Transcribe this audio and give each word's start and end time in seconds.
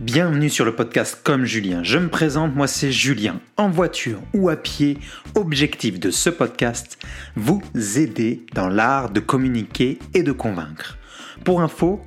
Bienvenue 0.00 0.48
sur 0.48 0.64
le 0.64 0.74
podcast 0.74 1.20
Comme 1.22 1.44
Julien. 1.44 1.82
Je 1.82 1.98
me 1.98 2.08
présente, 2.08 2.56
moi 2.56 2.66
c'est 2.66 2.90
Julien. 2.90 3.38
En 3.58 3.68
voiture 3.68 4.18
ou 4.32 4.48
à 4.48 4.56
pied, 4.56 4.96
objectif 5.34 6.00
de 6.00 6.10
ce 6.10 6.30
podcast, 6.30 6.96
vous 7.36 7.60
aider 7.98 8.46
dans 8.54 8.70
l'art 8.70 9.10
de 9.10 9.20
communiquer 9.20 9.98
et 10.14 10.22
de 10.22 10.32
convaincre. 10.32 10.96
Pour 11.44 11.60
info, 11.60 12.00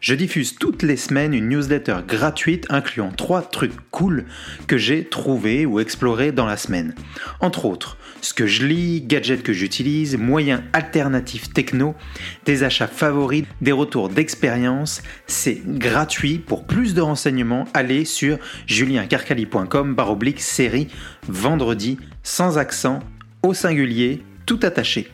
je 0.00 0.16
diffuse 0.16 0.56
toutes 0.56 0.82
les 0.82 0.96
semaines 0.96 1.34
une 1.34 1.48
newsletter 1.48 1.98
gratuite 2.06 2.66
incluant 2.68 3.12
trois 3.12 3.42
trucs 3.42 3.90
cool 3.92 4.24
que 4.66 4.76
j'ai 4.76 5.04
trouvés 5.04 5.66
ou 5.66 5.78
explorés 5.78 6.32
dans 6.32 6.46
la 6.46 6.56
semaine. 6.56 6.96
Entre 7.38 7.64
autres, 7.64 7.96
ce 8.20 8.34
que 8.34 8.46
je 8.46 8.66
lis, 8.66 9.02
gadgets 9.02 9.42
que 9.42 9.52
j'utilise, 9.52 10.16
moyens 10.16 10.62
alternatifs 10.72 11.52
techno, 11.52 11.94
des 12.44 12.62
achats 12.62 12.86
favoris, 12.86 13.44
des 13.60 13.72
retours 13.72 14.08
d'expérience. 14.08 15.02
C'est 15.26 15.60
gratuit. 15.64 16.38
Pour 16.38 16.66
plus 16.66 16.94
de 16.94 17.00
renseignements, 17.00 17.66
allez 17.74 18.04
sur 18.04 18.38
juliencarcali.com 18.66 19.94
baroblique 19.94 20.40
série 20.40 20.88
vendredi 21.28 21.98
sans 22.22 22.58
accent 22.58 23.00
au 23.42 23.54
singulier 23.54 24.22
tout 24.46 24.60
attaché. 24.62 25.08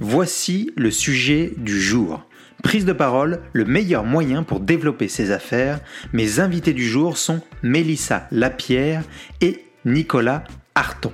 Voici 0.00 0.70
le 0.76 0.90
sujet 0.90 1.52
du 1.56 1.80
jour. 1.80 2.24
Prise 2.62 2.84
de 2.84 2.92
parole, 2.92 3.40
le 3.52 3.64
meilleur 3.64 4.04
moyen 4.04 4.42
pour 4.42 4.60
développer 4.60 5.08
ses 5.08 5.30
affaires. 5.30 5.80
Mes 6.12 6.40
invités 6.40 6.72
du 6.72 6.86
jour 6.86 7.16
sont 7.16 7.40
Mélissa 7.62 8.26
Lapierre 8.30 9.02
et 9.40 9.64
Nicolas 9.84 10.44
Arton 10.74 11.12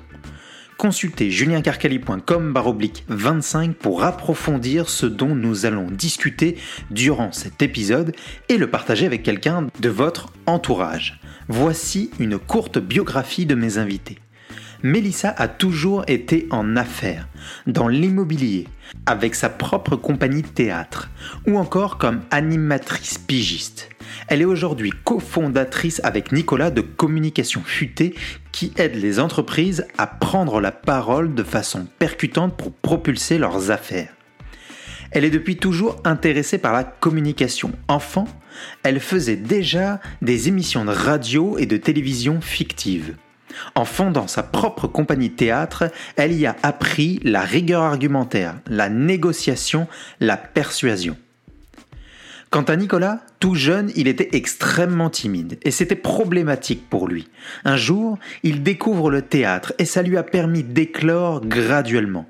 consultez 0.76 1.30
juliencarcali.com 1.30 2.52
baroblique 2.52 3.04
25 3.08 3.74
pour 3.74 4.04
approfondir 4.04 4.88
ce 4.88 5.06
dont 5.06 5.34
nous 5.34 5.66
allons 5.66 5.90
discuter 5.90 6.56
durant 6.90 7.32
cet 7.32 7.62
épisode 7.62 8.14
et 8.48 8.56
le 8.56 8.70
partager 8.70 9.06
avec 9.06 9.22
quelqu'un 9.22 9.68
de 9.80 9.88
votre 9.88 10.32
entourage. 10.46 11.20
Voici 11.48 12.10
une 12.18 12.38
courte 12.38 12.78
biographie 12.78 13.46
de 13.46 13.54
mes 13.54 13.78
invités. 13.78 14.18
Mélissa 14.84 15.34
a 15.38 15.48
toujours 15.48 16.04
été 16.08 16.46
en 16.50 16.76
affaires, 16.76 17.26
dans 17.66 17.88
l'immobilier, 17.88 18.68
avec 19.06 19.34
sa 19.34 19.48
propre 19.48 19.96
compagnie 19.96 20.42
de 20.42 20.46
théâtre, 20.46 21.08
ou 21.46 21.56
encore 21.56 21.96
comme 21.96 22.20
animatrice 22.30 23.16
pigiste. 23.16 23.88
Elle 24.28 24.42
est 24.42 24.44
aujourd'hui 24.44 24.90
cofondatrice 24.90 26.02
avec 26.04 26.32
Nicolas 26.32 26.70
de 26.70 26.82
Communication 26.82 27.62
Futée 27.64 28.14
qui 28.52 28.74
aide 28.76 28.96
les 28.96 29.20
entreprises 29.20 29.86
à 29.96 30.06
prendre 30.06 30.60
la 30.60 30.70
parole 30.70 31.34
de 31.34 31.42
façon 31.42 31.86
percutante 31.98 32.54
pour 32.54 32.70
propulser 32.70 33.38
leurs 33.38 33.70
affaires. 33.70 34.12
Elle 35.12 35.24
est 35.24 35.30
depuis 35.30 35.56
toujours 35.56 35.96
intéressée 36.04 36.58
par 36.58 36.74
la 36.74 36.84
communication. 36.84 37.72
Enfant, 37.88 38.26
elle 38.82 39.00
faisait 39.00 39.36
déjà 39.36 39.98
des 40.20 40.48
émissions 40.48 40.84
de 40.84 40.90
radio 40.90 41.56
et 41.56 41.64
de 41.64 41.78
télévision 41.78 42.42
fictives. 42.42 43.14
En 43.74 43.84
fondant 43.84 44.26
sa 44.26 44.42
propre 44.42 44.86
compagnie 44.86 45.30
théâtre, 45.30 45.84
elle 46.16 46.32
y 46.32 46.46
a 46.46 46.56
appris 46.62 47.20
la 47.22 47.42
rigueur 47.42 47.82
argumentaire, 47.82 48.54
la 48.68 48.88
négociation, 48.88 49.86
la 50.20 50.36
persuasion. 50.36 51.16
Quant 52.54 52.62
à 52.62 52.76
Nicolas, 52.76 53.18
tout 53.40 53.56
jeune, 53.56 53.90
il 53.96 54.06
était 54.06 54.28
extrêmement 54.36 55.10
timide 55.10 55.58
et 55.64 55.72
c'était 55.72 55.96
problématique 55.96 56.88
pour 56.88 57.08
lui. 57.08 57.26
Un 57.64 57.76
jour, 57.76 58.16
il 58.44 58.62
découvre 58.62 59.10
le 59.10 59.22
théâtre 59.22 59.72
et 59.78 59.84
ça 59.84 60.02
lui 60.02 60.16
a 60.16 60.22
permis 60.22 60.62
d'éclore 60.62 61.44
graduellement. 61.44 62.28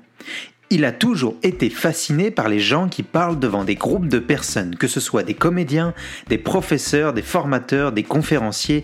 Il 0.71 0.83
a 0.83 0.91
toujours 0.91 1.35
été 1.43 1.69
fasciné 1.69 2.31
par 2.31 2.49
les 2.49 2.59
gens 2.59 2.89
qui 2.89 3.03
parlent 3.03 3.37
devant 3.37 3.63
des 3.63 3.75
groupes 3.75 4.07
de 4.07 4.17
personnes, 4.17 4.75
que 4.75 4.87
ce 4.87 4.99
soit 4.99 5.21
des 5.21 5.35
comédiens, 5.35 5.93
des 6.27 6.39
professeurs, 6.39 7.13
des 7.13 7.21
formateurs, 7.21 7.91
des 7.91 8.01
conférenciers, 8.01 8.83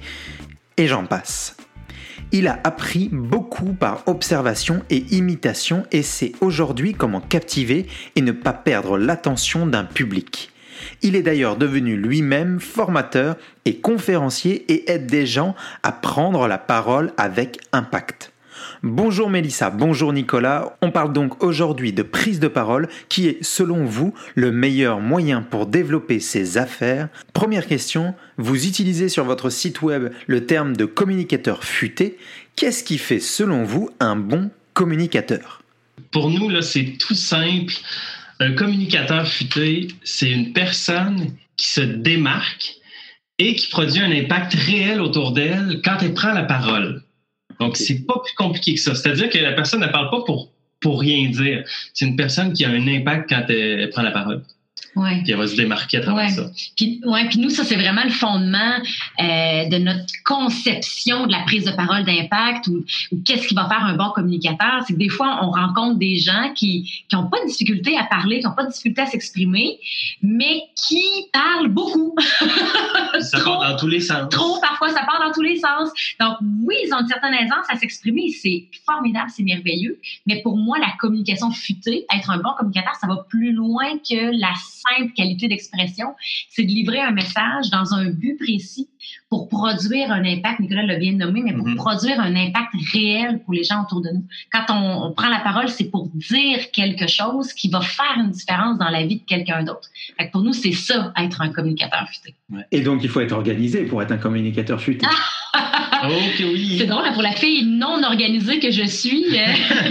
et 0.78 0.88
j'en 0.88 1.06
passe. 1.06 1.58
Il 2.34 2.48
a 2.48 2.60
appris 2.64 3.10
beaucoup 3.12 3.74
par 3.74 4.04
observation 4.08 4.84
et 4.90 5.04
imitation 5.12 5.84
et 5.92 6.02
sait 6.02 6.32
aujourd'hui 6.40 6.94
comment 6.94 7.20
captiver 7.20 7.88
et 8.16 8.22
ne 8.22 8.32
pas 8.32 8.54
perdre 8.54 8.98
l'attention 8.98 9.68
d'un 9.68 9.84
public. 9.84 10.52
Il 11.02 11.16
est 11.16 11.24
d'ailleurs 11.24 11.58
devenu 11.58 11.98
lui-même 11.98 12.60
formateur 12.60 13.36
et 13.66 13.78
conférencier 13.78 14.72
et 14.72 14.90
aide 14.92 15.08
des 15.08 15.26
gens 15.26 15.56
à 15.84 15.92
prendre 15.92 16.48
la 16.48 16.58
parole 16.58 17.12
avec 17.18 17.60
impact. 17.74 18.31
Bonjour 18.84 19.30
Mélissa, 19.30 19.70
bonjour 19.70 20.12
Nicolas. 20.12 20.76
On 20.82 20.90
parle 20.90 21.14
donc 21.14 21.44
aujourd'hui 21.44 21.94
de 21.94 22.02
prise 22.02 22.40
de 22.40 22.48
parole 22.48 22.90
qui 23.10 23.28
est 23.28 23.44
selon 23.44 23.86
vous 23.86 24.16
le 24.34 24.52
meilleur 24.52 25.00
moyen 25.00 25.44
pour 25.44 25.68
développer 25.68 26.20
ses 26.20 26.58
affaires. 26.58 27.08
Première 27.32 27.68
question, 27.68 28.16
vous 28.38 28.66
utilisez 28.66 29.08
sur 29.08 29.24
votre 29.24 29.52
site 29.52 29.84
web 29.84 30.12
le 30.26 30.48
terme 30.48 30.76
de 30.76 30.86
communicateur 30.86 31.64
futé. 31.64 32.18
Qu'est-ce 32.56 32.84
qui 32.84 32.98
fait 32.98 33.20
selon 33.20 33.66
vous 33.66 33.92
un 34.00 34.16
bon 34.16 34.50
communicateur? 34.74 35.62
Pour 36.10 36.32
nous, 36.32 36.50
là, 36.50 36.64
c'est 36.64 36.98
tout 37.00 37.14
simple. 37.14 37.76
Un 38.40 38.54
communicateur 38.54 39.28
futé, 39.28 39.90
c'est 40.04 40.32
une 40.32 40.54
personne 40.54 41.36
qui 41.56 41.70
se 41.70 41.82
démarque 41.82 42.78
et 43.38 43.54
qui 43.54 43.68
produit 43.70 44.02
un 44.02 44.12
impact 44.12 44.56
réel 44.56 45.02
autour 45.02 45.34
d'elle 45.34 45.82
quand 45.86 45.98
elle 46.02 46.16
prend 46.16 46.34
la 46.34 46.44
parole. 46.44 47.04
Donc, 47.62 47.78
c'est 47.78 48.08
pas 48.08 48.20
plus 48.26 48.34
compliqué 48.34 48.74
que 48.74 48.80
ça. 48.80 48.96
C'est-à-dire 48.96 49.30
que 49.30 49.38
la 49.38 49.52
personne 49.52 49.82
ne 49.82 49.88
parle 49.88 50.10
pas 50.10 50.22
pour, 50.26 50.52
pour 50.80 51.00
rien 51.00 51.30
dire. 51.30 51.64
C'est 51.94 52.06
une 52.06 52.16
personne 52.16 52.54
qui 52.54 52.66
a 52.66 52.70
un 52.70 52.88
impact 52.88 53.30
quand 53.30 53.46
elle 53.50 53.88
prend 53.92 54.02
la 54.02 54.10
parole. 54.10 54.42
Ouais. 54.96 55.22
Puis 55.24 55.32
elle 55.32 55.38
va 55.38 55.48
se 55.48 55.56
démarquer 55.56 55.98
à 55.98 56.02
travers 56.02 56.26
Ouais. 56.26 56.30
ça. 56.30 56.50
Puis, 56.76 57.02
ouais, 57.06 57.28
puis 57.30 57.40
nous, 57.40 57.50
ça, 57.50 57.64
c'est 57.64 57.76
vraiment 57.76 58.04
le 58.04 58.10
fondement 58.10 58.74
euh, 59.22 59.70
de 59.70 59.78
notre 59.78 60.04
conception 60.26 61.28
de 61.28 61.32
la 61.32 61.40
prise 61.44 61.64
de 61.66 61.72
parole 61.72 62.04
d'impact 62.04 62.68
ou, 62.68 62.84
ou 63.12 63.22
qu'est-ce 63.26 63.48
qui 63.48 63.54
va 63.56 63.68
faire 63.70 63.86
un 63.86 63.96
bon 63.96 64.10
communicateur. 64.12 64.82
C'est 64.86 64.94
que 64.94 65.00
des 65.00 65.10
fois, 65.10 65.40
on 65.44 65.52
rencontre 65.52 65.98
des 65.98 66.18
gens 66.18 66.52
qui 66.56 67.06
n'ont 67.14 67.28
pas 67.28 67.38
de 67.44 67.48
difficulté 67.48 67.98
à 67.98 68.04
parler, 68.04 68.40
qui 68.40 68.46
n'ont 68.46 68.54
pas 68.56 68.66
de 68.66 68.70
difficulté 68.72 69.02
à 69.02 69.06
s'exprimer, 69.06 69.80
mais 70.22 70.64
qui 70.76 71.02
parlent 71.32 71.70
beaucoup. 71.70 72.16
Ça 73.20 73.40
trop, 73.40 73.60
part 73.60 73.72
dans 73.72 73.78
tous 73.78 73.88
les 73.88 74.00
sens. 74.02 74.30
trop, 74.30 74.60
parfois, 74.62 74.90
ça 74.90 75.04
part 75.06 75.22
dans 75.26 75.32
tous 75.34 75.42
les 75.42 75.58
sens. 75.58 75.90
Donc, 76.20 76.38
oui, 76.66 76.76
ils 76.86 76.94
ont 76.94 77.00
une 77.00 77.08
certaine 77.08 77.34
aisance 77.34 77.66
à 77.70 77.78
s'exprimer. 77.78 78.30
C'est 78.32 78.66
formidable, 78.86 79.30
c'est 79.36 79.44
merveilleux. 79.44 80.00
Mais 80.26 80.42
pour 80.42 80.58
moi, 80.58 80.78
la 80.80 80.92
communication 81.00 81.50
futée, 81.52 82.06
être 82.16 82.30
un 82.30 82.38
bon 82.40 82.52
communicateur, 82.58 82.96
ça 83.00 83.08
va 83.08 83.26
plus 83.30 83.54
loin 83.54 83.98
que 84.00 84.38
la 84.40 84.52
simple 84.98 85.12
qualité 85.14 85.48
d'expression. 85.48 86.08
C'est 86.50 86.64
de 86.64 86.70
livrer 86.70 87.00
un 87.00 87.12
message 87.12 87.70
dans 87.72 87.94
un 87.94 88.06
but 88.10 88.38
précis 88.38 88.90
pour 89.30 89.48
produire 89.48 90.12
un 90.12 90.24
impact. 90.26 90.60
Nicolas 90.60 90.84
l'a 90.84 90.98
bien 90.98 91.14
nommé, 91.14 91.42
mais 91.44 91.54
pour 91.54 91.66
Mhm. 91.68 91.76
produire 91.76 92.20
un 92.20 92.36
impact 92.36 92.70
réel 92.94 93.42
pour 93.44 93.54
les 93.54 93.64
gens 93.64 93.84
autour 93.84 94.02
de 94.02 94.10
nous. 94.10 94.26
Quand 94.52 94.66
on, 94.70 95.06
on 95.08 95.14
prend 95.14 95.30
la 95.30 95.40
parole, 95.40 95.70
c'est 95.70 95.90
pour 95.90 96.08
dire 96.10 96.72
quelque 96.72 97.08
chose 97.08 97.54
qui 97.54 97.70
va 97.70 97.82
faire 97.82 98.16
une 98.18 98.32
différence 98.32 98.78
dans 98.78 98.90
la 98.90 99.06
vie 99.06 99.18
de 99.20 99.26
quelqu'un 99.26 99.64
d'autre. 99.64 99.90
Que 100.20 100.30
pour 100.32 100.42
nous, 100.44 100.54
c'est 100.54 100.72
ça, 100.74 101.14
être 101.18 101.42
un 101.42 101.50
communicateur 101.50 102.08
futé. 102.10 102.36
Et 102.72 102.82
donc 102.82 103.02
il 103.04 103.10
faut 103.10 103.22
être 103.22 103.32
organisé 103.32 103.86
pour 103.86 104.02
être 104.02 104.12
un 104.12 104.18
communicateur 104.18 104.80
futé. 104.82 105.06
Oh, 105.10 105.16
que 106.10 106.44
oui. 106.44 106.76
C'est 106.80 106.86
drôle, 106.86 107.04
hein, 107.06 107.14
pour 107.14 107.22
la 107.22 107.32
fille 107.34 107.66
non 107.66 108.02
organisée 108.04 108.60
que 108.60 108.72
je 108.72 108.84
suis, 108.84 109.26
euh, 109.38 109.46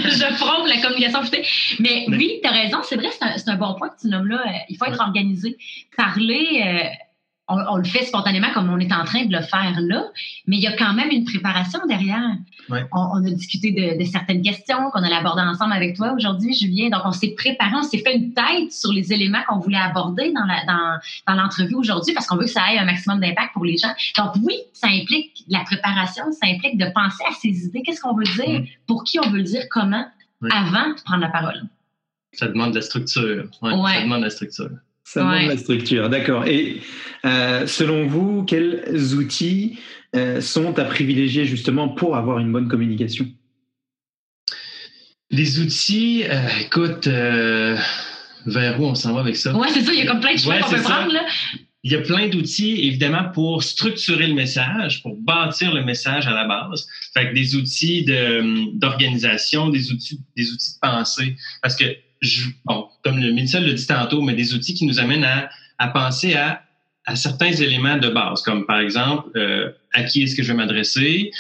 je 0.05 0.37
prône 0.39 0.69
la 0.69 0.81
communication 0.81 1.23
futée. 1.23 1.43
Mais 1.79 2.05
Mais- 2.09 2.17
oui, 2.17 2.41
tu 2.43 2.49
as 2.49 2.53
raison, 2.53 2.79
c'est 2.83 2.97
vrai, 2.97 3.09
c'est 3.13 3.25
un, 3.25 3.37
c'est 3.39 3.49
un 3.51 3.57
bon 3.57 3.75
point 3.75 3.89
que 3.91 4.01
tu 4.01 4.09
nommes 4.09 4.29
là. 4.29 4.43
Euh, 4.47 4.51
il 4.69 4.77
faut 4.77 4.85
être 4.87 5.01
organisé. 5.01 5.57
Parler, 5.97 6.63
euh, 6.65 6.89
on, 7.51 7.75
on 7.75 7.77
le 7.77 7.85
fait 7.85 8.05
spontanément 8.05 8.51
comme 8.55 8.71
on 8.71 8.79
est 8.79 8.93
en 8.93 9.05
train 9.05 9.25
de 9.27 9.33
le 9.33 9.43
faire 9.43 9.75
là, 9.81 10.05
mais 10.47 10.57
il 10.57 10.63
y 10.63 10.67
a 10.67 10.73
quand 10.77 10.95
même 10.95 11.11
une 11.11 11.25
préparation 11.25 11.81
derrière. 11.89 12.31
Ouais. 12.69 12.85
On, 12.93 13.01
on 13.15 13.27
a 13.27 13.31
discuté 13.31 13.73
de, 13.73 13.99
de 13.99 14.05
certaines 14.05 14.43
questions 14.43 14.91
qu'on 14.93 15.03
allait 15.03 15.17
aborder 15.17 15.43
ensemble 15.43 15.73
avec 15.73 15.97
toi 15.97 16.13
aujourd'hui, 16.13 16.55
Julien. 16.55 16.89
Donc, 16.91 17.03
on 17.05 17.13
s'est 17.13 17.35
préparé, 17.37 17.73
on 17.75 17.83
s'est 17.83 17.99
fait 17.99 18.15
une 18.17 18.33
tête 18.33 18.73
sur 18.73 18.93
les 18.93 19.13
éléments 19.13 19.43
qu'on 19.49 19.59
voulait 19.59 19.77
aborder 19.79 20.33
dans 20.33 20.45
la- 20.45 20.65
dans, 20.67 20.99
dans 21.27 21.43
l'entrevue 21.43 21.75
aujourd'hui 21.75 22.15
parce 22.15 22.27
qu'on 22.27 22.37
veut 22.37 22.45
que 22.45 22.51
ça 22.51 22.73
ait 22.73 22.79
un 22.79 22.85
maximum 22.85 23.19
d'impact 23.21 23.53
pour 23.55 23.65
les 23.65 23.77
gens. 23.77 23.93
Donc 24.17 24.37
oui, 24.45 24.55
ça 24.73 24.87
implique 24.89 25.45
la 25.49 25.61
préparation, 25.65 26.25
ça 26.33 26.47
implique 26.47 26.79
de 26.79 26.87
penser 26.95 27.25
à 27.29 27.33
ses 27.35 27.67
idées, 27.67 27.83
qu'est-ce 27.85 28.01
qu'on 28.01 28.15
veut 28.15 28.25
dire, 28.25 28.61
Mm. 28.61 28.65
pour 28.87 29.05
qui 29.05 29.19
on 29.19 29.29
veut 29.31 29.39
le 29.39 29.45
dire, 29.45 29.63
comment, 29.71 30.07
Oui. 30.43 30.51
avant 30.53 30.91
de 30.91 31.03
prendre 31.03 31.21
la 31.23 31.29
parole. 31.29 31.63
Ça 32.33 32.47
demande 32.47 32.71
de 32.71 32.77
la 32.77 32.83
structure. 32.83 33.45
Ouais, 33.63 33.75
Ouais. 33.75 33.95
Ça 33.95 34.03
demande 34.03 34.21
de 34.21 34.25
la 34.25 34.31
structure. 34.31 34.71
Ça 35.13 35.23
demande 35.23 35.35
Ouais. 35.35 35.47
la 35.49 35.57
structure, 35.57 36.09
d'accord. 36.09 36.47
Et 36.47 36.81
euh, 37.25 37.67
selon 37.67 38.07
vous, 38.07 38.45
quels 38.45 38.85
outils 39.15 39.77
euh, 40.15 40.41
sont 40.41 40.79
à 40.79 40.85
privilégier 40.85 41.47
justement 41.47 41.89
pour 41.89 42.17
avoir 42.17 42.39
une 42.39 42.53
bonne 42.53 42.69
communication? 42.69 43.27
Les 45.31 45.59
outils, 45.59 46.23
euh, 46.29 46.47
écoute, 46.61 47.09
euh, 47.09 47.77
vers 48.47 48.81
où 48.81 48.85
on 48.85 48.95
s'en 48.95 49.15
va 49.15 49.21
avec 49.21 49.35
ça? 49.35 49.53
Ouais, 49.57 49.67
c'est 49.73 49.83
ça, 49.83 49.93
il 49.93 49.99
y 49.99 50.03
a 50.03 50.07
comme 50.07 50.21
plein 50.21 50.35
de 50.35 50.39
choix 50.39 50.55
Ouais, 50.55 50.61
qu'on 50.61 50.71
peut 50.71 50.77
ça. 50.77 50.83
prendre, 50.83 51.13
là. 51.13 51.27
Il 51.83 51.91
y 51.91 51.97
a 51.97 52.03
plein 52.03 52.29
d'outils, 52.29 52.87
évidemment, 52.87 53.31
pour 53.35 53.65
structurer 53.65 54.29
le 54.29 54.35
message, 54.35 55.03
pour 55.03 55.17
bâtir 55.17 55.75
le 55.75 55.83
message 55.83 56.27
à 56.29 56.33
la 56.33 56.45
base. 56.47 56.87
Fait 57.15 57.31
que 57.31 57.35
des 57.35 57.57
outils 57.57 58.05
de- 58.05 58.77
d'organisation, 58.79 59.71
des 59.71 59.91
outils, 59.91 60.21
des 60.37 60.53
outils 60.53 60.75
de 60.75 60.79
pensée. 60.81 61.37
Parce 61.63 61.75
que, 61.75 61.85
je, 62.21 62.49
bon, 62.65 62.89
comme 63.03 63.19
le 63.19 63.33
Mélissa 63.33 63.61
l'a 63.61 63.73
dit 63.73 63.87
tantôt, 63.87 64.23
mais 64.23 64.35
des 64.35 64.55
outils 64.55 64.75
qui 64.75 64.87
nous 64.87 65.01
amènent 65.01 65.25
à, 65.25 65.49
à 65.79 65.89
penser 65.89 66.35
à 66.35 66.63
à 67.07 67.17
certains 67.17 67.53
éléments 67.53 67.97
de 67.97 68.09
base, 68.09 68.43
comme 68.43 68.67
par 68.67 68.81
exemple, 68.81 69.29
euh, 69.37 69.71
à 69.93 70.05
qui 70.05 70.23
est-ce 70.23 70.37
que 70.37 70.43
je 70.43 70.49
vais 70.49 70.55
m'adresser, 70.55 71.31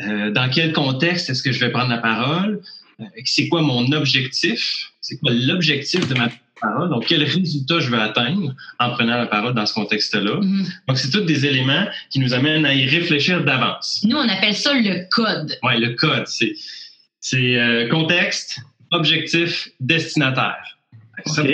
euh, 0.00 0.30
dans 0.30 0.48
quel 0.48 0.72
contexte 0.72 1.30
est-ce 1.30 1.42
que 1.42 1.52
je 1.52 1.60
vais 1.60 1.70
prendre 1.70 1.90
la 1.90 1.98
parole, 1.98 2.60
euh, 3.00 3.04
c'est 3.24 3.48
quoi 3.48 3.62
mon 3.62 3.92
objectif, 3.92 4.92
c'est 5.00 5.18
quoi 5.18 5.32
l'objectif 5.32 6.08
de 6.08 6.14
ma 6.14 6.28
parole, 6.60 6.90
donc 6.90 7.06
quel 7.06 7.22
résultat 7.22 7.80
je 7.80 7.90
veux 7.90 8.00
atteindre 8.00 8.54
en 8.78 8.90
prenant 8.90 9.16
la 9.16 9.26
parole 9.26 9.54
dans 9.54 9.66
ce 9.66 9.74
contexte-là. 9.74 10.40
Mhm. 10.40 10.66
Donc, 10.88 10.98
c'est 10.98 11.10
tous 11.10 11.22
des 11.22 11.44
éléments 11.46 11.86
qui 12.10 12.18
nous 12.18 12.34
amènent 12.34 12.64
à 12.64 12.74
y 12.74 12.86
réfléchir 12.86 13.44
d'avance. 13.44 14.02
Nous, 14.04 14.16
on 14.16 14.28
appelle 14.28 14.54
ça 14.54 14.72
le 14.74 15.08
code. 15.10 15.56
Oui, 15.62 15.78
le 15.78 15.94
code, 15.94 16.26
c'est, 16.26 17.88
contexte, 17.90 18.60
objectif, 18.92 19.68
destinataire. 19.80 20.78
Ça, 21.26 21.42
OK. 21.42 21.50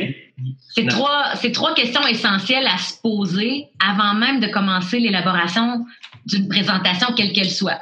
C'est 0.69 0.87
trois, 0.87 1.35
c'est 1.37 1.53
trois 1.53 1.75
questions 1.75 2.07
essentielles 2.07 2.67
à 2.67 2.79
se 2.79 2.95
poser 3.03 3.67
avant 3.81 4.15
même 4.15 4.39
de 4.41 4.47
commencer 4.47 5.01
l'élaboration 5.01 5.85
d'une 6.27 6.49
présentation, 6.49 7.09
quelle 7.17 7.33
qu'elle 7.33 7.51
soit. 7.51 7.81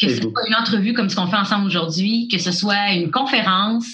Que 0.00 0.08
ce 0.08 0.20
soit 0.20 0.48
une 0.48 0.54
entrevue 0.56 0.94
comme 0.94 1.08
ce 1.08 1.14
qu'on 1.14 1.28
fait 1.28 1.36
ensemble 1.36 1.66
aujourd'hui, 1.66 2.26
que 2.26 2.38
ce 2.38 2.50
soit 2.50 2.92
une 2.94 3.12
conférence, 3.12 3.86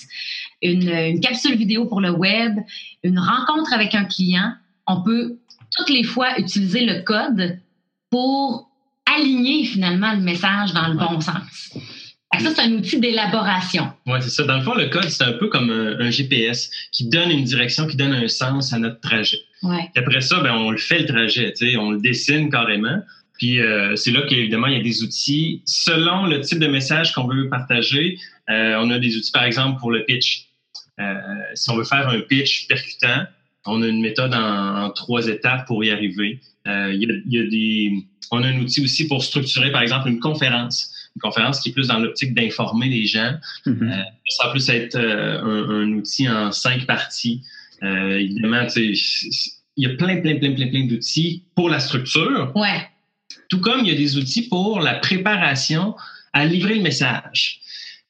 une, 0.63 0.89
une 0.89 1.21
capsule 1.21 1.57
vidéo 1.57 1.85
pour 1.85 2.01
le 2.01 2.11
web, 2.11 2.57
une 3.03 3.19
rencontre 3.19 3.75
avec 3.75 3.95
un 3.95 4.05
client, 4.05 4.55
on 4.87 5.03
peut 5.03 5.37
toutes 5.77 5.91
les 5.91 6.03
fois 6.03 6.39
utiliser 6.39 6.87
le 6.87 7.03
code 7.03 7.59
pour 8.11 8.71
aligner 9.05 9.65
finalement 9.65 10.13
le 10.13 10.21
message 10.21 10.73
dans 10.73 10.89
le 10.89 10.95
bon 10.95 11.21
sens. 11.21 11.75
Que 12.37 12.43
ça, 12.43 12.51
c'est 12.55 12.63
un 12.63 12.73
outil 12.73 13.01
d'élaboration. 13.01 13.91
Ouais, 14.07 14.21
c'est 14.21 14.29
ça. 14.31 14.45
Dans 14.45 14.59
le 14.59 14.63
fond, 14.63 14.75
le 14.75 14.87
code, 14.87 15.09
c'est 15.09 15.25
un 15.25 15.33
peu 15.33 15.49
comme 15.49 15.71
un, 15.71 15.99
un 15.99 16.11
GPS 16.11 16.71
qui 16.93 17.09
donne 17.09 17.31
une 17.31 17.45
direction, 17.45 17.87
qui 17.87 17.97
donne 17.97 18.13
un 18.13 18.29
sens 18.29 18.73
à 18.73 18.79
notre 18.79 19.01
trajet. 19.01 19.41
Ouais. 19.63 19.91
Après 19.97 20.21
ça, 20.21 20.41
ben, 20.41 20.53
on 20.53 20.71
le 20.71 20.77
fait 20.77 21.01
le 21.01 21.07
trajet, 21.07 21.55
on 21.79 21.93
le 21.93 22.01
dessine 22.01 22.51
carrément. 22.51 23.01
Puis 23.39 23.61
euh, 23.61 23.97
c'est 23.97 24.11
là 24.11 24.23
qu'évidemment, 24.29 24.67
il 24.67 24.77
y 24.77 24.81
a 24.81 24.83
des 24.83 25.03
outils. 25.03 25.63
Selon 25.65 26.27
le 26.27 26.41
type 26.41 26.59
de 26.59 26.67
message 26.67 27.13
qu'on 27.15 27.27
veut 27.27 27.49
partager, 27.49 28.19
euh, 28.51 28.77
on 28.79 28.91
a 28.91 28.99
des 28.99 29.17
outils, 29.17 29.33
par 29.33 29.45
exemple, 29.45 29.81
pour 29.81 29.91
le 29.91 30.05
pitch. 30.05 30.49
Euh, 31.01 31.15
si 31.55 31.71
on 31.71 31.77
veut 31.77 31.85
faire 31.85 32.09
un 32.09 32.21
pitch 32.21 32.67
percutant, 32.67 33.25
on 33.65 33.83
a 33.83 33.87
une 33.87 34.01
méthode 34.01 34.35
en, 34.35 34.85
en 34.85 34.91
trois 34.91 35.29
étapes 35.29 35.67
pour 35.67 35.85
y 35.85 35.91
arriver. 35.91 36.41
Euh, 36.67 36.93
il, 36.93 37.03
y 37.03 37.11
a, 37.11 37.15
il 37.27 37.33
y 37.33 37.39
a 37.39 37.47
des, 37.49 38.05
on 38.31 38.43
a 38.43 38.49
un 38.49 38.59
outil 38.59 38.83
aussi 38.83 39.07
pour 39.07 39.23
structurer, 39.23 39.71
par 39.71 39.83
exemple, 39.83 40.09
une 40.09 40.21
conférence. 40.21 40.93
Une 41.17 41.21
conférence 41.23 41.61
qui 41.61 41.71
est 41.71 41.73
plus 41.73 41.89
dans 41.89 41.99
l'optique 41.99 42.35
d'informer 42.35 42.89
les 42.89 43.07
gens. 43.07 43.33
Mhm. 43.67 44.05
Ça 44.29 44.45
va 44.47 44.51
plus 44.53 44.69
être 44.69 44.95
euh, 44.97 45.41
un, 45.43 45.83
un 45.83 45.93
outil 45.95 46.29
en 46.29 46.53
cinq 46.53 46.87
parties. 46.87 47.43
Euh, 47.83 48.19
évidemment, 48.19 48.67
tu 48.67 48.95
sais, 48.97 49.51
il 49.77 49.89
y 49.89 49.93
a 49.93 49.95
plein, 49.97 50.21
plein, 50.21 50.37
plein, 50.39 50.53
plein, 50.55 50.69
plein 50.69 50.87
d'outils 50.87 51.45
pour 51.55 51.71
la 51.71 51.79
structure, 51.81 52.53
Ouais. 52.57 52.87
tout 53.49 53.61
comme 53.61 53.81
il 53.81 53.89
y 53.89 53.93
a 53.93 53.95
des 53.99 54.17
outils 54.17 54.49
pour 54.49 54.81
la 54.81 54.95
préparation 54.95 55.95
à 56.33 56.45
livrer 56.45 56.75
le 56.77 56.83
message. 56.83 57.61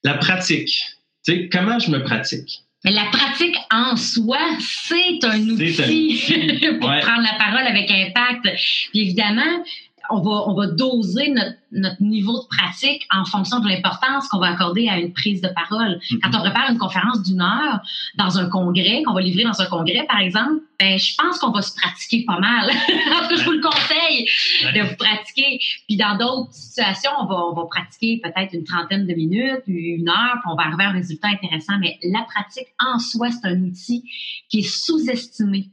La 0.04 0.14
pratique. 0.14 0.84
Tu 1.24 1.32
sais, 1.32 1.48
comment 1.50 1.78
je 1.78 1.90
me 1.90 2.02
pratique? 2.02 2.60
Mais 2.84 2.92
la 2.92 3.06
pratique 3.06 3.56
en 3.72 3.96
soi, 3.96 4.38
c'est 4.60 5.24
un 5.24 5.32
C'est 5.32 5.42
outil 5.56 6.58
pour 6.80 6.88
Ouais. 6.88 7.00
prendre 7.00 7.22
la 7.22 7.36
parole 7.38 7.66
avec 7.66 7.90
impact. 7.90 8.48
Puis 8.90 9.00
évidemment, 9.00 9.64
on 10.10 10.20
va, 10.20 10.48
on 10.48 10.54
va 10.54 10.66
doser 10.66 11.30
notre, 11.30 11.56
notre 11.72 12.02
niveau 12.02 12.42
de 12.42 12.46
pratique 12.48 13.06
en 13.10 13.24
fonction 13.24 13.60
de 13.60 13.68
l'importance 13.68 14.28
qu'on 14.28 14.38
va 14.38 14.48
accorder 14.48 14.88
à 14.88 14.98
une 14.98 15.12
prise 15.12 15.40
de 15.40 15.48
parole. 15.48 16.00
Mhm. 16.10 16.20
Quand 16.20 16.38
on 16.38 16.40
prépare 16.40 16.70
une 16.70 16.78
conférence 16.78 17.22
d'une 17.22 17.40
heure 17.40 17.80
dans 18.16 18.38
un 18.38 18.48
congrès, 18.48 19.02
qu'on 19.02 19.14
va 19.14 19.20
livrer 19.20 19.44
dans 19.44 19.60
un 19.60 19.66
congrès, 19.66 20.04
par 20.08 20.20
exemple, 20.20 20.62
ben, 20.78 20.98
je 20.98 21.14
pense 21.16 21.38
qu'on 21.38 21.50
va 21.50 21.62
se 21.62 21.74
pratiquer 21.74 22.24
pas 22.24 22.38
mal. 22.38 22.70
en 22.70 23.22
tout 23.22 23.28
cas, 23.28 23.36
je 23.36 23.44
vous 23.44 23.52
le 23.52 23.60
conseille 23.60 24.26
de 24.74 24.88
vous 24.88 24.96
pratiquer. 24.96 25.58
Puis 25.86 25.96
dans 25.96 26.16
d'autres 26.16 26.52
situations, 26.52 27.10
on 27.20 27.26
va, 27.26 27.36
on 27.50 27.54
va 27.54 27.64
pratiquer 27.66 28.20
peut-être 28.22 28.54
une 28.54 28.64
trentaine 28.64 29.06
de 29.06 29.14
minutes, 29.14 29.62
une 29.66 30.08
heure, 30.08 30.38
puis 30.40 30.50
on 30.50 30.54
va 30.54 30.64
arriver 30.64 30.84
à 30.84 30.88
un 30.90 30.92
résultat 30.92 31.28
intéressant. 31.28 31.78
Mais 31.80 31.98
la 32.02 32.22
pratique 32.22 32.68
en 32.78 32.98
soi, 32.98 33.28
c'est 33.30 33.48
un 33.48 33.60
outil 33.62 34.04
qui 34.48 34.60
est 34.60 34.68
sous-estimé 34.68 35.70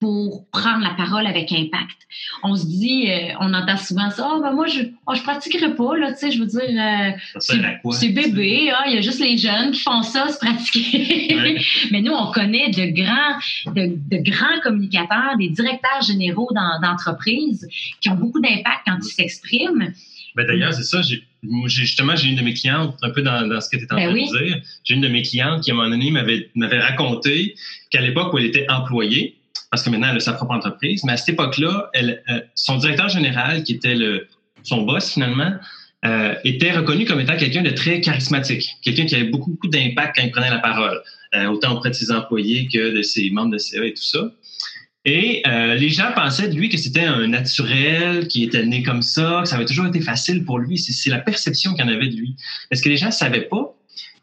pour 0.00 0.48
prendre 0.50 0.82
la 0.82 0.94
parole 0.94 1.26
avec 1.26 1.50
impact. 1.50 2.06
On 2.44 2.54
se 2.54 2.66
dit, 2.66 3.10
euh, 3.10 3.34
on 3.40 3.52
entend 3.52 3.76
souvent 3.76 4.10
ça, 4.10 4.30
ah 4.30 4.38
ben 4.40 4.52
moi 4.52 4.66
je 4.66 4.82
oh, 5.06 5.14
je 5.14 5.22
pratiquerai 5.22 5.74
pas 5.74 5.96
là, 5.96 6.12
tu 6.12 6.18
sais, 6.18 6.30
je 6.30 6.38
veux 6.38 6.46
dire 6.46 6.60
euh, 6.62 7.90
c'est 7.90 8.10
bébé, 8.10 8.70
ah, 8.70 8.84
il 8.86 8.94
y 8.94 8.98
a 8.98 9.00
juste 9.00 9.20
les 9.20 9.36
jeunes 9.36 9.72
qui 9.72 9.80
font 9.80 10.02
ça, 10.02 10.28
se 10.28 10.38
pratiquer. 10.38 11.34
Ouais. 11.34 11.60
Mais 11.90 12.00
nous, 12.00 12.12
on 12.12 12.30
connaît 12.30 12.70
de 12.70 12.86
grands, 12.94 13.74
de, 13.74 13.96
de 13.96 14.30
grands 14.30 14.60
communicateurs, 14.62 15.36
des 15.38 15.48
directeurs 15.48 16.02
généraux 16.06 16.48
d'entreprises 16.82 17.68
qui 18.00 18.08
ont 18.08 18.14
beaucoup 18.14 18.40
d'impact 18.40 18.82
quand 18.86 18.98
ils 19.00 19.12
s'expriment. 19.12 19.92
Ben, 20.36 20.46
D'ailleurs, 20.46 20.72
c'est 20.72 20.84
ça. 20.84 21.02
J'ai, 21.02 21.24
justement, 21.66 22.14
j'ai 22.14 22.28
une 22.28 22.36
de 22.36 22.42
mes 22.42 22.54
clientes, 22.54 22.96
un 23.02 23.10
peu 23.10 23.22
dans, 23.22 23.48
dans 23.48 23.60
ce 23.60 23.68
que 23.68 23.76
tu 23.76 23.84
es 23.84 23.92
en 23.92 23.96
Ben 23.96 24.04
train 24.04 24.14
oui. 24.14 24.30
de 24.30 24.44
dire. 24.44 24.62
J'ai 24.84 24.94
une 24.94 25.00
de 25.00 25.08
mes 25.08 25.22
clientes 25.22 25.64
qui, 25.64 25.70
à 25.70 25.74
un 25.74 25.76
moment 25.76 25.90
donné, 25.90 26.12
m'avait, 26.12 26.48
m'avait 26.54 26.80
raconté 26.80 27.56
qu'à 27.90 28.00
l'époque 28.00 28.32
où 28.32 28.38
elle 28.38 28.46
était 28.46 28.66
employée, 28.70 29.37
parce 29.70 29.82
que 29.82 29.90
maintenant, 29.90 30.08
elle 30.10 30.16
a 30.16 30.20
sa 30.20 30.32
propre 30.32 30.52
entreprise, 30.52 31.04
mais 31.04 31.12
à 31.12 31.16
cette 31.16 31.30
époque-là, 31.30 31.90
euh, 31.96 32.40
son 32.54 32.76
directeur 32.76 33.08
général, 33.08 33.62
qui 33.64 33.74
était 33.74 33.94
le, 33.94 34.26
son 34.62 34.82
boss 34.82 35.12
finalement, 35.12 35.52
euh, 36.04 36.34
était 36.44 36.72
reconnu 36.72 37.04
comme 37.04 37.20
étant 37.20 37.36
quelqu'un 37.36 37.62
de 37.62 37.70
très 37.70 38.00
charismatique, 38.00 38.76
quelqu'un 38.82 39.04
qui 39.04 39.14
avait 39.14 39.24
beaucoup, 39.24 39.50
beaucoup 39.50 39.68
d'impact 39.68 40.16
quand 40.16 40.22
il 40.22 40.30
prenait 40.30 40.50
la 40.50 40.58
parole, 40.58 41.02
euh, 41.34 41.46
autant 41.46 41.76
auprès 41.76 41.90
de 41.90 41.94
ses 41.94 42.10
employés 42.10 42.68
que 42.72 42.96
de 42.96 43.02
ses 43.02 43.30
membres 43.30 43.52
de 43.52 43.58
CA 43.58 43.84
et 43.84 43.92
tout 43.92 44.02
ça. 44.02 44.30
Et 45.04 45.42
les 45.46 45.88
gens 45.88 46.12
pensaient 46.14 46.48
de 46.48 46.54
lui 46.54 46.68
que 46.68 46.76
c'était 46.76 47.04
un 47.04 47.28
naturel, 47.28 48.28
qui 48.28 48.44
était 48.44 48.66
né 48.66 48.82
comme 48.82 49.00
ça, 49.00 49.40
que 49.42 49.48
ça 49.48 49.56
avait 49.56 49.64
toujours 49.64 49.86
été 49.86 50.02
facile 50.02 50.44
pour 50.44 50.58
lui. 50.58 50.76
C'est, 50.76 51.08
la 51.08 51.18
perception 51.18 51.72
qu'il 51.72 51.82
en 51.84 51.88
avait 51.88 52.08
de 52.08 52.16
lui. 52.16 52.36
Mais 52.70 52.76
ce 52.76 52.82
que 52.82 52.90
les 52.90 52.98
gens 52.98 53.06
ne 53.06 53.12
savaient 53.12 53.48
pas, 53.48 53.74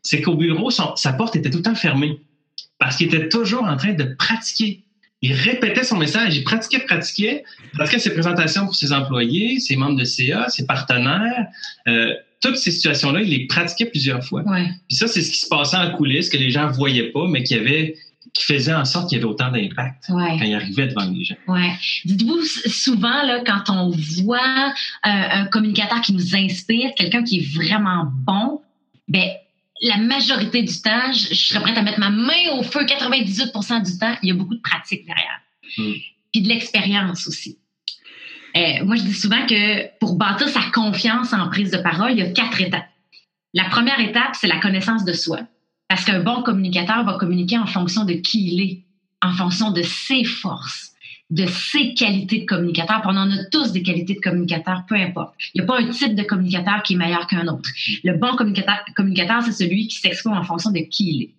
c'est 0.04 0.22
qu'au 0.22 0.36
bureau, 0.36 0.70
sa 0.70 1.14
porte 1.14 1.36
était 1.38 1.50
tout 1.50 1.58
le 1.58 1.64
temps 1.64 1.74
fermée. 1.74 2.20
Parce 2.78 2.98
qu'il 2.98 3.08
était 3.08 3.30
toujours 3.30 3.64
en 3.64 3.78
train 3.78 3.94
de 3.94 4.04
pratiquer. 4.04 4.85
Il 5.26 5.34
répétait 5.34 5.84
son 5.84 5.98
message, 5.98 6.36
il 6.38 6.44
pratiquait, 6.44 6.80
pratiquait, 6.86 7.44
pratiquait 7.74 7.98
ses 7.98 8.14
présentations 8.14 8.66
pour 8.66 8.76
ses 8.76 8.94
employés, 8.94 9.60
ses 9.60 9.76
membres 9.76 9.98
de 9.98 10.04
CA, 10.04 10.50
ses 10.50 10.68
partenaires. 10.68 11.48
Euh, 11.88 12.14
toutes 12.42 12.58
ces 12.58 12.70
situations-là, 12.70 13.22
il 13.22 13.30
les 13.30 13.48
pratiquait 13.48 13.88
plusieurs 13.88 14.24
fois. 14.24 14.44
Ouais. 14.44 14.68
Puis 14.88 14.98
ça, 14.98 15.08
c'est 15.08 15.24
ce 15.24 15.32
qui 15.32 15.40
se 15.40 15.48
passait 15.48 15.78
en 15.78 15.90
coulisses, 15.98 16.30
que 16.30 16.38
les 16.38 16.52
gens 16.52 16.68
voyaient 16.70 17.12
pas, 17.12 17.26
mais 17.28 17.42
qui 17.42 17.56
avait, 17.56 17.96
qui 18.36 18.44
faisait 18.44 18.76
en 18.76 18.86
sorte 18.86 19.10
qu'il 19.10 19.18
y 19.18 19.22
avait 19.22 19.32
autant 19.32 19.52
d'impact 19.52 20.04
Ouais. 20.10 20.38
quand 20.38 20.46
il 20.46 20.54
arrivait 20.54 20.88
devant 20.90 21.10
les 21.10 21.24
gens. 21.24 21.38
Ouais. 21.48 21.72
Dites-vous 22.06 22.44
souvent 22.68 23.24
là, 23.24 23.42
quand 23.44 23.64
on 23.74 23.90
voit 24.22 24.38
euh, 24.38 25.10
un 25.10 25.46
communicateur 25.46 26.02
qui 26.02 26.14
nous 26.14 26.36
inspire, 26.36 26.92
quelqu'un 26.96 27.24
qui 27.24 27.40
est 27.40 27.56
vraiment 27.56 28.06
bon, 28.28 28.62
ben 29.08 29.28
la 29.82 29.98
majorité 29.98 30.64
du 30.64 30.82
temps, 30.82 31.12
je, 31.12 31.34
je 31.34 31.48
serais 31.48 31.60
prête 31.62 31.78
à 31.78 31.82
mettre 31.82 32.00
ma 32.00 32.10
main 32.10 32.52
au 32.54 32.64
feu. 32.64 32.86
98% 32.86 33.84
du 33.84 33.98
temps, 33.98 34.16
il 34.24 34.30
y 34.30 34.32
a 34.32 34.36
beaucoup 34.36 34.56
de 34.56 34.62
pratique 34.62 35.06
derrière, 35.06 35.42
Mm. 35.78 35.94
puis 36.32 36.42
de 36.42 36.48
l'expérience 36.48 37.28
aussi. 37.28 37.58
Euh, 38.56 38.86
moi, 38.86 38.96
je 38.96 39.04
dis 39.04 39.14
souvent 39.14 39.46
que 39.46 39.98
pour 40.00 40.16
bâtir 40.16 40.48
sa 40.48 40.62
confiance 40.74 41.34
en 41.34 41.50
prise 41.50 41.72
de 41.72 41.78
parole, 41.78 42.12
il 42.12 42.20
y 42.20 42.22
a 42.22 42.30
quatre 42.30 42.62
étapes. 42.62 42.88
La 43.54 43.66
première 43.66 44.00
étape, 44.00 44.36
c'est 44.36 44.48
la 44.48 44.60
connaissance 44.60 45.04
de 45.04 45.14
soi. 45.14 45.40
Parce 45.88 46.06
qu'un 46.06 46.22
bon 46.22 46.42
communicateur 46.44 47.04
va 47.04 47.18
communiquer 47.18 47.58
en 47.58 47.68
fonction 47.68 48.06
de 48.06 48.14
qui 48.14 48.54
il 48.54 48.62
est, 48.62 48.84
en 49.22 49.34
fonction 49.34 49.72
de 49.72 49.82
ses 49.82 50.24
forces, 50.24 50.94
de 51.32 51.46
ses 51.48 51.94
qualités 51.96 52.42
de 52.42 52.46
communicateur. 52.46 53.02
Puis 53.02 53.10
on 53.12 53.18
en 53.18 53.32
a 53.32 53.44
tous 53.52 53.72
des 53.72 53.82
qualités 53.82 54.14
de 54.14 54.20
communicateur, 54.20 54.84
peu 54.88 54.96
importe. 54.96 55.34
Il 55.54 55.62
n'y 55.62 55.64
a 55.64 55.68
pas 55.68 55.80
un 55.80 55.88
type 55.90 56.16
de 56.16 56.24
communicateur 56.24 56.84
qui 56.84 56.94
est 56.94 56.98
meilleur 56.98 57.26
qu'un 57.28 57.48
autre. 57.48 57.70
Le 58.04 58.18
bon 58.18 58.36
communicateur, 58.36 58.80
communicateur 58.96 59.42
c'est 59.44 59.52
celui 59.52 59.88
qui 59.88 59.98
s'exprime 59.98 60.34
en 60.34 60.44
fonction 60.44 60.72
de 60.72 60.80
qui 60.80 61.10
il 61.10 61.22
est. 61.24 61.30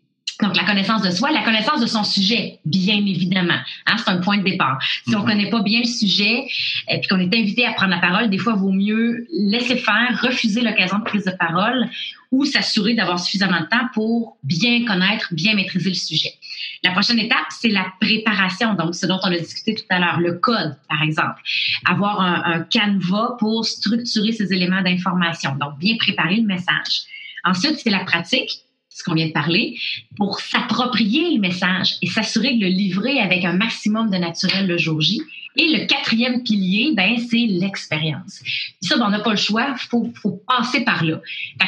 Donc, 0.43 0.55
la 0.55 0.65
connaissance 0.65 1.01
de 1.01 1.11
soi, 1.11 1.31
la 1.31 1.43
connaissance 1.43 1.81
de 1.81 1.87
son 1.87 2.05
sujet, 2.05 2.59
bien 2.67 2.97
évidemment. 2.97 3.57
Hein, 3.87 3.97
c'est 3.97 4.11
un 4.11 4.19
point 4.19 4.37
de 4.37 4.43
départ. 4.43 4.79
Si 5.09 5.17
on 5.17 5.21
Mhm. 5.21 5.25
connaît 5.27 5.49
pas 5.49 5.63
bien 5.63 5.79
le 5.79 5.87
sujet 5.89 6.45
et 6.91 6.99
puis 6.99 7.09
qu'on 7.09 7.19
est 7.21 7.35
invité 7.35 7.65
à 7.65 7.73
prendre 7.73 7.93
la 7.93 8.01
parole, 8.01 8.29
des 8.29 8.37
fois, 8.37 8.53
il 8.55 8.61
vaut 8.61 8.73
mieux 8.73 9.27
laisser 9.33 9.77
faire, 9.77 10.21
refuser 10.23 10.61
l'occasion 10.61 10.99
de 10.99 11.05
prise 11.05 11.25
de 11.25 11.31
parole 11.31 11.89
ou 12.33 12.45
s'assurer 12.45 12.93
d'avoir 12.93 13.19
suffisamment 13.19 13.61
de 13.61 13.67
temps 13.67 13.89
pour 13.95 14.37
bien 14.43 14.85
connaître, 14.85 15.29
bien 15.33 15.55
maîtriser 15.55 15.89
le 15.89 15.95
sujet. 15.95 16.35
La 16.83 16.93
prochaine 16.93 17.19
étape, 17.19 17.47
c'est 17.51 17.71
la 17.71 17.87
préparation, 18.01 18.75
donc 18.75 18.95
ce 18.95 19.07
dont 19.07 19.19
on 19.23 19.33
a 19.33 19.39
discuté 19.39 19.75
tout 19.75 19.85
à 19.89 19.99
l'heure, 19.99 20.21
le 20.21 20.35
code, 20.35 20.77
par 20.89 21.03
exemple. 21.03 21.41
Avoir 21.85 22.21
un, 22.21 22.43
un 22.45 22.61
canevas 22.61 23.37
pour 23.39 23.65
structurer 23.65 24.33
ces 24.33 24.53
éléments 24.53 24.83
d'information, 24.83 25.57
donc 25.57 25.79
bien 25.79 25.97
préparer 25.99 26.37
le 26.37 26.47
message. 26.47 27.03
Ensuite, 27.45 27.79
c'est 27.79 27.91
la 27.91 28.05
pratique, 28.05 28.51
ce 28.89 29.05
qu'on 29.05 29.15
vient 29.15 29.29
de 29.29 29.33
parler, 29.33 29.79
pour 30.17 30.41
s'approprier 30.41 31.35
le 31.35 31.41
message 31.41 31.97
et 32.03 32.07
s'assurer 32.07 32.55
de 32.55 32.61
le 32.61 32.69
livrer 32.69 33.21
avec 33.21 33.45
un 33.45 33.53
maximum 33.53 34.11
de 34.11 34.17
naturel 34.17 34.67
le 34.67 34.79
jour 34.79 35.01
J. 35.01 35.21
Et 35.57 35.69
le 35.69 35.87
quatrième 35.87 36.43
pilier, 36.43 36.93
ben, 36.95 37.17
c'est 37.19 37.47
l'expérience. 37.49 38.43
Ça, 38.81 38.97
ben, 38.97 39.07
on 39.07 39.11
n'a 39.11 39.21
pas 39.21 39.31
le 39.31 39.37
choix, 39.37 39.69
il 39.71 39.89
faut, 39.89 40.13
faut, 40.21 40.43
passer 40.47 40.81
par 40.81 41.03
là. 41.05 41.21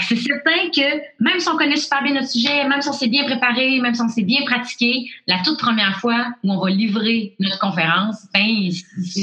c'est 0.07 0.17
certain 0.17 0.71
que 0.75 1.01
même 1.21 1.41
si 1.41 1.49
on 1.49 1.57
connaît 1.57 1.77
super 1.77 2.03
bien 2.03 2.15
notre 2.15 2.29
sujet, 2.29 2.67
même 2.69 2.81
si 2.81 2.89
on 2.89 2.93
s'est 2.93 3.09
bien 3.09 3.25
préparé, 3.25 3.81
même 3.81 3.95
si 3.95 4.03
on 4.03 4.09
s'est 4.09 4.23
bien 4.23 4.43
pratiqué, 4.45 5.11
la 5.27 5.39
toute 5.45 5.59
première 5.59 5.99
fois 6.01 6.27
où 6.45 6.53
on 6.53 6.61
va 6.61 6.71
livrer 6.71 7.35
notre 7.41 7.59
conférence, 7.59 8.27
ben, 8.35 8.71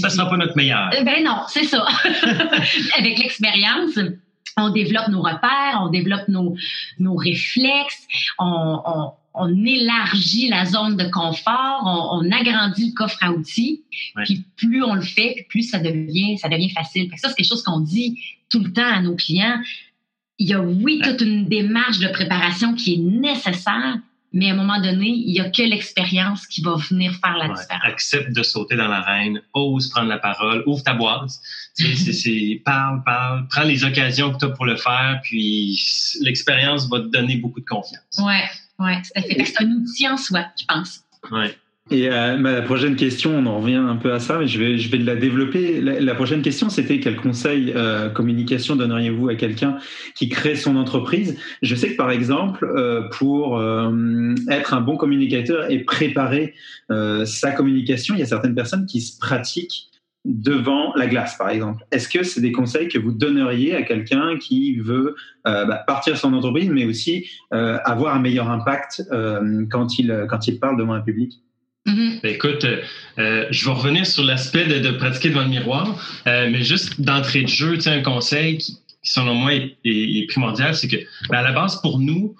ça 0.02 0.10
sera 0.10 0.30
pas 0.30 0.38
notre 0.38 0.58
meilleur. 0.58 0.90
Ben 1.04 1.24
non, 1.24 1.42
c'est 1.48 1.66
ça. 1.66 1.86
Avec 2.98 3.20
l'expérience, 3.20 4.00
on 4.58 4.70
développe 4.70 5.10
nos 5.10 5.22
repères, 5.22 5.82
on 5.82 5.90
développe 5.90 6.28
nos, 6.28 6.56
nos 7.00 7.16
réflexes, 7.16 8.08
on, 8.40 8.82
on, 8.86 9.12
on 9.34 9.66
élargit 9.66 10.48
la 10.48 10.66
zone 10.66 10.96
de 10.96 11.04
confort, 11.06 11.82
on, 11.86 12.20
on 12.20 12.32
agrandit 12.32 12.90
le 12.90 12.94
coffre 12.94 13.18
à 13.22 13.32
outils. 13.32 13.84
Puis 14.24 14.46
plus 14.56 14.84
on 14.84 14.96
le 14.96 15.02
fait, 15.02 15.46
plus 15.50 15.64
ça 15.64 15.80
devient, 15.80 16.38
ça 16.38 16.50
devient 16.50 16.70
facile. 16.70 17.10
ça, 17.18 17.30
c'est 17.30 17.36
quelque 17.36 17.48
chose 17.48 17.64
qu'on 17.64 17.82
dit 17.82 18.20
tout 18.50 18.60
le 18.60 18.72
temps 18.72 18.90
à 18.90 19.02
nos 19.02 19.16
clients. 19.16 19.62
Il 20.38 20.50
y 20.50 20.54
a, 20.54 20.62
oui, 20.62 21.02
toute 21.04 21.22
une 21.22 21.48
démarche 21.48 22.00
de 22.00 22.08
préparation 22.08 22.74
qui 22.74 22.96
est 22.96 22.98
nécessaire, 22.98 24.00
mais 24.36 24.50
à 24.50 24.54
un 24.54 24.58
moment 24.58 24.82
donné, 24.82 25.08
il 25.08 25.32
n'y 25.32 25.40
a 25.40 25.50
que 25.50 25.62
l'expérience 25.62 26.46
qui 26.46 26.62
va 26.62 26.76
venir 26.76 27.14
faire 27.14 27.38
la 27.38 27.48
différence. 27.48 27.84
Accepte 27.84 28.34
de 28.34 28.44
sauter 28.44 28.76
dans 28.76 28.90
l'arène, 28.90 29.42
ose 29.54 29.90
prendre 29.90 30.10
la 30.10 30.18
parole, 30.18 30.62
ouvre 30.66 30.84
ta 30.84 30.94
boîte, 30.94 31.32
c'est, 31.74 32.62
parle, 32.66 33.02
parle, 33.06 33.48
prends 33.48 33.64
les 33.64 33.86
occasions 33.86 34.34
que 34.34 34.40
tu 34.40 34.46
as 34.46 34.50
pour 34.50 34.66
le 34.66 34.76
faire, 34.76 35.22
puis 35.24 35.82
l'expérience 36.20 36.90
va 36.90 37.00
te 37.00 37.08
donner 37.08 37.38
beaucoup 37.38 37.62
de 37.62 37.66
confiance. 37.66 38.04
Oui, 38.18 38.36
ouais, 38.80 39.02
fait. 39.16 39.46
C'est 39.46 39.62
un 39.64 39.72
outil 39.72 40.10
en 40.10 40.18
soi, 40.18 40.46
je 40.60 40.66
pense. 40.66 41.00
Ouais. 41.32 41.58
Et 41.92 42.10
euh, 42.10 42.36
la 42.38 42.64
prochaine 42.64 42.96
question, 42.96 43.38
on 43.38 43.46
en 43.46 43.60
revient 43.60 43.76
un 43.76 43.98
peu 43.98 44.12
à 44.12 44.20
ça, 44.20 44.40
mais 44.40 44.48
je 44.48 44.58
vais, 44.58 44.80
je 44.80 44.90
vais 44.90 44.98
la 44.98 45.16
développer. 45.16 45.82
La, 45.82 46.16
prochaine 46.16 46.42
question, 46.42 46.70
c'était 46.70 47.00
quel 47.00 47.16
conseil 47.16 47.74
euh, 47.76 48.10
communication 48.10 48.76
donneriez-vous 48.76 49.30
à 49.30 49.36
quelqu'un 49.36 49.78
qui 50.16 50.28
crée 50.28 50.56
son 50.56 50.78
entreprise? 50.78 51.38
Je 51.62 51.76
sais 51.76 51.92
que 51.92 51.96
par 51.96 52.10
exemple, 52.10 52.66
euh, 52.66 53.08
pour 53.12 53.60
euh, 53.60 54.34
être 54.50 54.74
un 54.74 54.82
bon 54.82 54.98
communicateur 54.98 55.70
et 55.70 55.84
préparer 55.84 56.56
euh, 56.90 57.24
sa 57.26 57.52
communication, 57.52 58.16
il 58.16 58.20
y 58.20 58.24
a 58.24 58.28
certaines 58.28 58.56
personnes 58.56 58.88
qui 58.88 59.00
se 59.00 59.20
pratiquent 59.20 59.92
devant 60.26 60.92
la 60.96 61.06
glace, 61.06 61.38
par 61.38 61.50
exemple. 61.50 61.86
Est-ce 61.92 62.10
que 62.10 62.24
c'est 62.24 62.42
des 62.42 62.52
conseils 62.52 62.88
que 62.88 62.98
vous 62.98 63.12
donneriez 63.12 63.76
à 63.76 63.84
quelqu'un 63.84 64.40
qui 64.40 64.80
veut 64.80 65.16
euh, 65.46 65.66
bah, 65.66 65.84
partir 65.86 66.18
son 66.18 66.34
entreprise, 66.34 66.68
mais 66.72 66.86
aussi 66.86 67.30
euh, 67.54 67.78
avoir 67.86 68.16
un 68.16 68.20
meilleur 68.20 68.50
impact 68.50 69.04
quand 69.70 70.00
il 70.00 70.26
quand 70.28 70.48
il 70.48 70.60
parle 70.60 70.80
devant 70.80 70.94
un 70.94 71.02
public? 71.02 71.45
Mm-hmm. 71.86 72.22
Ben, 72.22 72.34
écoute, 72.34 72.66
euh, 73.20 73.46
je 73.52 73.66
vais 73.66 73.72
revenir 73.72 74.06
sur 74.06 74.24
l'aspect 74.24 74.66
de, 74.66 74.92
pratiquer 74.92 75.30
devant 75.30 75.44
le 75.44 75.50
miroir, 75.50 76.22
euh, 76.28 76.50
mais 76.52 76.64
juste 76.64 77.00
d'entrée 77.00 77.44
de 77.44 77.48
jeu, 77.48 77.78
un 77.86 78.02
conseil 78.02 78.58
qui, 78.58 78.80
selon 79.04 79.36
moi, 79.36 79.52
est, 79.54 80.28
primordial, 80.30 80.76
c'est 80.76 80.88
que 80.88 80.98
ben, 81.30 81.38
à 81.38 81.44
la 81.44 81.52
base, 81.52 81.80
pour 81.82 82.00
nous, 82.00 82.36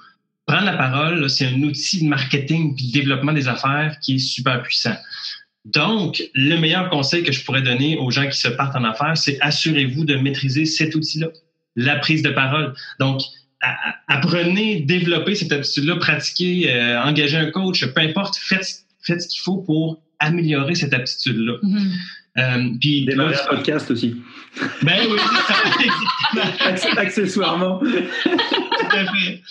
prendre 0.48 0.66
la 0.66 0.74
parole, 0.74 1.30
c'est 1.30 1.46
un 1.46 1.62
outil 1.62 2.04
de 2.04 2.08
marketing 2.08 2.76
et 2.78 2.88
de 2.88 2.92
développement 2.92 3.34
des 3.34 3.48
affaires 3.48 3.98
qui 4.02 4.16
est 4.16 4.20
super 4.20 4.62
puissant. 4.64 4.96
Donc, 5.66 6.24
le 6.34 6.58
meilleur 6.58 6.90
conseil 6.90 7.24
que 7.24 7.32
je 7.32 7.44
pourrais 7.44 7.64
donner 7.64 7.98
aux 7.98 8.12
gens 8.12 8.28
qui 8.28 8.38
se 8.38 8.48
partent 8.48 8.76
en 8.76 8.84
affaires, 8.84 9.18
c'est 9.18 9.40
assurez-vous 9.42 10.06
de 10.06 10.16
maîtriser 10.16 10.66
cet 10.66 10.94
outil-là, 10.96 11.28
la 11.76 11.98
prise 11.98 12.22
de 12.22 12.30
parole. 12.30 12.74
Donc, 13.00 13.22
apprenez, 14.08 14.82
développez 14.82 15.34
cette 15.36 15.52
habitude-là, 15.52 15.96
pratiquez, 15.96 16.72
euh, 16.72 17.02
engagez 17.02 17.38
un 17.38 17.50
coach, 17.50 17.84
peu 17.86 18.02
importe, 18.02 18.36
faites 18.38 18.85
faites 19.06 19.22
ce 19.22 19.28
qu'il 19.28 19.42
faut 19.42 19.58
pour 19.58 20.02
améliorer 20.20 20.76
cette 20.76 20.94
aptitude-là. 20.94 21.54
Mm-hmm. 21.64 21.92
Euh, 22.38 22.70
puis 22.82 23.06
démarrer 23.06 23.36
un 23.36 23.56
podcast 23.56 23.90
aussi. 23.92 24.22
Ben 24.84 25.08
oui, 25.10 25.18
ça, 26.78 26.90
accessoirement. 26.98 27.80
Tout 27.80 28.88
à 28.92 29.06
fait. 29.14 29.42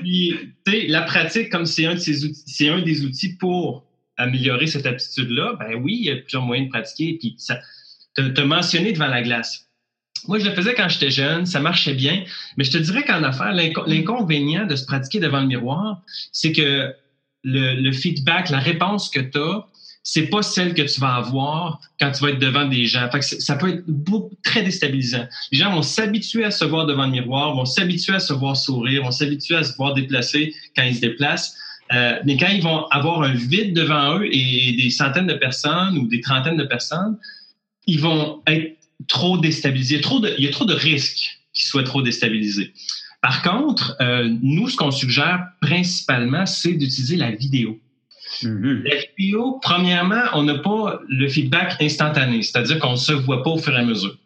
Puis, 0.00 0.34
tu 0.64 0.72
sais, 0.72 0.86
la 0.88 1.02
pratique, 1.02 1.50
comme 1.50 1.66
c'est 1.66 1.84
un, 1.84 1.94
de 1.94 1.98
ces 1.98 2.24
outils, 2.24 2.42
c'est 2.46 2.68
un 2.70 2.80
des 2.80 3.04
outils 3.04 3.36
pour 3.36 3.84
améliorer 4.16 4.66
cette 4.66 4.86
aptitude-là, 4.86 5.56
ben 5.58 5.74
oui, 5.82 5.98
il 6.00 6.06
y 6.06 6.10
a 6.10 6.16
plusieurs 6.16 6.42
moyens 6.42 6.68
de 6.68 6.72
pratiquer. 6.72 7.18
Puis, 7.18 7.34
ça, 7.36 7.58
te 8.14 8.40
mentionné 8.40 8.92
devant 8.92 9.08
la 9.08 9.22
glace. 9.22 9.68
Moi, 10.28 10.38
je 10.38 10.44
le 10.44 10.54
faisais 10.54 10.74
quand 10.74 10.88
j'étais 10.88 11.10
jeune, 11.10 11.46
ça 11.46 11.60
marchait 11.60 11.94
bien, 11.94 12.24
mais 12.56 12.64
je 12.64 12.70
te 12.70 12.78
dirais 12.78 13.04
qu'en 13.04 13.22
affaires, 13.24 13.52
l'inconvénient 13.52 14.66
de 14.66 14.76
se 14.76 14.86
pratiquer 14.86 15.18
devant 15.18 15.40
le 15.40 15.48
miroir, 15.48 16.02
c'est 16.30 16.52
que 16.52 16.94
le, 17.44 17.92
feedback, 17.92 18.50
la 18.50 18.58
réponse 18.58 19.08
que 19.08 19.20
tu 19.20 19.38
as, 19.38 19.66
c'est 20.04 20.26
pas 20.26 20.42
celle 20.42 20.74
que 20.74 20.82
tu 20.82 21.00
vas 21.00 21.14
avoir 21.14 21.80
quand 22.00 22.10
tu 22.10 22.24
vas 22.24 22.30
être 22.30 22.40
devant 22.40 22.66
des 22.66 22.86
gens. 22.86 23.08
Fait 23.10 23.22
ça 23.22 23.54
peut 23.54 23.68
être 23.68 23.84
très 24.42 24.62
déstabilisant. 24.62 25.26
Les 25.52 25.58
gens 25.58 25.72
vont 25.72 25.82
s'habituer 25.82 26.44
à 26.44 26.50
se 26.50 26.64
voir 26.64 26.86
devant 26.86 27.06
le 27.06 27.12
miroir, 27.12 27.54
vont 27.54 27.64
s'habituer 27.64 28.14
à 28.14 28.20
se 28.20 28.32
voir 28.32 28.56
sourire, 28.56 29.04
vont 29.04 29.12
s'habituer 29.12 29.56
à 29.56 29.62
se 29.62 29.76
voir 29.76 29.94
déplacer 29.94 30.54
quand 30.76 30.82
ils 30.82 30.96
se 30.96 31.00
déplacent. 31.00 31.56
Euh, 31.92 32.18
mais 32.24 32.36
quand 32.36 32.48
ils 32.48 32.62
vont 32.62 32.86
avoir 32.86 33.22
un 33.22 33.34
vide 33.34 33.74
devant 33.74 34.18
eux 34.18 34.26
et 34.26 34.76
des 34.80 34.90
centaines 34.90 35.26
de 35.26 35.34
personnes 35.34 35.98
ou 35.98 36.08
des 36.08 36.20
trentaines 36.20 36.56
de 36.56 36.64
personnes, 36.64 37.18
ils 37.86 38.00
vont 38.00 38.40
être 38.46 38.76
trop 39.08 39.38
déstabilisés. 39.38 40.00
Il 40.38 40.44
y 40.44 40.48
a 40.48 40.52
trop 40.52 40.64
de 40.64 40.74
risques 40.74 41.38
qu'ils 41.52 41.66
soient 41.66 41.82
trop 41.82 42.02
déstabilisés. 42.02 42.72
Par 43.22 43.40
contre, 43.42 43.96
euh, 44.00 44.28
nous, 44.42 44.68
ce 44.68 44.76
qu'on 44.76 44.90
suggère 44.90 45.46
principalement, 45.60 46.44
c'est 46.44 46.72
d'utiliser 46.72 47.16
la 47.16 47.30
vidéo. 47.30 47.78
Mm-hmm. 48.42 48.82
La 48.82 48.96
vidéo, 49.16 49.60
premièrement, 49.62 50.24
on 50.34 50.42
n'a 50.42 50.58
pas 50.58 51.00
le 51.08 51.28
feedback 51.28 51.80
instantané, 51.80 52.42
c'est-à-dire 52.42 52.80
qu'on 52.80 52.92
ne 52.92 52.96
se 52.96 53.12
voit 53.12 53.44
pas 53.44 53.50
au 53.50 53.58
fur 53.58 53.74
et 53.74 53.80
à 53.80 53.84
mesure. 53.84 54.16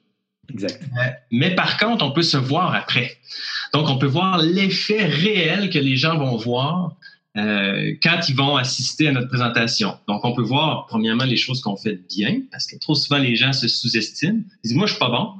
Exact. 0.50 0.82
Euh, 0.82 1.10
mais 1.30 1.54
par 1.54 1.76
contre, 1.76 2.04
on 2.04 2.12
peut 2.12 2.22
se 2.22 2.38
voir 2.38 2.74
après. 2.74 3.18
Donc, 3.74 3.90
on 3.90 3.98
peut 3.98 4.06
voir 4.06 4.38
l'effet 4.38 5.04
réel 5.04 5.68
que 5.68 5.78
les 5.78 5.96
gens 5.96 6.16
vont 6.16 6.36
voir 6.36 6.96
euh, 7.36 7.94
quand 8.02 8.20
ils 8.28 8.34
vont 8.34 8.56
assister 8.56 9.08
à 9.08 9.12
notre 9.12 9.28
présentation. 9.28 9.98
Donc, 10.08 10.24
on 10.24 10.34
peut 10.34 10.42
voir, 10.42 10.86
premièrement, 10.86 11.24
les 11.24 11.36
choses 11.36 11.60
qu'on 11.60 11.76
fait 11.76 12.00
bien, 12.08 12.40
parce 12.50 12.66
que 12.66 12.76
trop 12.78 12.94
souvent, 12.94 13.18
les 13.18 13.36
gens 13.36 13.52
se 13.52 13.68
sous-estiment. 13.68 14.40
Ils 14.64 14.68
disent, 14.68 14.76
moi, 14.76 14.86
je 14.86 14.92
suis 14.92 14.98
pas 14.98 15.10
bon. 15.10 15.34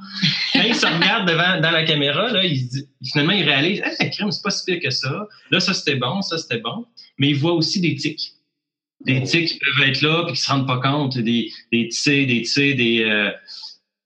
Quand 0.53 0.62
ils 0.62 0.75
se 0.75 0.87
regardent 0.87 1.26
devant, 1.26 1.61
dans 1.61 1.71
la 1.71 1.85
caméra, 1.85 2.31
là, 2.31 2.45
ils, 2.45 2.69
finalement, 3.03 3.33
ils 3.33 3.45
réalisent, 3.45 3.83
ah, 3.85 3.91
hey, 3.99 4.11
crème, 4.11 4.31
c'est 4.31 4.43
pas 4.43 4.50
si 4.50 4.65
pire 4.65 4.81
que 4.83 4.91
ça. 4.91 5.26
Là, 5.50 5.61
ça, 5.61 5.73
c'était 5.73 5.97
bon, 5.97 6.21
ça, 6.21 6.37
c'était 6.37 6.61
bon. 6.61 6.85
Mais 7.19 7.31
ils 7.31 7.37
voient 7.37 7.55
aussi 7.55 7.81
des 7.81 7.95
tics. 7.95 8.33
Des 9.05 9.23
tics 9.23 9.49
qui 9.49 9.59
peuvent 9.59 9.88
être 9.88 10.03
là, 10.03 10.25
puis 10.25 10.35
qui 10.35 10.41
se 10.41 10.50
rendent 10.50 10.67
pas 10.67 10.81
compte. 10.81 11.17
Des, 11.17 11.50
des 11.73 11.88
tcs, 11.88 12.26
des 12.26 12.43
tcs, 12.43 12.76
des... 12.76 13.05
Euh, 13.05 13.31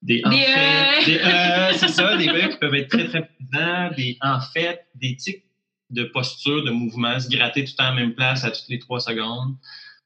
des 0.02 0.22
en 0.24 0.30
fait, 0.30 1.06
des, 1.06 1.18
euh, 1.18 1.72
c'est 1.76 1.88
ça, 1.88 2.16
des 2.16 2.26
qui 2.26 2.56
peuvent 2.58 2.74
être 2.74 2.88
très, 2.88 3.06
très 3.06 3.28
présents, 3.28 3.90
des 3.96 4.16
en 4.22 4.40
fait, 4.40 4.86
des 4.94 5.14
tics 5.16 5.44
de 5.90 6.04
posture, 6.04 6.64
de 6.64 6.70
mouvement, 6.70 7.18
se 7.18 7.28
gratter 7.28 7.64
tout 7.64 7.72
le 7.72 7.76
temps 7.76 7.90
à 7.90 7.94
la 7.94 7.96
même 7.96 8.14
place 8.14 8.44
à 8.44 8.50
toutes 8.50 8.68
les 8.68 8.78
trois 8.78 9.00
secondes. 9.00 9.54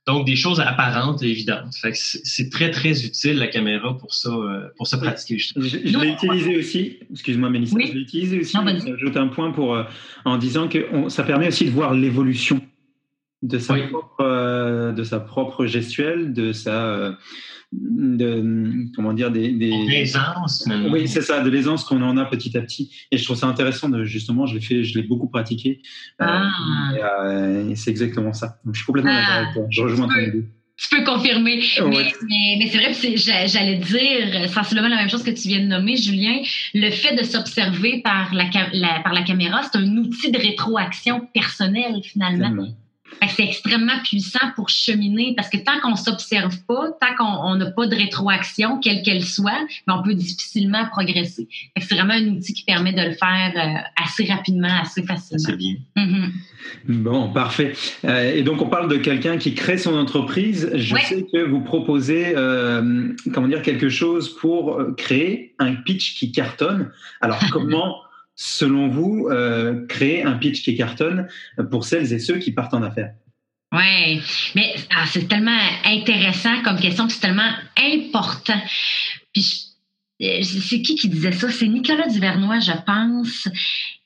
Donc, 0.07 0.26
des 0.26 0.37
choses 0.37 0.61
apparentes 0.61 1.23
et 1.23 1.31
évidentes. 1.31 1.73
c'est 1.93 2.50
très, 2.50 2.71
très 2.71 3.07
utile, 3.07 3.38
la 3.38 3.47
caméra, 3.47 3.97
pour 3.97 4.12
ça, 4.12 4.29
euh, 4.29 4.69
pour 4.76 4.87
se 4.87 4.97
pratiquer. 4.97 5.38
Je, 5.38 5.53
je 5.57 5.99
l'ai 5.99 6.11
utilisé 6.11 6.57
aussi, 6.59 6.99
excuse-moi 7.11 7.49
Mélissa, 7.49 7.79
je 7.81 7.93
l'ai 7.93 8.00
utilisé 8.00 8.41
aussi, 8.41 8.55
j'ajoute 8.87 9.17
un 9.17 9.29
point 9.29 9.50
pour, 9.50 9.75
euh, 9.75 9.85
en 10.26 10.37
disant 10.37 10.69
que 10.69 11.09
ça 11.09 11.23
permet 11.23 11.49
aussi 11.49 11.64
de 11.64 11.71
voir 11.71 11.95
l'évolution 11.95 12.61
de 13.45 13.59
sa, 13.59 13.77
propre, 13.77 14.21
euh, 14.21 14.93
de 14.93 15.05
sa 15.05 15.21
propre 15.21 15.67
gestuelle, 15.67 16.33
de 16.33 16.53
sa 16.53 17.17
de 17.73 18.87
comment 18.95 19.13
dire 19.13 19.33
des, 19.33 19.51
des... 19.51 19.73
l'aisance 19.89 20.69
oui 20.93 21.09
c'est 21.09 21.23
ça 21.23 21.41
de 21.41 21.51
l'aisance 21.51 21.83
qu'on 21.83 22.03
en 22.03 22.17
a 22.17 22.25
petit 22.25 22.57
à 22.57 22.63
petit. 22.63 22.91
Et 23.11 23.19
je 23.19 23.25
trouve 23.25 23.37
ça 23.37 23.47
intéressant 23.47 23.89
de 23.89 24.05
justement 24.05 24.47
je 24.47 24.55
l'ai 24.55 24.61
fait 24.61 24.85
je 24.85 24.99
l'ai 24.99 25.05
beaucoup 25.05 25.29
pratiqué. 25.29 25.81
Euh, 26.23 26.25
ah. 26.27 26.93
euh, 27.25 27.71
et, 27.71 27.77
c'est 27.77 27.91
exactement 27.91 28.33
ça. 28.33 28.59
Donc 28.65 28.75
je 28.75 28.81
suis 28.81 28.87
complètement 28.87 29.13
d'accord 29.13 29.35
avec 29.35 29.55
toi. 29.55 29.67
Je 29.71 29.83
rejoins 29.83 30.09
ton 30.09 30.21
idée. 30.21 30.45
tu 30.77 30.97
peux 30.97 31.05
confirmer. 31.05 31.63
Mais, 31.81 32.57
mais, 32.59 32.69
c'est 32.69 32.79
vrai, 32.79 33.47
j'allais 33.47 33.77
dire 33.77 34.49
sensiblement 34.49 34.89
la 34.89 34.97
même 34.97 35.11
chose 35.11 35.25
que 35.25 35.33
tu 35.33 35.49
viens 35.49 35.61
de 35.61 35.67
nommer, 35.67 35.97
Julien. 35.97 36.43
Le 36.75 36.91
fait 36.91 37.17
de 37.17 37.25
s'observer 37.25 38.03
par 38.03 38.33
la, 38.33 38.47
par 39.03 39.13
la 39.13 39.23
caméra, 39.23 39.63
c'est 39.63 39.79
un 39.79 39.97
outil 39.97 40.31
de 40.31 40.39
rétroaction 40.39 41.29
personnelle, 41.35 42.01
finalement. 42.05 42.69
C'est 43.37 43.44
extrêmement 43.44 43.99
puissant 44.02 44.50
pour 44.54 44.68
cheminer 44.68 45.34
parce 45.37 45.49
que 45.49 45.56
tant 45.56 45.80
qu'on 45.82 45.96
s'observe 45.96 46.56
pas, 46.66 46.90
tant 47.00 47.14
qu'on 47.16 47.56
n'a 47.56 47.70
pas 47.70 47.87
de 47.87 47.94
rétroaction, 47.94 48.78
quelle 48.80 49.02
qu'elle 49.02 49.25
soit, 49.25 49.66
ben, 49.87 49.96
on 49.99 50.02
peut 50.02 50.14
difficilement 50.14 50.87
progresser. 50.87 51.49
C'est 51.76 51.94
vraiment 51.94 52.14
un 52.14 52.26
outil 52.28 52.52
qui 52.54 52.64
permet 52.64 52.92
de 52.92 53.02
le 53.02 53.12
faire 53.12 53.52
euh, 53.56 54.02
assez 54.02 54.25
rapidement, 54.25 54.80
assez 54.80 55.02
facilement. 55.02 55.42
C'est 55.44 55.56
bien. 55.56 55.75
Mm-hmm. 55.96 56.30
Bon, 56.88 57.32
parfait. 57.32 57.75
Euh, 58.04 58.34
et 58.34 58.42
donc, 58.42 58.62
on 58.62 58.68
parle 58.68 58.88
de 58.88 58.96
quelqu'un 58.96 59.37
qui 59.37 59.54
crée 59.54 59.78
son 59.78 59.94
entreprise. 59.96 60.70
Je 60.75 60.96
sais 60.96 61.26
que 61.32 61.44
vous 61.44 61.61
proposez, 61.61 62.34
euh, 62.37 63.12
comment 63.32 63.49
dire, 63.49 63.62
quelque 63.62 63.88
chose 63.88 64.34
pour 64.37 64.80
créer 64.96 65.54
un 65.58 65.75
pitch 65.75 66.14
qui 66.14 66.32
cartonne. 66.32 66.90
Alors, 67.20 67.38
comment 67.50 67.96
selon 68.37 68.88
vous, 68.88 69.29
euh, 69.31 69.87
créer 69.87 70.23
un 70.23 70.35
pitch 70.35 70.62
qui 70.62 70.76
cartonne 70.76 71.29
pour 71.71 71.85
celles 71.85 72.12
et 72.12 72.19
ceux 72.19 72.38
qui 72.38 72.53
partent 72.53 72.75
en 72.75 72.83
affaires? 72.83 73.12
Oui, 73.73 74.23
mais 74.55 74.75
ah, 74.95 75.05
c'est 75.07 75.26
tellement 75.26 75.59
intéressant 75.85 76.62
comme 76.62 76.79
question, 76.79 77.09
c'est 77.09 77.21
tellement 77.21 77.50
important. 77.76 78.61
Puis 79.33 79.74
euh, 79.74 79.74
c'est 80.21 80.83
qui 80.83 80.94
qui 80.94 81.09
disait 81.09 81.33
ça? 81.33 81.50
C'est 81.50 81.66
Nicolas 81.66 82.06
Duvernois, 82.06 82.61
je 82.61 82.73
pense. 82.87 83.49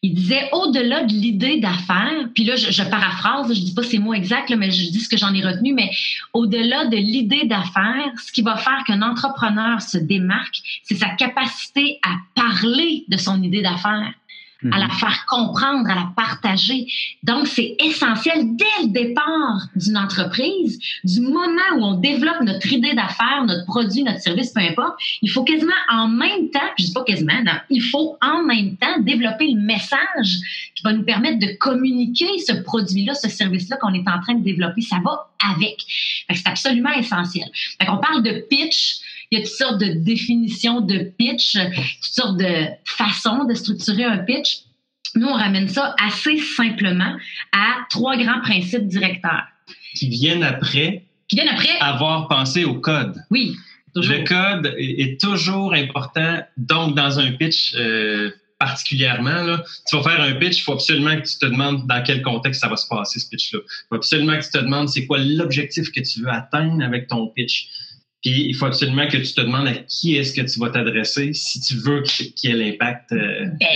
Il 0.02 0.14
disait 0.14 0.48
au-delà 0.52 1.04
de 1.04 1.12
l'idée 1.12 1.60
d'affaires, 1.60 2.28
puis 2.34 2.44
là, 2.44 2.56
je, 2.56 2.82
paraphrase, 2.84 3.48
je 3.52 3.60
dis 3.60 3.74
pas 3.74 3.82
ces 3.82 3.98
mots 3.98 4.14
exacts, 4.14 4.50
mais 4.56 4.70
je 4.70 4.90
dis 4.90 5.00
ce 5.00 5.08
que 5.08 5.16
j'en 5.16 5.34
ai 5.34 5.44
retenu, 5.44 5.74
mais 5.74 5.90
au-delà 6.32 6.86
de 6.86 6.96
l'idée 6.96 7.46
d'affaires, 7.46 8.12
ce 8.24 8.32
qui 8.32 8.42
va 8.42 8.56
faire 8.56 8.84
qu'un 8.86 9.02
entrepreneur 9.02 9.82
se 9.82 9.98
démarque, 9.98 10.56
c'est 10.84 10.94
sa 10.94 11.10
capacité 11.10 11.98
à 12.02 12.14
parler 12.34 13.04
de 13.08 13.16
son 13.16 13.42
idée 13.42 13.60
d'affaires 13.60 14.14
à 14.72 14.78
la 14.78 14.86
mhm. 14.86 14.92
faire 14.92 15.24
comprendre, 15.28 15.88
à 15.88 15.94
la 15.94 16.12
partager. 16.16 16.86
Donc, 17.22 17.46
c'est 17.46 17.76
essentiel 17.78 18.56
dès 18.56 18.82
le 18.82 18.88
départ 18.88 19.68
d'une 19.76 19.96
entreprise, 19.96 20.80
du 21.04 21.20
moment 21.20 21.76
où 21.76 21.84
on 21.84 21.94
développe 21.94 22.40
notre 22.42 22.72
idée 22.72 22.94
d'affaires, 22.94 23.44
notre 23.46 23.64
produit, 23.66 24.02
notre 24.02 24.20
service, 24.20 24.52
peu 24.52 24.60
importe, 24.60 24.98
il 25.22 25.30
faut 25.30 25.44
quasiment 25.44 25.72
en 25.90 26.08
même 26.08 26.50
temps, 26.50 26.60
je 26.78 26.86
dis 26.86 26.92
pas 26.92 27.04
quasiment, 27.04 27.40
non, 27.44 27.52
il 27.70 27.82
faut 27.82 28.16
en 28.20 28.42
même 28.42 28.76
temps 28.76 28.98
développer 29.00 29.48
le 29.48 29.60
message 29.60 30.38
qui 30.74 30.82
va 30.82 30.92
nous 30.92 31.04
permettre 31.04 31.38
de 31.38 31.56
communiquer 31.58 32.38
ce 32.44 32.52
produit-là, 32.52 33.14
ce 33.14 33.28
service-là 33.28 33.76
qu'on 33.80 33.94
est 33.94 34.08
en 34.08 34.20
train 34.20 34.34
de 34.34 34.44
développer. 34.44 34.80
Ça 34.80 34.96
va 35.04 35.28
avec. 35.52 35.76
C'est 36.32 36.46
absolument 36.46 36.92
essentiel. 36.92 37.48
on 37.80 37.98
parle 37.98 38.22
de 38.22 38.44
pitch, 38.48 39.00
il 39.30 39.38
y 39.38 39.42
a 39.42 39.44
toutes 39.44 39.56
sortes 39.56 39.80
de 39.80 39.92
définitions 39.92 40.80
de 40.80 41.12
pitch, 41.18 41.52
toutes 41.54 42.14
sortes 42.14 42.38
de 42.38 42.66
façons 42.85 43.44
de 43.44 43.54
structurer 43.54 44.04
un 44.04 44.18
pitch. 44.18 44.61
Nous, 45.14 45.26
on 45.26 45.35
ramène 45.35 45.68
ça 45.68 45.94
assez 46.02 46.38
simplement 46.38 47.16
à 47.52 47.87
trois 47.90 48.16
grands 48.16 48.40
principes 48.40 48.87
directeurs. 48.87 49.44
Qui 49.94 50.08
viennent 50.08 50.42
après. 50.42 51.04
Qui 51.28 51.37
viennent 51.37 51.49
après. 51.49 51.78
Avoir 51.80 52.28
pensé 52.28 52.64
au 52.64 52.75
code. 52.75 53.16
Oui. 53.30 53.56
Toujours. 53.94 54.14
Le 54.14 54.25
code 54.25 54.75
est 54.78 55.20
toujours 55.20 55.75
important. 55.75 56.42
Donc, 56.56 56.94
dans 56.94 57.18
un 57.18 57.32
pitch, 57.32 57.75
euh, 57.75 58.30
particulièrement, 58.58 59.42
là, 59.42 59.64
tu 59.88 59.97
vas 59.97 60.02
faire 60.02 60.20
un 60.20 60.35
pitch, 60.35 60.58
il 60.58 60.62
faut 60.62 60.75
absolument 60.75 61.16
que 61.16 61.26
tu 61.26 61.38
te 61.38 61.47
demandes 61.47 61.87
dans 61.87 62.02
quel 62.02 62.23
contexte 62.23 62.61
ça 62.61 62.68
va 62.68 62.76
se 62.76 62.87
passer, 62.88 63.18
ce 63.18 63.28
pitch-là. 63.28 63.61
Il 63.62 63.87
faut 63.88 63.97
absolument 63.97 64.38
que 64.38 64.44
tu 64.44 64.50
te 64.50 64.58
demandes 64.58 64.88
c'est 64.88 65.06
quoi 65.06 65.18
l'objectif 65.18 65.90
que 65.90 66.00
tu 66.00 66.20
veux 66.20 66.30
atteindre 66.30 66.85
avec 66.85 67.08
ton 67.08 67.28
pitch. 67.28 67.68
Puis 68.22 68.46
il 68.48 68.54
faut 68.54 68.66
absolument 68.66 69.06
que 69.06 69.16
tu 69.16 69.32
te 69.32 69.40
demandes 69.40 69.68
à 69.68 69.75
qui 69.75 70.16
est-ce 70.16 70.34
que 70.34 70.40
tu 70.40 70.58
vas 70.58 70.70
t'adresser 70.70 71.32
si 71.32 71.60
tu 71.60 71.76
veux 71.76 72.02
qu'il 72.02 72.50
y 72.50 72.52
ait 72.52 72.56
l'impact. 72.56 73.12
Euh, 73.12 73.46
ben, 73.60 73.68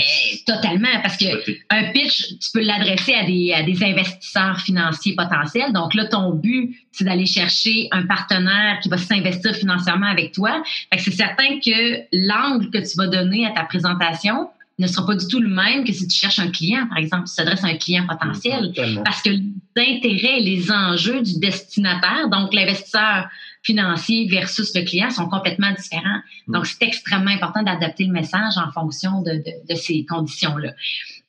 totalement, 0.46 1.00
parce 1.00 1.16
que 1.16 1.26
un 1.70 1.92
pitch, 1.92 2.38
tu 2.40 2.50
peux 2.52 2.62
l'adresser 2.62 3.14
à 3.14 3.24
des, 3.24 3.52
à 3.52 3.62
des 3.62 3.84
investisseurs 3.84 4.60
financiers 4.60 5.14
potentiels. 5.14 5.72
Donc 5.72 5.94
là, 5.94 6.06
ton 6.06 6.34
but, 6.34 6.76
c'est 6.90 7.04
d'aller 7.04 7.26
chercher 7.26 7.86
un 7.92 8.04
partenaire 8.04 8.80
qui 8.82 8.88
va 8.88 8.98
s'investir 8.98 9.54
financièrement 9.54 10.08
avec 10.08 10.32
toi. 10.32 10.62
Fait 10.90 10.96
que 10.98 11.02
c'est 11.04 11.12
certain 11.12 11.60
que 11.60 12.00
l'angle 12.12 12.70
que 12.70 12.78
tu 12.78 12.96
vas 12.96 13.06
donner 13.06 13.46
à 13.46 13.50
ta 13.50 13.62
présentation 13.62 14.48
ne 14.78 14.86
sera 14.88 15.06
pas 15.06 15.14
du 15.14 15.26
tout 15.28 15.38
le 15.38 15.48
même 15.48 15.84
que 15.84 15.92
si 15.92 16.08
tu 16.08 16.18
cherches 16.18 16.40
un 16.40 16.50
client, 16.50 16.86
par 16.88 16.98
exemple, 16.98 17.28
tu 17.28 17.36
t'adresses 17.36 17.62
à 17.62 17.68
un 17.68 17.76
client 17.76 18.06
potentiel. 18.06 18.72
Parce 19.04 19.22
que 19.22 19.30
l'intérêt 19.76 20.40
et 20.40 20.42
les 20.42 20.70
enjeux 20.70 21.22
du 21.22 21.38
destinataire, 21.38 22.28
donc 22.30 22.52
l'investisseur 22.52 23.28
financier 23.62 24.26
versus 24.28 24.74
le 24.74 24.84
client, 24.84 25.10
sont 25.10 25.28
complètement 25.28 25.72
différents. 25.72 26.20
Mm. 26.46 26.52
Donc, 26.52 26.66
c'est 26.66 26.82
extrêmement 26.82 27.30
important 27.30 27.62
d'adapter 27.62 28.04
le 28.04 28.12
message 28.12 28.54
en 28.56 28.70
fonction 28.72 29.22
de, 29.22 29.42
de, 29.68 29.74
ces 29.74 30.04
conditions-là. 30.04 30.72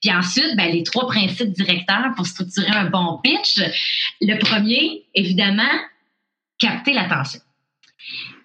Puis 0.02 0.12
ensuite, 0.13 0.56
ben, 0.58 0.72
les 0.72 0.84
trois 0.84 1.08
principes 1.08 1.52
directeurs 1.52 2.13
pour 2.16 2.28
structurer 2.28 2.72
un 2.72 2.90
bon 2.90 3.20
pitch. 3.24 3.62
Le 4.22 4.38
premier, 4.40 5.06
évidemment, 5.16 5.63
capter 6.60 6.94
l'attention. 6.94 7.40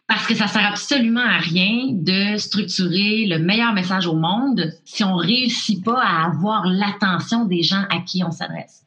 Parce 0.06 0.26
que 0.26 0.34
ça 0.34 0.46
sert 0.46 0.64
absolument 0.64 1.20
à 1.20 1.36
rien 1.36 1.88
de 1.90 2.38
structurer 2.38 3.26
le 3.26 3.38
meilleur 3.38 3.74
message 3.74 4.06
au 4.06 4.16
monde 4.16 4.72
si 4.86 5.04
on 5.04 5.16
réussit 5.16 5.84
pas 5.84 6.00
à 6.02 6.26
avoir 6.26 6.66
l'attention 6.66 7.44
des 7.44 7.62
gens 7.62 7.84
à 7.90 8.00
qui 8.00 8.24
on 8.24 8.30
s'adresse. 8.30 8.86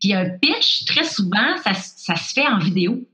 Puis 0.00 0.14
un 0.14 0.30
pitch, 0.30 0.84
très 0.84 1.04
souvent, 1.04 1.56
ça, 1.64 1.74
ça, 1.74 2.14
se 2.14 2.32
fait 2.32 2.46
en 2.46 2.58
vidéo. 2.58 3.04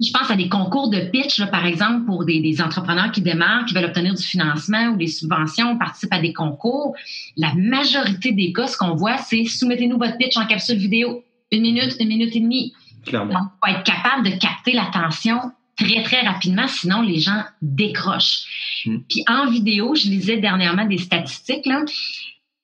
Je 0.00 0.10
pense 0.12 0.30
à 0.30 0.36
des 0.36 0.48
concours 0.48 0.88
de 0.88 1.00
pitch, 1.00 1.44
par 1.50 1.66
exemple, 1.66 2.06
pour 2.06 2.24
des, 2.24 2.40
des, 2.40 2.62
entrepreneurs 2.62 3.12
qui 3.12 3.20
démarrent, 3.20 3.66
qui 3.66 3.74
veulent 3.74 3.84
obtenir 3.84 4.14
du 4.14 4.22
financement 4.22 4.88
ou 4.88 4.96
des 4.96 5.08
subventions, 5.08 5.76
participent 5.76 6.14
à 6.14 6.20
des 6.20 6.32
concours. 6.32 6.94
La 7.36 7.52
majorité 7.54 8.32
des 8.32 8.52
cas, 8.52 8.66
ce 8.66 8.78
qu'on 8.78 8.94
voit, 8.94 9.18
c'est 9.18 9.44
soumettez-nous 9.44 9.98
votre 9.98 10.16
pitch 10.16 10.36
en 10.36 10.46
capsule 10.46 10.78
vidéo. 10.78 11.22
Une 11.52 11.62
minute, 11.62 11.96
une 12.00 12.08
minute 12.08 12.34
et 12.34 12.40
demie. 12.40 12.72
Clairement. 13.04 13.34
Donc, 13.34 13.42
faut 13.62 13.70
être 13.70 13.84
capable 13.84 14.30
de 14.30 14.36
capter 14.36 14.72
l'attention 14.72 15.38
très, 15.76 16.02
très 16.02 16.20
rapidement, 16.20 16.66
sinon 16.68 17.02
les 17.02 17.18
gens 17.18 17.42
décrochent. 17.62 18.44
Hmm. 18.86 18.98
Puis 19.08 19.24
en 19.26 19.50
vidéo, 19.50 19.94
je 19.94 20.08
lisais 20.08 20.36
dernièrement 20.38 20.86
des 20.86 20.98
statistiques, 20.98 21.66
là, 21.66 21.84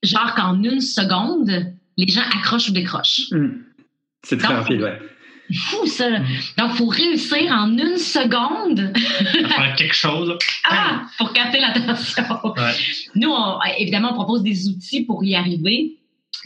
genre 0.03 0.35
qu'en 0.35 0.63
une 0.63 0.81
seconde, 0.81 1.75
les 1.97 2.09
gens 2.09 2.23
accrochent 2.37 2.69
ou 2.69 2.73
décrochent. 2.73 3.31
Hmm. 3.31 3.63
C'est 4.23 4.39
très 4.39 4.55
rapide, 4.55 4.83
ouais. 4.83 4.99
Fou, 5.55 5.87
ça. 5.87 6.11
Donc, 6.59 6.71
il 6.73 6.77
faut 6.77 6.87
réussir 6.87 7.53
en 7.53 7.71
une 7.71 7.99
seconde. 7.99 8.93
faire 8.97 9.75
quelque 9.77 9.95
chose. 9.95 10.37
ah, 10.65 11.03
pour 11.19 11.33
capter 11.33 11.61
l'attention. 11.61 12.25
Nous, 13.15 13.33
évidemment, 13.79 14.11
on 14.13 14.15
propose 14.15 14.43
des 14.43 14.69
outils 14.69 15.05
pour 15.05 15.23
y 15.25 15.35
arriver, 15.35 15.97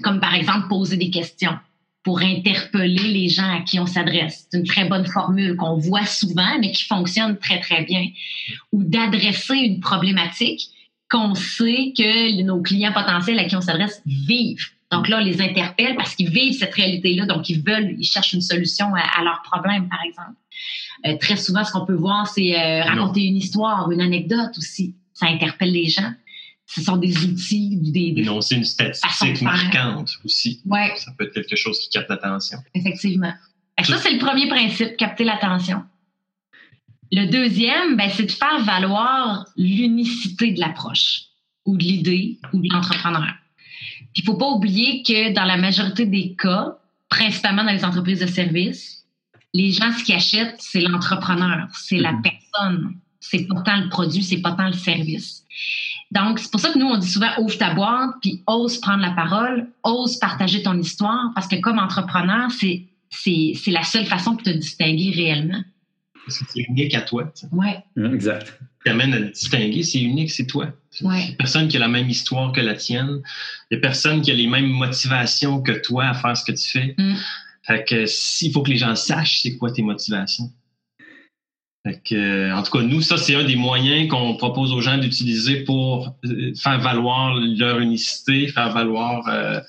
comme 0.02 0.20
par 0.20 0.34
exemple 0.34 0.68
poser 0.68 0.96
des 0.96 1.10
questions 1.10 1.56
pour 2.02 2.20
interpeller 2.22 3.08
les 3.08 3.28
gens 3.28 3.58
à 3.58 3.60
qui 3.60 3.78
on 3.78 3.86
s'adresse. 3.86 4.46
C'est 4.50 4.58
une 4.58 4.66
très 4.66 4.86
bonne 4.86 5.06
formule 5.06 5.56
qu'on 5.56 5.76
voit 5.76 6.06
souvent, 6.06 6.58
mais 6.58 6.72
qui 6.72 6.84
fonctionne 6.84 7.36
très, 7.38 7.60
très 7.60 7.84
bien. 7.84 8.06
Ou 8.72 8.84
d'adresser 8.84 9.56
une 9.56 9.80
problématique 9.80 10.68
qu'on 11.10 11.34
sait 11.34 11.92
que 11.96 12.42
nos 12.42 12.62
clients 12.62 12.92
potentiels 12.92 13.38
à 13.38 13.44
qui 13.44 13.56
on 13.56 13.60
s'adresse 13.60 14.00
vivent. 14.06 14.70
Donc 14.90 15.09
là, 15.09 15.18
on 15.18 15.24
les 15.24 15.40
interpelle 15.40 15.94
parce 15.96 16.16
qu'ils 16.16 16.31
vivent 16.31 16.59
cette 16.59 16.74
réalité-là, 16.74 17.26
donc 17.26 17.48
ils 17.48 17.62
veulent, 17.62 17.94
ils 17.98 18.05
cherchent 18.05 18.33
une 18.33 18.40
solution 18.40 18.87
à, 18.94 19.22
leurs 19.22 19.42
problèmes, 19.42 19.88
par 19.88 20.00
exemple. 20.05 20.33
Euh, 21.07 21.16
très 21.18 21.37
souvent, 21.37 21.64
ce 21.64 21.72
qu'on 21.72 21.87
peut 21.87 21.94
voir, 21.94 22.26
c'est 22.26 22.59
euh, 22.59 22.83
raconter 22.83 23.22
une 23.22 23.37
histoire, 23.37 23.90
une 23.90 24.00
anecdote 24.00 24.57
aussi. 24.59 24.96
Ça 25.14 25.26
interpelle 25.26 25.72
les 25.72 25.88
gens 25.88 26.12
ce 26.72 26.83
sont 26.83 26.96
des 26.96 27.24
outils, 27.24 27.76
des, 27.76 28.12
des 28.12 28.29
c'est 28.40 28.55
une 28.55 28.64
statistique 28.64 29.42
marquante 29.42 30.11
aussi. 30.24 30.62
Ouais. 30.64 30.92
Ça 30.96 31.11
peut 31.18 31.24
être 31.24 31.33
quelque 31.33 31.57
chose 31.57 31.81
qui 31.81 31.88
capte 31.90 32.09
l'attention. 32.09 32.59
Effectivement. 32.74 33.33
ça, 33.83 33.96
c'est 33.96 34.12
le 34.12 34.18
premier 34.18 34.48
principe, 34.48 34.96
capter 34.96 35.24
l'attention. 35.24 35.83
Le 37.11 37.26
deuxième, 37.26 37.96
ben, 37.96 38.09
c'est 38.09 38.26
de 38.26 38.31
faire 38.31 38.62
valoir 38.64 39.46
l'unicité 39.57 40.53
de 40.53 40.61
l'approche 40.61 41.22
ou 41.66 41.76
de 41.76 41.83
l'idée 41.83 42.38
ou 42.53 42.61
de 42.61 42.68
l'entrepreneur. 42.72 43.35
Il 44.16 44.23
ne 44.23 44.25
faut 44.25 44.38
pas 44.38 44.49
oublier 44.49 45.03
que 45.03 45.33
dans 45.33 45.44
la 45.44 45.57
majorité 45.57 46.07
des 46.07 46.35
cas, 46.35 46.77
principalement 47.09 47.64
dans 47.64 47.73
les 47.73 47.85
entreprises 47.85 48.20
de 48.20 48.27
services, 48.27 49.05
les 49.53 49.73
gens, 49.73 49.92
ce 49.92 50.05
qu'ils 50.05 50.14
achètent, 50.14 50.57
c'est 50.59 50.81
l'entrepreneur, 50.81 51.68
c'est 51.75 51.99
la 51.99 52.12
mm-hmm. 52.12 52.23
personne. 52.23 52.94
C'est 53.20 53.46
pas 53.46 53.61
tant 53.62 53.77
le 53.77 53.88
produit, 53.88 54.23
c'est 54.23 54.40
pas 54.40 54.53
tant 54.53 54.66
le 54.66 54.73
service. 54.73 55.44
Donc, 56.11 56.38
c'est 56.38 56.51
pour 56.51 56.61
ça 56.61 56.73
que 56.73 56.79
nous, 56.79 56.87
on 56.87 56.96
dit 56.96 57.09
souvent 57.09 57.31
ouvre 57.38 57.57
ta 57.57 57.75
boîte, 57.75 58.11
puis 58.23 58.42
ose 58.46 58.79
prendre 58.79 59.03
la 59.03 59.11
parole, 59.11 59.68
ose 59.85 60.18
partager 60.18 60.62
ton 60.62 60.77
histoire, 60.79 61.31
parce 61.35 61.46
que 61.46 61.57
comme 61.57 61.79
entrepreneur, 61.79 62.51
c'est, 62.51 62.85
c'est, 63.11 63.53
c'est 63.55 63.70
la 63.70 63.85
seule 63.85 64.07
façon 64.07 64.33
de 64.33 64.42
te 64.42 64.51
distinguer 64.51 65.12
réellement. 65.14 65.62
Parce 66.30 66.38
que 66.38 66.52
c'est 66.52 66.60
unique 66.68 66.94
à 66.94 67.02
toi. 67.02 67.32
Oui. 67.52 67.68
Exact. 68.12 68.46
Ce 68.46 68.84
qui 68.84 68.90
amène 68.90 69.12
à 69.12 69.18
te 69.18 69.32
distinguer, 69.32 69.82
c'est 69.82 70.00
unique, 70.00 70.30
c'est 70.30 70.46
toi. 70.46 70.68
Ouais. 71.02 71.26
Il 71.28 71.32
a 71.32 71.36
personne 71.36 71.68
qui 71.68 71.76
a 71.76 71.80
la 71.80 71.88
même 71.88 72.08
histoire 72.08 72.52
que 72.52 72.60
la 72.60 72.74
tienne. 72.74 73.20
Il 73.70 73.74
n'y 73.74 73.78
a 73.78 73.80
personne 73.80 74.22
qui 74.22 74.30
a 74.30 74.34
les 74.34 74.46
mêmes 74.46 74.68
motivations 74.68 75.60
que 75.60 75.72
toi 75.72 76.06
à 76.06 76.14
faire 76.14 76.36
ce 76.36 76.44
que 76.44 76.52
tu 76.52 76.68
fais. 76.68 76.94
Mm. 76.96 77.14
Fait 77.62 77.84
que 77.84 78.06
s'il 78.06 78.52
faut 78.52 78.62
que 78.62 78.70
les 78.70 78.78
gens 78.78 78.94
sachent 78.94 79.42
c'est 79.42 79.56
quoi 79.56 79.70
tes 79.70 79.82
motivations. 79.82 80.50
Euh, 81.86 82.52
en 82.52 82.62
tout 82.62 82.70
cas, 82.72 82.82
nous, 82.82 83.00
ça, 83.00 83.16
c'est 83.16 83.34
un 83.34 83.44
des 83.44 83.56
moyens 83.56 84.08
qu'on 84.08 84.36
propose 84.36 84.72
aux 84.72 84.80
gens 84.80 84.98
d'utiliser 84.98 85.64
pour 85.64 86.14
euh, 86.26 86.52
faire 86.54 86.78
valoir 86.78 87.34
leur 87.34 87.78
unicité, 87.78 88.48
faire 88.48 88.70
valoir 88.72 89.26
euh, 89.28 89.60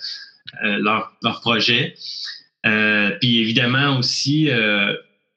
leur, 0.64 1.14
leur, 1.24 1.40
projet. 1.42 1.96
puis 2.64 3.40
évidemment 3.40 3.98
aussi, 3.98 4.50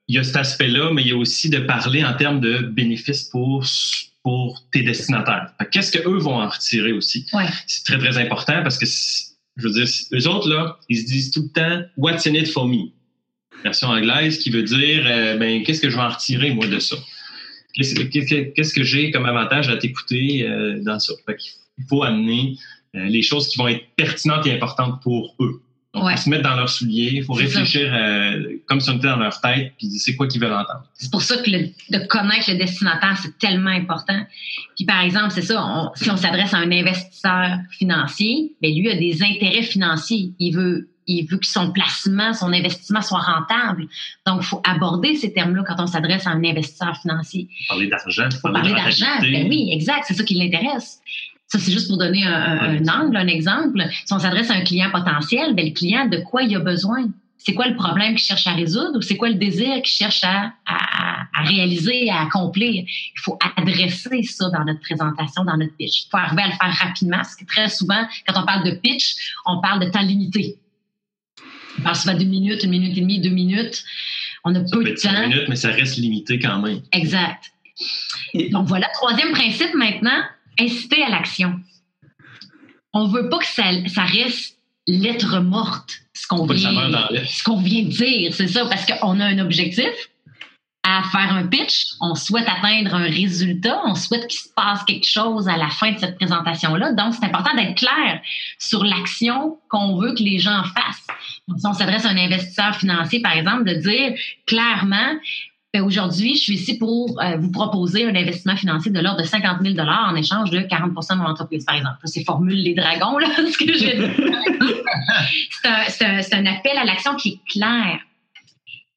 il 0.09 0.17
y 0.17 0.19
a 0.19 0.25
cet 0.25 0.37
aspect-là, 0.37 0.91
mais 0.93 1.03
il 1.03 1.09
y 1.09 1.13
a 1.13 1.17
aussi 1.17 1.49
de 1.49 1.59
parler 1.59 2.05
en 2.05 2.15
termes 2.15 2.41
de 2.41 2.59
bénéfices 2.59 3.25
pour 3.25 3.65
pour 4.23 4.65
tes 4.73 4.83
destinataires. 4.83 5.53
Qu'est-ce 5.71 5.93
qu'eux 5.93 6.19
vont 6.19 6.41
en 6.41 6.49
retirer 6.49 6.93
aussi? 6.93 7.27
Ouais. 7.35 7.45
C'est 7.67 7.85
très, 7.85 7.99
très 7.99 8.17
important 8.17 8.63
parce 8.63 8.79
que, 8.79 8.87
je 8.87 9.69
veux 9.69 9.75
dire, 9.75 9.87
eux 10.15 10.29
autres, 10.29 10.49
là, 10.49 10.79
ils 10.89 10.99
se 10.99 11.07
disent 11.07 11.31
tout 11.31 11.43
le 11.43 11.49
temps 11.51 11.83
«What's 11.99 12.27
in 12.27 12.33
it 12.33 12.49
for 12.49 12.67
me?» 12.67 12.91
version 13.65 13.89
anglaise, 13.89 14.39
qui 14.39 14.51
veut 14.51 14.63
dire 14.63 15.05
euh, 15.07 15.37
ben, 15.37 15.63
qu'est-ce 15.63 15.81
que 15.81 15.91
je 15.91 15.97
vais 15.97 16.03
en 16.03 16.09
retirer, 16.09 16.53
moi, 16.53 16.67
de 16.67 16.79
ça? 16.79 16.97
Qu'est-ce 17.75 18.73
que 18.73 18.83
j'ai 18.83 19.11
comme 19.11 19.27
avantage 19.27 19.69
à 19.69 19.77
t'écouter 19.77 20.49
euh, 20.49 20.81
dans 20.81 20.99
ça? 20.99 21.13
il 21.29 21.85
faut 21.89 22.03
amener 22.03 22.57
euh, 22.95 23.05
les 23.07 23.23
choses 23.23 23.49
qui 23.49 23.59
vont 23.59 23.69
être 23.69 23.85
pertinentes 23.97 24.47
et 24.47 24.53
importantes 24.53 25.03
pour 25.03 25.35
eux. 25.41 25.61
Donc, 25.95 26.05
Ouais. 26.05 26.17
faut 26.17 26.23
se 26.25 26.31
mettre 26.31 26.43
dans 26.43 26.57
leurs 26.57 26.69
souliers, 26.69 27.11
il 27.15 27.25
faut 27.25 27.35
réfléchir 27.35 27.89
euh, 27.95 28.59
comme 28.67 28.81
si 28.81 28.91
on 28.91 28.97
était 28.97 29.07
dans 29.07 29.17
leur 29.17 29.41
tête, 29.41 29.73
puis 29.79 29.87
c'est 29.91 30.17
quoi 30.17 30.27
qu'ils 30.27 30.41
veulent 30.41 30.53
entendre. 30.53 30.85
C'est 30.95 31.11
pour 31.11 31.23
ça 31.23 31.37
que 31.37 31.49
le- 31.51 31.69
de 31.91 32.05
connaître 32.07 32.51
le 32.51 32.57
destinataire, 32.59 33.17
c'est 33.23 33.39
tellement 33.39 33.71
important. 33.71 34.21
Puis 34.77 34.85
par 34.85 35.01
exemple, 35.03 35.31
c'est 35.31 35.43
ça, 35.43 35.65
on- 35.65 35.91
si 35.95 36.11
on 36.11 36.17
s'adresse 36.17 36.53
à 36.53 36.59
un 36.59 36.73
investisseur 36.73 37.59
financier, 37.71 38.53
ben 38.61 38.75
lui 38.75 38.91
a 38.91 38.97
des 38.97 39.23
intérêts 39.23 39.63
financiers. 39.63 40.33
Il 40.41 40.53
veut, 40.57 40.89
il 41.07 41.27
veut 41.27 41.37
que 41.39 41.47
son 41.47 41.71
placement, 41.71 42.33
son 42.35 42.53
investissement 42.53 43.03
soit 43.03 43.21
rentable. 43.21 43.87
Donc, 44.27 44.41
il 44.41 44.47
faut 44.47 44.63
aborder 44.65 45.15
ces 45.17 45.33
termes-là 45.33 45.63
quand 45.67 45.77
on 45.79 45.87
s'adresse 45.87 46.27
à 46.27 46.31
un 46.31 46.43
investisseur 46.43 46.97
financier. 46.97 47.47
Parler 47.69 47.87
d'argent, 47.89 48.29
parler 48.43 48.73
d'argent. 48.73 49.07
Ben 49.21 49.47
oui, 49.49 49.69
exact. 49.73 50.05
C'est 50.09 50.15
ça 50.15 50.25
qui 50.25 50.35
l'intéresse. 50.35 51.01
Ça, 51.47 51.59
c'est 51.59 51.71
juste 51.73 51.89
pour 51.89 51.99
donner 51.99 52.25
un, 52.25 52.33
un- 52.33 52.59
Un 52.79 52.89
un 52.89 53.01
angle, 53.07 53.17
un 53.17 53.27
exemple. 53.27 53.85
Si 54.07 54.13
on 54.13 54.19
s'adresse 54.19 54.51
à 54.51 54.55
un 54.55 54.63
client 54.63 54.91
potentiel, 54.91 55.55
ben, 55.55 55.67
le 55.67 55.73
client, 55.73 56.07
de 56.07 56.19
quoi 56.19 56.43
il 56.43 56.55
a 56.57 56.61
besoin? 56.61 57.07
C'est 57.37 57.53
quoi 57.53 57.67
le 57.69 57.77
problème 57.77 58.15
qu'il 58.15 58.25
cherche 58.25 58.47
à 58.47 58.55
résoudre 58.55 58.97
ou 58.97 59.03
c'est 59.03 59.19
quoi 59.19 59.29
le 59.29 59.35
désir 59.35 59.75
qu'il 59.83 59.93
cherche 59.95 60.25
à, 60.25 60.53
à- 60.67 61.25
à 61.35 61.43
réaliser, 61.43 62.09
à 62.09 62.23
accomplir? 62.23 62.73
Il 62.87 63.21
faut 63.21 63.39
adresser 63.57 64.23
ça 64.23 64.49
dans 64.49 64.65
notre 64.65 64.81
présentation, 64.81 65.45
dans 65.45 65.57
notre 65.59 65.77
pitch. 65.77 66.05
Il 66.07 66.09
faut 66.11 66.17
arriver 66.17 66.43
à 66.43 66.47
le 66.47 66.53
faire 66.53 66.73
rapidement 66.87 67.19
parce 67.19 67.37
que 67.37 67.45
très 67.45 67.69
souvent, 67.69 68.07
quand 68.27 68.41
on 68.43 68.47
parle 68.47 68.65
de 68.65 68.77
pitch, 68.77 69.15
on 69.45 69.61
parle 69.61 69.85
de 69.85 69.91
temps 69.91 70.01
limité. 70.01 70.57
On 71.79 71.83
parle 71.83 71.97
souvent 71.97 72.17
d'une 72.17 72.31
minute, 72.31 72.63
une 72.65 72.71
minute 72.71 72.97
et 72.97 73.01
demie, 73.03 73.21
deux 73.21 73.29
minutes. 73.31 73.83
On 74.45 74.55
a 74.55 74.61
Ça 74.67 74.77
peu 74.77 74.83
peut 74.83 74.91
de 74.91 74.95
temps. 74.97 75.21
minutes, 75.29 75.49
mais 75.49 75.57
ça 75.57 75.69
reste 75.71 75.97
limité 75.99 76.39
quand 76.39 76.59
même. 76.63 76.81
Exact. 76.93 77.53
Et- 78.33 78.49
Donc 78.51 78.67
voilà, 78.69 78.89
troisième 78.95 79.33
principe 79.33 79.75
maintenant, 79.75 80.23
inciter 80.59 81.03
à 81.03 81.11
l'action. 81.11 81.61
On 82.93 83.09
veut 83.09 83.29
pas 83.29 83.39
que 83.39 83.47
ça, 83.47 83.65
ça 83.89 84.05
reste 84.05 84.57
lettre 84.87 85.41
morte, 85.41 86.01
ce 86.13 86.27
qu'on 86.27 86.47
vient, 86.47 86.71
vient 86.71 87.83
de 87.83 87.89
dire, 87.89 88.35
c'est 88.35 88.49
ça, 88.49 88.67
parce 88.67 88.87
qu'on 88.87 89.21
a 89.21 89.25
un 89.25 89.39
objectif 89.39 89.91
à 90.87 91.03
faire 91.05 91.33
un 91.33 91.47
pitch, 91.47 91.87
on 92.03 92.15
souhaite 92.15 92.47
atteindre 92.47 92.95
un 92.95 93.05
résultat, 93.05 93.81
on 93.87 93.95
souhaite 93.95 94.27
qu'il 94.27 94.39
se 94.39 94.51
passe 94.55 94.85
quelque 94.85 95.09
chose 95.09 95.49
à 95.49 95.57
la 95.57 95.71
fin 95.71 95.93
de 95.93 95.99
cette 95.99 96.17
présentation-là. 96.17 96.93
Donc, 96.93 97.15
c'est 97.15 97.25
important 97.25 97.57
d'être 97.57 97.75
clair 97.77 98.21
sur 98.59 98.85
l'action 98.85 99.59
qu'on 99.71 99.97
veut 99.97 100.15
que 100.15 100.23
les 100.23 100.39
gens 100.39 100.63
fassent. 100.63 101.07
Donc, 101.49 101.59
si 101.59 101.67
on 101.67 101.73
s'adresse 101.73 102.05
à 102.05 102.11
un 102.11 102.19
investisseur 102.19 102.77
financier, 102.77 103.23
par 103.23 103.33
exemple, 103.33 103.65
de 103.65 103.75
dire 103.77 104.13
clairement, 104.47 105.15
aujourd'hui, 105.81 106.35
je 106.35 106.41
suis 106.41 106.55
ici 106.55 106.79
pour 106.79 107.21
euh, 107.21 107.37
vous 107.37 107.51
proposer 107.51 108.05
un 108.05 108.15
investissement 108.15 108.57
financier 108.57 108.91
de 108.91 109.01
l'ordre 109.01 109.21
de 109.23 109.27
50 109.27 109.59
000 109.63 109.77
en 109.79 110.15
échange 110.15 110.51
de 110.51 110.59
40% 110.61 111.15
de 111.15 111.19
mon 111.19 111.29
entreprise, 111.29 111.65
par 111.65 111.77
exemple. 111.77 111.97
C'est 112.05 112.25
formule 112.25 112.63
les 112.63 112.75
dragons, 112.75 113.19
là, 113.19 113.29
ce 113.37 113.59
que 113.59 113.73
j'ai 113.73 113.97
dit. 113.97 114.75
C'est 115.89 116.35
un, 116.35 116.47
appel 116.47 116.79
à 116.79 116.85
l'action 116.85 117.17
qui 117.17 117.29
est 117.31 117.51
clair. 117.51 117.99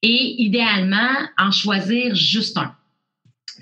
Et 0.04 0.36
idéalement, 0.44 1.14
en 1.38 1.52
choisir 1.52 2.14
juste 2.16 2.58
un. 2.58 2.74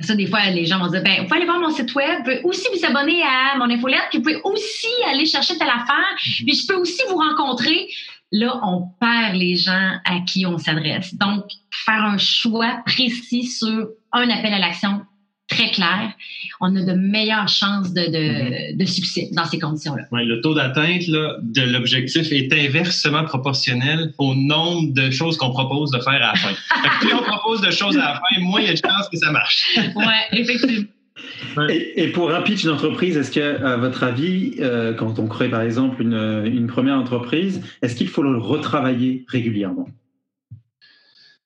Ça, 0.01 0.13
des 0.13 0.27
fois, 0.27 0.49
les 0.49 0.65
gens 0.65 0.79
vont 0.79 0.87
dire, 0.87 1.01
ben, 1.01 1.21
vous 1.21 1.27
pouvez 1.27 1.37
aller 1.37 1.45
voir 1.45 1.59
mon 1.59 1.69
site 1.69 1.95
web, 1.95 2.17
vous 2.17 2.23
pouvez 2.23 2.41
aussi 2.43 2.67
vous 2.73 2.85
abonner 2.85 3.23
à 3.23 3.57
mon 3.57 3.69
infolette, 3.69 4.07
puis 4.09 4.17
vous 4.17 4.25
pouvez 4.25 4.41
aussi 4.43 4.87
aller 5.09 5.25
chercher 5.25 5.57
telle 5.57 5.69
affaire, 5.69 6.17
puis 6.17 6.53
je 6.53 6.67
peux 6.67 6.75
aussi 6.75 7.01
vous 7.09 7.15
rencontrer. 7.15 7.87
Là, 8.31 8.59
on 8.63 8.87
perd 8.99 9.35
les 9.35 9.55
gens 9.55 9.97
à 10.03 10.19
qui 10.25 10.45
on 10.45 10.57
s'adresse. 10.57 11.15
Donc, 11.15 11.45
faire 11.71 12.03
un 12.03 12.17
choix 12.17 12.81
précis 12.85 13.43
sur 13.43 13.87
un 14.11 14.29
appel 14.29 14.53
à 14.53 14.59
l'action 14.59 15.01
très 15.47 15.69
clair, 15.69 16.11
on 16.59 16.75
a 16.75 16.81
de 16.81 16.93
meilleures 16.93 17.47
chances 17.47 17.93
de, 17.93 18.01
de, 18.01 18.77
de 18.77 18.85
succès 18.85 19.29
dans 19.33 19.45
ces 19.45 19.59
conditions-là. 19.59 20.03
Ouais, 20.11 20.25
le 20.25 20.41
taux 20.41 20.55
d'atteinte 20.55 21.07
de 21.07 21.61
l'objectif 21.61 22.31
est 22.31 22.51
inversement 22.51 23.23
proportionnel 23.25 24.13
au 24.17 24.33
nombre 24.33 24.93
de 24.93 25.11
choses 25.11 25.37
qu'on 25.37 25.51
propose 25.51 25.91
de 25.91 25.99
faire 25.99 26.13
à 26.13 26.19
la 26.19 26.35
fin. 26.35 26.53
Plus 26.99 27.13
on 27.13 27.21
propose 27.21 27.61
de 27.61 27.71
choses 27.71 27.95
à 27.97 28.05
la 28.05 28.13
fin, 28.15 28.41
moins 28.41 28.61
il 28.61 28.67
y 28.67 28.69
a 28.69 28.73
de 28.73 28.77
chances 28.77 29.09
que 29.09 29.17
ça 29.17 29.31
marche. 29.31 29.65
Ouais, 29.95 30.39
effectivement. 30.39 30.87
Et, 31.69 32.03
et 32.03 32.07
pour 32.09 32.33
un 32.33 32.41
pitch 32.41 32.65
d'entreprise, 32.65 33.15
est-ce 33.15 33.31
que, 33.31 33.63
à 33.63 33.77
votre 33.77 34.03
avis, 34.03 34.55
euh, 34.59 34.93
quand 34.93 35.17
on 35.19 35.27
crée 35.27 35.49
par 35.49 35.61
exemple 35.61 36.01
une, 36.01 36.43
une 36.45 36.67
première 36.67 36.95
entreprise, 36.95 37.61
est-ce 37.81 37.95
qu'il 37.95 38.09
faut 38.09 38.23
le 38.23 38.37
retravailler 38.37 39.25
régulièrement? 39.27 39.87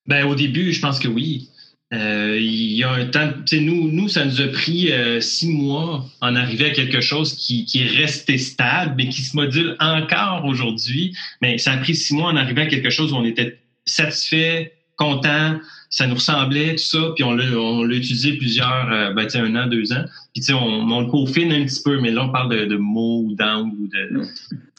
Ben, 0.08 0.26
au 0.26 0.34
début, 0.34 0.74
je 0.74 0.82
pense 0.82 0.98
que 0.98 1.08
oui. 1.08 1.50
Euh, 1.92 2.38
il 2.40 2.74
y 2.74 2.84
a 2.84 2.92
un 2.92 3.06
temps, 3.06 3.32
nous, 3.54 3.92
nous, 3.92 4.08
ça 4.08 4.24
nous 4.24 4.42
a 4.42 4.48
pris 4.48 4.92
euh, 4.92 5.22
six 5.22 5.50
mois 5.50 6.06
en 6.22 6.36
arriver 6.36 6.66
à 6.66 6.70
quelque 6.70 7.02
chose 7.02 7.34
qui, 7.36 7.66
qui 7.66 7.82
est 7.82 7.88
resté 7.88 8.38
stable, 8.38 8.94
mais 8.98 9.10
qui 9.10 9.22
se 9.22 9.36
module 9.36 9.76
encore 9.80 10.46
aujourd'hui. 10.46 11.16
Mais 11.42 11.58
ça 11.58 11.74
a 11.74 11.78
pris 11.78 11.96
six 11.96 12.14
mois 12.14 12.32
en 12.32 12.36
arriver 12.36 12.64
à 12.64 12.68
quelque 12.68 12.90
chose 12.90 13.12
où 13.14 13.16
on 13.16 13.26
était 13.26 13.60
satisfait, 13.86 14.74
content, 15.00 15.58
ça 15.90 16.06
nous 16.06 16.16
ressemblait, 16.16 16.74
tout 16.76 16.84
ça, 16.84 17.00
puis 17.16 17.24
on 17.24 17.34
l'a, 17.34 17.46
on 17.58 17.84
l'a 17.84 17.96
utilisé 17.96 18.34
plusieurs, 18.34 18.92
euh, 18.92 19.14
ben, 19.14 19.28
un 19.36 19.56
an, 19.56 19.66
deux 19.68 19.92
ans. 19.94 20.04
Puis, 20.34 20.42
tu 20.42 20.48
sais, 20.48 20.54
on, 20.54 20.64
on 20.92 21.02
le 21.02 21.08
peaufine 21.10 21.52
un 21.52 21.64
petit 21.66 21.82
peu, 21.84 22.00
mais 22.00 22.12
là, 22.12 22.26
on 22.26 22.30
parle 22.32 22.50
de, 22.56 22.66
de 22.66 22.76
mots 22.78 23.24
ou 23.26 23.34
d'angles 23.36 23.76
ou 23.80 23.88
de. 23.88 24.22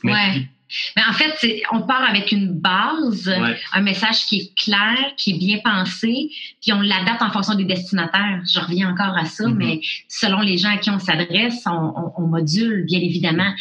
Mais- 0.04 0.12
Ouais. 0.12 0.48
Mais 0.96 1.02
en 1.08 1.12
fait, 1.12 1.32
c'est- 1.38 1.62
on 1.72 1.82
part 1.82 2.04
avec 2.08 2.30
une 2.30 2.52
base, 2.52 3.26
Ouais. 3.26 3.58
un 3.72 3.80
message 3.80 4.26
qui 4.26 4.36
est 4.38 4.54
clair, 4.56 4.96
qui 5.16 5.32
est 5.32 5.38
bien 5.38 5.58
pensé, 5.64 6.30
puis 6.62 6.72
on 6.72 6.80
l'adapte 6.80 7.20
en 7.22 7.30
fonction 7.32 7.56
des 7.56 7.64
destinataires. 7.64 8.40
Je 8.48 8.60
reviens 8.60 8.92
encore 8.92 9.16
à 9.18 9.24
ça, 9.24 9.48
Mhm. 9.48 9.56
mais 9.56 9.80
selon 10.08 10.38
les 10.42 10.58
gens 10.58 10.70
à 10.70 10.76
qui 10.76 10.88
on 10.90 11.00
s'adresse, 11.00 11.64
on, 11.66 11.72
on- 11.72 12.12
on 12.18 12.26
module, 12.28 12.84
bien 12.86 13.00
évidemment. 13.00 13.52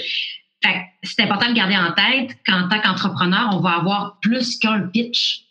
Fait 0.63 0.73
que 0.73 0.79
c'est 1.01 1.23
important 1.23 1.49
de 1.49 1.55
garder 1.55 1.77
en 1.77 1.93
tête 1.93 2.37
qu'en 2.45 2.67
tant 2.69 2.79
qu'entrepreneur, 2.79 3.49
on 3.53 3.59
va 3.59 3.71
avoir 3.71 4.19
plus 4.21 4.59
qu'un 4.59 4.81
pitch 4.81 5.45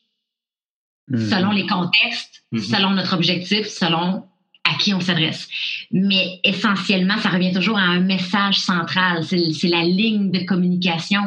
Hmm. 1.11 1.19
selon 1.19 1.51
les 1.53 1.67
contextes, 1.67 2.43
Mhm. 2.53 2.61
selon 2.61 2.91
notre 2.91 3.15
objectif, 3.15 3.67
selon 3.67 4.25
à 4.65 4.75
qui 4.79 4.93
on 4.93 5.01
s'adresse. 5.01 5.49
Mais 5.93 6.41
essentiellement, 6.45 7.17
ça 7.19 7.31
revient 7.31 7.53
toujours 7.53 7.79
à 7.79 7.83
un 7.83 8.01
message 8.01 8.59
central. 8.59 9.25
C'est 9.25 9.69
la 9.69 9.83
ligne 9.85 10.31
de 10.31 10.41
communication 10.45 11.23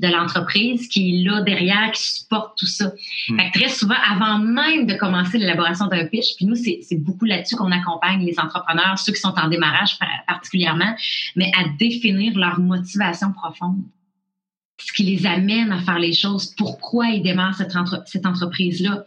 de 0.00 0.08
l'entreprise 0.08 0.88
qui 0.88 1.00
est 1.20 1.24
là 1.24 1.40
derrière, 1.42 1.90
qui 1.92 2.02
supporte 2.02 2.58
tout 2.58 2.66
ça. 2.66 2.92
Mhm. 3.30 3.38
Fait 3.38 3.50
que 3.50 3.58
très 3.58 3.68
souvent, 3.70 3.94
avant 4.10 4.38
même 4.38 4.86
de 4.86 4.94
commencer 4.94 5.38
l'élaboration 5.38 5.86
d'un 5.86 6.06
pitch, 6.06 6.36
puis 6.36 6.44
nous, 6.46 6.54
c'est 6.54 6.80
beaucoup 6.98 7.24
là-dessus 7.24 7.56
qu'on 7.56 7.72
accompagne 7.72 8.24
les 8.24 8.38
entrepreneurs, 8.38 8.98
ceux 8.98 9.12
qui 9.12 9.20
sont 9.20 9.34
en 9.38 9.48
démarrage 9.48 9.98
par- 9.98 10.08
particulièrement, 10.26 10.94
mais 11.34 11.50
à 11.58 11.68
définir 11.78 12.36
leur 12.36 12.58
motivation 12.60 13.32
profonde 13.32 13.82
ce 14.78 14.92
qui 14.92 15.04
les 15.04 15.26
amène 15.26 15.72
à 15.72 15.80
faire 15.80 15.98
les 15.98 16.12
choses, 16.12 16.54
pourquoi 16.56 17.08
ils 17.08 17.22
démarrent 17.22 17.56
cette, 17.56 17.74
entre- 17.76 18.02
cette 18.06 18.26
entreprise-là, 18.26 19.04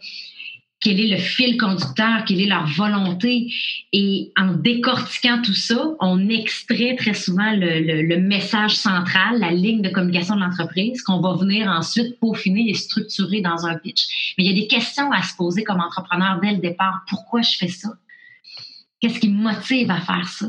quel 0.82 0.98
est 0.98 1.08
le 1.08 1.18
fil 1.18 1.58
conducteur, 1.58 2.24
quelle 2.24 2.40
est 2.40 2.46
leur 2.46 2.66
volonté. 2.66 3.52
Et 3.92 4.32
en 4.36 4.54
décortiquant 4.54 5.42
tout 5.42 5.54
ça, 5.54 5.90
on 6.00 6.28
extrait 6.30 6.96
très 6.96 7.12
souvent 7.12 7.52
le, 7.52 7.80
le- 7.80 8.02
le 8.02 8.16
message 8.18 8.76
central, 8.76 9.38
la 9.40 9.50
ligne 9.50 9.82
de 9.82 9.90
communication 9.90 10.36
de 10.36 10.40
l'entreprise, 10.40 11.02
qu'on 11.02 11.20
va 11.20 11.34
venir 11.34 11.68
ensuite 11.68 12.18
peaufiner 12.18 12.70
et 12.70 12.74
structurer 12.74 13.42
dans 13.42 13.66
un 13.66 13.76
pitch. 13.76 14.34
Mais 14.38 14.44
il 14.44 14.50
y 14.50 14.58
a 14.58 14.60
des 14.60 14.68
questions 14.68 15.12
à 15.12 15.22
se 15.22 15.36
poser 15.36 15.64
comme 15.64 15.80
entrepreneur 15.80 16.40
dès 16.40 16.52
le 16.52 16.58
départ. 16.58 17.02
Pourquoi 17.08 17.42
je 17.42 17.56
fais 17.58 17.68
ça? 17.68 17.90
Qu'est-ce 19.00 19.20
qui 19.20 19.28
me 19.28 19.42
motive 19.42 19.90
à 19.90 20.00
faire 20.00 20.28
ça? 20.28 20.46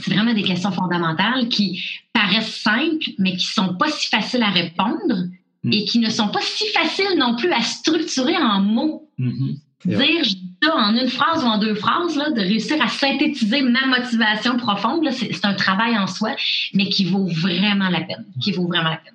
C'est 0.00 0.12
vraiment 0.12 0.34
des 0.34 0.42
questions 0.42 0.72
fondamentales 0.72 1.48
qui 1.48 1.82
paraissent 2.12 2.60
simples, 2.60 3.10
mais 3.18 3.36
qui 3.36 3.46
sont 3.46 3.74
pas 3.74 3.88
si 3.88 4.08
faciles 4.08 4.42
à 4.42 4.50
répondre 4.50 5.28
Mm. 5.64 5.72
et 5.72 5.84
qui 5.84 5.98
ne 5.98 6.10
sont 6.10 6.28
pas 6.28 6.40
si 6.42 6.66
faciles 6.68 7.18
non 7.18 7.36
plus 7.36 7.50
à 7.52 7.60
structurer 7.62 8.36
en 8.36 8.60
mots. 8.60 9.10
Mhm. 9.18 9.56
Vrai. 9.86 10.06
Dire 10.06 10.24
ça 10.62 10.76
en 10.76 10.94
une 10.94 11.08
phrase 11.08 11.44
ou 11.44 11.46
en 11.46 11.58
deux 11.58 11.74
phrases, 11.74 12.16
là, 12.16 12.30
de 12.30 12.40
réussir 12.40 12.80
à 12.80 12.88
synthétiser 12.88 13.60
ma 13.62 13.86
motivation 13.86 14.56
profonde, 14.56 15.04
là, 15.04 15.12
c'est 15.12 15.32
c'est 15.32 15.44
un 15.44 15.54
travail 15.54 15.98
en 15.98 16.06
soi, 16.06 16.36
mais 16.72 16.88
qui 16.88 17.04
vaut 17.04 17.26
vraiment 17.26 17.90
la 17.90 18.00
peine. 18.00 18.24
Qui 18.40 18.52
vaut 18.52 18.66
vraiment 18.66 18.90
la 18.90 18.96
peine. 18.96 19.14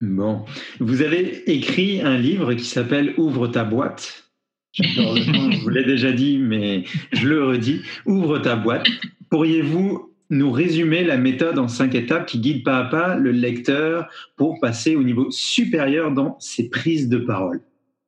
Bon. 0.00 0.44
Vous 0.78 1.02
avez 1.02 1.50
écrit 1.50 2.00
un 2.00 2.16
livre 2.16 2.54
qui 2.54 2.64
s'appelle 2.64 3.14
Ouvre 3.16 3.48
ta 3.48 3.64
boîte. 3.64 4.24
J'adore 4.72 5.14
le 5.14 5.24
nom, 5.24 5.50
je 5.50 5.58
vous 5.58 5.68
l'ai 5.68 5.84
déjà 5.84 6.12
dit, 6.12 6.38
mais 6.38 6.84
je 7.12 7.26
le 7.26 7.44
redis. 7.44 7.80
Ouvre 8.06 8.38
ta 8.38 8.54
boîte. 8.54 8.86
Pourriez-vous 9.30 10.12
nous 10.30 10.52
résumer 10.52 11.02
la 11.02 11.16
méthode 11.16 11.58
en 11.58 11.68
cinq 11.68 11.94
étapes 11.94 12.26
qui 12.26 12.38
guide 12.38 12.62
pas 12.62 12.78
à 12.78 12.84
pas 12.84 13.14
le 13.16 13.32
lecteur 13.32 14.06
pour 14.36 14.60
passer 14.60 14.96
au 14.96 15.02
niveau 15.02 15.30
supérieur 15.30 16.12
dans 16.12 16.36
ses 16.38 16.68
prises 16.68 17.08
de 17.08 17.18
parole? 17.18 17.60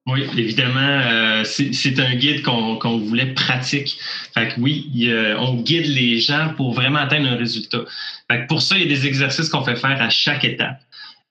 Oui, 0.06 0.22
évidemment, 0.37 0.80
euh, 0.80 1.44
c'est 1.44 2.00
un 2.00 2.16
guide 2.16 2.42
qu'on 2.42 2.98
voulait 2.98 3.35
pratique. 3.35 3.98
Fait 4.35 4.48
que 4.48 4.61
oui, 4.61 4.90
on 5.38 5.62
guide 5.62 5.87
les 5.87 6.18
gens 6.18 6.54
pour 6.56 6.74
vraiment 6.74 6.98
atteindre 6.98 7.28
un 7.28 7.37
résultat. 7.37 7.85
Fait 8.28 8.42
que 8.42 8.46
pour 8.48 8.62
ça, 8.62 8.76
il 8.76 8.82
y 8.82 8.85
a 8.85 8.88
des 8.88 9.06
exercices 9.06 9.48
qu'on 9.48 9.64
fait 9.64 9.76
faire 9.76 10.02
à 10.02 10.11
chaque 10.11 10.44
étape. 10.44 10.80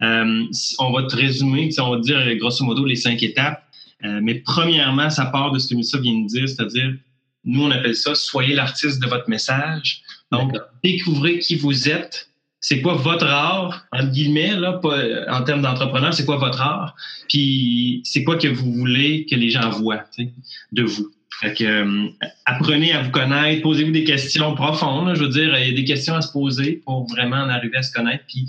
Euh, 0.01 0.45
on 0.79 0.91
va 0.91 1.03
te 1.03 1.15
résumer, 1.15 1.69
on 1.79 1.91
va 1.91 1.97
te 1.97 2.03
dire 2.03 2.17
euh, 2.17 2.35
grosso 2.35 2.63
modo 2.65 2.85
les 2.85 2.95
cinq 2.95 3.21
étapes. 3.23 3.63
Mais 4.03 4.35
premièrement, 4.39 5.11
ça 5.11 5.25
part 5.25 5.51
de 5.51 5.59
ce 5.59 5.67
que 5.67 5.75
Mélissa 5.75 5.99
vient 5.99 6.21
de 6.21 6.25
dire, 6.25 6.49
c'est-à-dire, 6.49 6.95
nous, 7.43 7.63
on 7.63 7.71
appelle 7.71 7.95
ça 7.95 8.15
soyez 8.15 8.55
l'artiste 8.55 9.01
de 9.01 9.07
votre 9.07 9.29
message. 9.29 10.03
Donc, 10.31 10.55
découvrez 10.83 11.39
qui 11.39 11.55
vous 11.55 11.89
êtes 11.89 12.31
c'est 12.61 12.79
quoi 12.81 12.93
votre 12.93 13.25
art, 13.25 13.87
entre 13.91 14.11
guillemets, 14.11 14.55
là, 14.55 14.79
en 15.29 15.43
termes 15.43 15.63
d'entrepreneur, 15.63 16.13
c'est 16.13 16.25
quoi 16.25 16.37
votre 16.37 16.61
art, 16.61 16.95
puis 17.27 18.01
c'est 18.05 18.23
quoi 18.23 18.37
que 18.37 18.47
vous 18.47 18.71
voulez 18.71 19.25
que 19.25 19.35
les 19.35 19.49
gens 19.49 19.71
voient 19.71 20.03
de 20.71 20.83
vous? 20.83 21.11
Fait 21.41 21.55
que, 21.55 21.63
euh, 21.63 22.07
apprenez 22.45 22.93
à 22.93 23.01
vous 23.01 23.09
connaître, 23.09 23.63
posez-vous 23.63 23.91
des 23.91 24.03
questions 24.03 24.53
profondes. 24.53 25.15
je 25.15 25.23
veux 25.23 25.29
dire, 25.29 25.57
il 25.57 25.69
y 25.69 25.71
a 25.71 25.75
des 25.75 25.85
questions 25.85 26.13
à 26.13 26.21
se 26.21 26.31
poser 26.31 26.83
pour 26.85 27.07
vraiment 27.07 27.37
en 27.37 27.49
arriver 27.49 27.77
à 27.77 27.81
se 27.81 27.91
connaître, 27.91 28.25
puis 28.27 28.47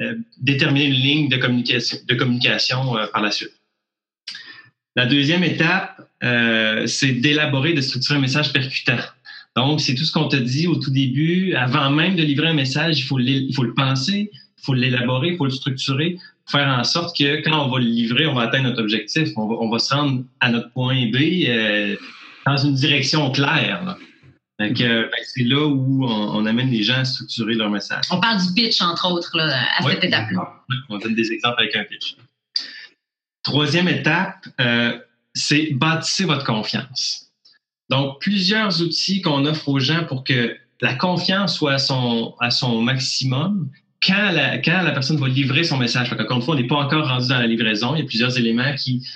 euh, 0.00 0.14
déterminer 0.42 0.84
une 0.84 0.92
ligne 0.92 1.28
de 1.30 1.38
communication, 1.38 1.96
de 2.06 2.14
communication 2.14 2.98
euh, 2.98 3.06
par 3.06 3.22
la 3.22 3.30
suite. 3.30 3.52
La 4.96 5.06
deuxième 5.06 5.42
étape, 5.42 6.00
c'est 6.86 7.12
d'élaborer, 7.12 7.74
de 7.74 7.80
structurer 7.80 8.18
un 8.18 8.22
message 8.22 8.52
percutant. 8.52 8.98
Donc, 9.56 9.80
c'est 9.80 9.94
tout 9.94 10.04
ce 10.04 10.12
qu'on 10.12 10.28
te 10.28 10.36
dit 10.36 10.66
au 10.66 10.76
tout 10.76 10.90
début. 10.90 11.54
Avant 11.54 11.90
même 11.90 12.16
de 12.16 12.22
livrer 12.22 12.48
un 12.48 12.54
message, 12.54 12.98
il 12.98 13.02
faut, 13.02 13.18
il 13.18 13.54
faut 13.54 13.62
le 13.62 13.74
penser, 13.74 14.30
il 14.32 14.64
faut 14.64 14.74
l'élaborer, 14.74 15.28
il 15.28 15.36
faut 15.36 15.44
le 15.44 15.50
structurer, 15.50 16.18
faire 16.46 16.66
en 16.66 16.84
sorte 16.84 17.16
que 17.16 17.42
quand 17.42 17.66
on 17.66 17.70
va 17.70 17.78
le 17.78 17.86
livrer, 17.86 18.26
on 18.26 18.34
va 18.34 18.42
atteindre 18.42 18.68
notre 18.68 18.82
objectif. 18.82 19.28
On 19.36 19.46
va, 19.46 19.54
on 19.60 19.70
va 19.70 19.78
se 19.78 19.94
rendre 19.94 20.24
à 20.40 20.50
notre 20.50 20.70
point 20.72 21.10
B 21.10 21.46
dans 22.46 22.56
une 22.56 22.74
direction 22.74 23.30
claire. 23.30 23.96
Euh, 24.60 24.68
ben, 24.68 25.10
c'est 25.24 25.42
là 25.42 25.66
où 25.66 26.04
on, 26.04 26.46
amène 26.46 26.70
les 26.70 26.82
gens 26.82 26.98
à 26.98 27.04
structurer 27.04 27.54
leur 27.54 27.70
message. 27.70 28.04
On 28.10 28.20
parle 28.20 28.40
du 28.40 28.52
pitch, 28.54 28.80
entre 28.80 29.10
autres, 29.10 29.36
à 29.38 29.82
cette 29.88 30.04
étape-là. 30.04 30.62
On 30.88 30.98
donne 30.98 31.14
des 31.14 31.32
exemples 31.32 31.60
avec 31.60 31.74
un 31.74 31.84
pitch. 31.84 32.16
Troisième 33.44 33.88
étape, 33.88 34.48
euh, 34.60 34.98
c'est 35.34 35.72
bâtissez 35.72 36.24
votre 36.24 36.44
confiance. 36.44 37.30
Donc, 37.90 38.20
plusieurs 38.20 38.80
outils 38.82 39.20
qu'on 39.20 39.44
offre 39.44 39.68
aux 39.68 39.78
gens 39.78 40.04
pour 40.04 40.24
que 40.24 40.56
la 40.80 40.94
confiance 40.94 41.56
soit 41.56 41.74
à 41.74 42.50
son, 42.50 42.82
maximum 42.82 43.70
quand 44.04 44.32
la, 44.32 44.58
quand 44.58 44.82
la 44.82 44.90
personne 44.90 45.18
va 45.18 45.28
livrer 45.28 45.62
son 45.64 45.76
message. 45.76 46.12
Encore 46.12 46.38
une 46.38 46.42
fois, 46.42 46.54
on 46.54 46.58
n'est 46.58 46.66
pas 46.66 46.76
encore 46.76 47.06
rendu 47.06 47.28
dans 47.28 47.38
la 47.38 47.46
livraison. 47.46 47.94
Il 47.94 48.00
y 48.00 48.02
a 48.02 48.06
plusieurs 48.06 48.36
éléments 48.38 48.74
qui 48.74 49.06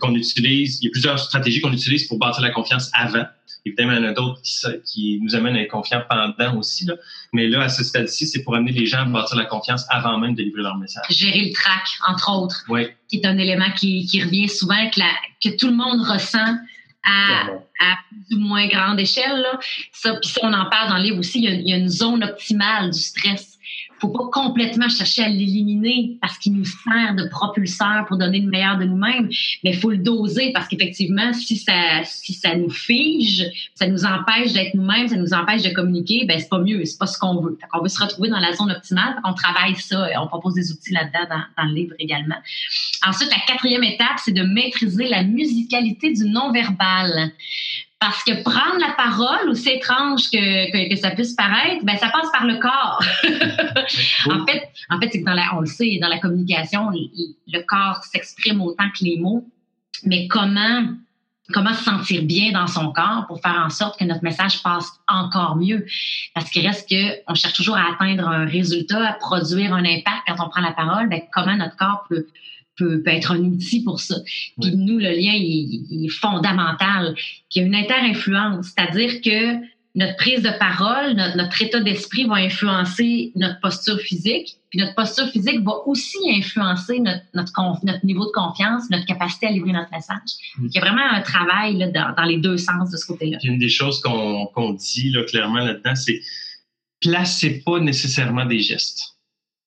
qu'on 0.00 0.14
utilise. 0.14 0.78
Il 0.80 0.86
y 0.86 0.88
a 0.88 0.90
plusieurs 0.90 1.18
stratégies 1.18 1.60
qu'on 1.60 1.72
utilise 1.72 2.06
pour 2.06 2.18
bâtir 2.18 2.42
la 2.42 2.50
confiance 2.50 2.90
avant. 2.94 3.24
Évidemment, 3.66 3.92
il 3.92 4.02
y 4.02 4.06
en 4.06 4.08
a 4.08 4.12
d'autres 4.12 4.40
qui, 4.86 5.18
nous 5.20 5.34
amènent 5.34 5.56
à 5.56 5.62
être 5.62 5.70
confiants 5.70 6.02
pendant 6.08 6.56
aussi. 6.56 6.86
Là. 6.86 6.94
Mais 7.32 7.46
là, 7.46 7.62
à 7.62 7.68
ce 7.68 7.84
stade-ci, 7.84 8.26
c'est 8.26 8.42
pour 8.42 8.54
amener 8.54 8.72
les 8.72 8.86
gens 8.86 9.00
à 9.00 9.04
bâtir 9.04 9.36
la 9.36 9.44
confiance 9.44 9.84
avant 9.90 10.18
même 10.18 10.34
de 10.34 10.42
livrer 10.42 10.62
leur 10.62 10.78
message. 10.78 11.04
Gérer 11.10 11.44
le 11.46 11.52
track, 11.52 11.86
entre 12.08 12.32
autres, 12.32 12.64
oui. 12.68 12.88
qui 13.08 13.18
est 13.18 13.26
un 13.26 13.36
élément 13.36 13.70
qui, 13.76 14.06
qui 14.06 14.22
revient 14.22 14.48
souvent, 14.48 14.88
que, 14.90 15.00
la, 15.00 15.10
que 15.42 15.54
tout 15.56 15.66
le 15.66 15.74
monde 15.74 16.00
ressent 16.00 16.56
à, 17.04 17.48
à, 17.80 17.98
plus 18.26 18.36
ou 18.36 18.40
moins 18.40 18.66
grande 18.66 18.98
échelle. 18.98 19.40
Là. 19.40 19.58
Ça, 19.92 20.14
puis 20.14 20.30
ça, 20.30 20.40
on 20.42 20.52
en 20.52 20.68
parle 20.70 20.90
dans 20.90 20.96
le 20.96 21.02
livre 21.02 21.18
aussi. 21.18 21.38
Il 21.38 21.44
y, 21.44 21.48
a, 21.48 21.52
il 21.52 21.68
y 21.68 21.72
a 21.72 21.76
une 21.76 21.88
zone 21.88 22.24
optimale 22.24 22.90
du 22.90 22.98
stress 22.98 23.49
faut 24.00 24.08
pas 24.08 24.28
complètement 24.32 24.88
chercher 24.88 25.22
à 25.22 25.28
l'éliminer 25.28 26.16
parce 26.20 26.38
qu'il 26.38 26.54
nous 26.54 26.64
sert 26.64 27.14
de 27.16 27.28
propulseur 27.28 28.06
pour 28.08 28.16
donner 28.16 28.40
le 28.40 28.48
meilleur 28.48 28.78
de 28.78 28.84
nous-mêmes, 28.84 29.28
mais 29.62 29.70
il 29.70 29.76
faut 29.76 29.90
le 29.90 29.98
doser 29.98 30.52
parce 30.52 30.68
qu'effectivement, 30.68 31.32
si 31.32 31.56
ça, 31.56 32.02
si 32.04 32.32
ça 32.32 32.56
nous 32.56 32.70
fige, 32.70 33.44
ça 33.74 33.86
nous 33.86 34.04
empêche 34.04 34.52
d'être 34.52 34.74
nous-mêmes, 34.74 35.08
ça 35.08 35.16
nous 35.16 35.34
empêche 35.34 35.62
de 35.62 35.70
communiquer, 35.70 36.24
ben 36.26 36.38
c'est 36.38 36.48
pas 36.48 36.60
mieux, 36.60 36.84
c'est 36.84 36.98
pas 36.98 37.06
ce 37.06 37.18
qu'on 37.18 37.40
veut. 37.40 37.58
on 37.72 37.82
veut 37.82 37.88
se 37.88 38.02
retrouver 38.02 38.28
dans 38.28 38.40
la 38.40 38.52
zone 38.52 38.70
optimale, 38.70 39.16
on 39.24 39.34
travaille 39.34 39.76
ça, 39.76 40.10
et 40.10 40.16
on 40.16 40.26
propose 40.26 40.54
des 40.54 40.72
outils 40.72 40.92
là-dedans 40.92 41.26
dans, 41.28 41.62
dans 41.62 41.68
le 41.68 41.74
livre 41.74 41.94
également. 41.98 42.36
Ensuite, 43.06 43.30
la 43.30 43.40
quatrième 43.46 43.84
étape, 43.84 44.18
c'est 44.18 44.32
de 44.32 44.42
maîtriser 44.42 45.08
la 45.08 45.22
musicalité 45.24 46.12
du 46.12 46.24
non-verbal. 46.24 47.32
Parce 48.00 48.24
que 48.24 48.42
prendre 48.42 48.78
la 48.80 48.92
parole, 48.92 49.50
aussi 49.50 49.68
étrange 49.68 50.30
que, 50.30 50.88
que, 50.88 50.96
ça 50.96 51.10
puisse 51.10 51.34
paraître, 51.34 51.84
ben 51.84 51.98
ça 51.98 52.08
passe 52.08 52.32
par 52.32 52.46
le 52.46 52.56
corps. 52.56 53.02
en 54.32 54.46
fait, 54.46 54.70
en 54.88 54.98
fait, 54.98 55.10
c'est 55.12 55.20
que 55.20 55.26
dans 55.26 55.34
la, 55.34 55.54
on 55.54 55.60
le 55.60 55.66
sait, 55.66 55.98
dans 56.00 56.08
la 56.08 56.18
communication, 56.18 56.90
le, 56.90 57.60
corps 57.66 58.02
s'exprime 58.04 58.62
autant 58.62 58.88
que 58.98 59.04
les 59.04 59.18
mots. 59.18 59.46
Mais 60.06 60.28
comment 60.28 60.94
comment 61.52 61.74
se 61.74 61.84
sentir 61.84 62.22
bien 62.22 62.52
dans 62.52 62.68
son 62.68 62.92
corps 62.92 63.24
pour 63.26 63.42
faire 63.42 63.60
en 63.66 63.70
sorte 63.70 63.98
que 63.98 64.04
notre 64.04 64.24
message 64.24 64.62
passe 64.62 64.88
encore 65.06 65.56
mieux? 65.56 65.84
Parce 66.34 66.48
qu'il 66.48 66.66
reste 66.66 66.88
que 66.88 67.20
on 67.28 67.34
cherche 67.34 67.54
toujours 67.54 67.76
à 67.76 67.92
atteindre 67.92 68.26
un 68.26 68.46
résultat, 68.46 69.06
à 69.06 69.12
produire 69.12 69.74
un 69.74 69.84
impact 69.84 70.22
quand 70.26 70.42
on 70.42 70.48
prend 70.48 70.62
la 70.62 70.72
parole. 70.72 71.10
Ben, 71.10 71.20
comment 71.32 71.56
notre 71.56 71.76
corps 71.76 72.06
peut 72.08 72.26
peut, 72.80 73.02
être 73.06 73.32
un 73.32 73.40
outil 73.40 73.82
pour 73.84 74.00
ça. 74.00 74.16
Puis 74.60 74.74
nous, 74.76 74.98
le 74.98 75.10
lien, 75.10 75.34
il, 75.34 76.06
est 76.06 76.08
fondamental. 76.08 77.14
Il 77.54 77.60
y 77.60 77.64
a 77.64 77.66
une 77.66 77.74
inter-influence, 77.74 78.66
c'est-à-dire 78.74 79.20
que 79.20 79.70
notre 79.96 80.16
prise 80.16 80.42
de 80.42 80.56
parole, 80.58 81.14
notre, 81.14 81.62
état 81.62 81.80
d'esprit 81.80 82.24
va 82.24 82.36
influencer 82.36 83.32
notre 83.34 83.58
posture 83.60 83.98
physique, 83.98 84.56
puis 84.70 84.78
notre 84.78 84.94
posture 84.94 85.28
physique 85.28 85.60
va 85.64 85.72
aussi 85.86 86.18
influencer 86.28 87.00
notre, 87.00 87.24
notre, 87.34 88.06
niveau 88.06 88.24
de 88.26 88.30
confiance, 88.30 88.88
notre 88.90 89.04
capacité 89.04 89.48
à 89.48 89.50
livrer 89.50 89.72
notre 89.72 89.90
message. 89.90 90.18
Mm. 90.58 90.66
Il 90.66 90.72
y 90.72 90.78
a 90.78 90.80
vraiment 90.80 91.10
un 91.10 91.20
travail 91.22 91.76
là, 91.76 92.12
dans, 92.16 92.24
les 92.24 92.38
deux 92.38 92.56
sens 92.56 92.90
de 92.90 92.96
ce 92.96 93.06
côté-là. 93.06 93.38
Une 93.42 93.58
des 93.58 93.68
choses 93.68 94.00
qu'on 94.00 94.72
dit 94.74 95.10
là, 95.10 95.24
clairement 95.24 95.58
là-dedans, 95.58 95.96
c'est 95.96 96.20
placez 97.00 97.62
pas 97.64 97.80
nécessairement 97.80 98.46
des 98.46 98.60
gestes. 98.60 99.16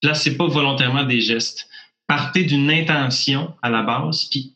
Placez 0.02 0.38
pas 0.38 0.48
volontairement 0.48 1.04
des 1.04 1.20
gestes 1.20 1.68
partez 2.16 2.44
d'une 2.44 2.70
intention 2.70 3.56
à 3.64 3.72
la 3.72 3.82
base, 3.82 4.26
puis 4.30 4.54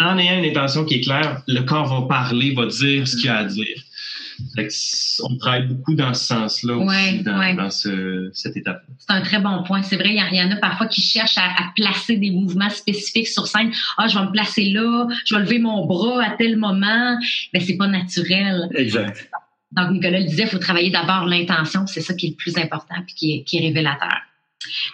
en 0.00 0.16
ayant 0.16 0.42
une 0.42 0.48
intention 0.48 0.86
qui 0.86 0.94
est 0.94 1.00
claire, 1.02 1.42
le 1.46 1.60
corps 1.60 1.86
va 1.86 2.06
parler, 2.08 2.54
va 2.54 2.64
dire 2.64 3.06
ce 3.06 3.14
qu'il 3.16 3.28
a 3.28 3.38
à 3.38 3.44
dire. 3.44 3.76
on 5.22 5.36
travaille 5.36 5.66
beaucoup 5.66 5.94
dans 5.94 6.14
ce 6.14 6.24
sens-là 6.24 6.76
aussi, 6.78 7.22
dans, 7.24 7.68
cette 8.32 8.56
étape. 8.56 8.84
C'est 9.00 9.12
un 9.12 9.20
très 9.20 9.38
bon 9.38 9.64
point. 9.64 9.82
C'est 9.82 9.96
vrai, 9.96 10.14
il 10.14 10.36
y, 10.36 10.42
en 10.42 10.50
a 10.50 10.56
parfois 10.56 10.86
qui 10.86 11.02
cherchent 11.02 11.36
à, 11.36 11.72
placer 11.76 12.16
des 12.16 12.30
mouvements 12.30 12.70
spécifiques 12.70 13.28
sur 13.28 13.46
scène. 13.46 13.70
Ah, 13.98 14.08
je 14.08 14.18
vais 14.18 14.24
me 14.24 14.32
placer 14.32 14.64
là, 14.70 15.08
je 15.26 15.34
vais 15.34 15.42
lever 15.42 15.58
mon 15.58 15.84
bras 15.84 16.24
à 16.24 16.30
tel 16.38 16.56
moment. 16.56 17.18
Mais 17.52 17.60
c'est 17.60 17.76
pas 17.76 17.88
naturel. 17.88 18.70
Exact. 18.74 19.28
Donc, 19.72 19.90
Nicolas 19.90 20.20
le 20.20 20.24
disait, 20.24 20.44
il 20.44 20.48
faut 20.48 20.58
travailler 20.58 20.90
d'abord 20.90 21.26
l'intention. 21.26 21.86
C'est 21.86 22.00
ça 22.00 22.14
qui 22.14 22.28
est 22.28 22.30
le 22.30 22.36
plus 22.36 22.56
important 22.56 22.96
et 23.06 23.12
qui 23.12 23.44
qui 23.44 23.58
est 23.58 23.60
révélateur. 23.60 24.27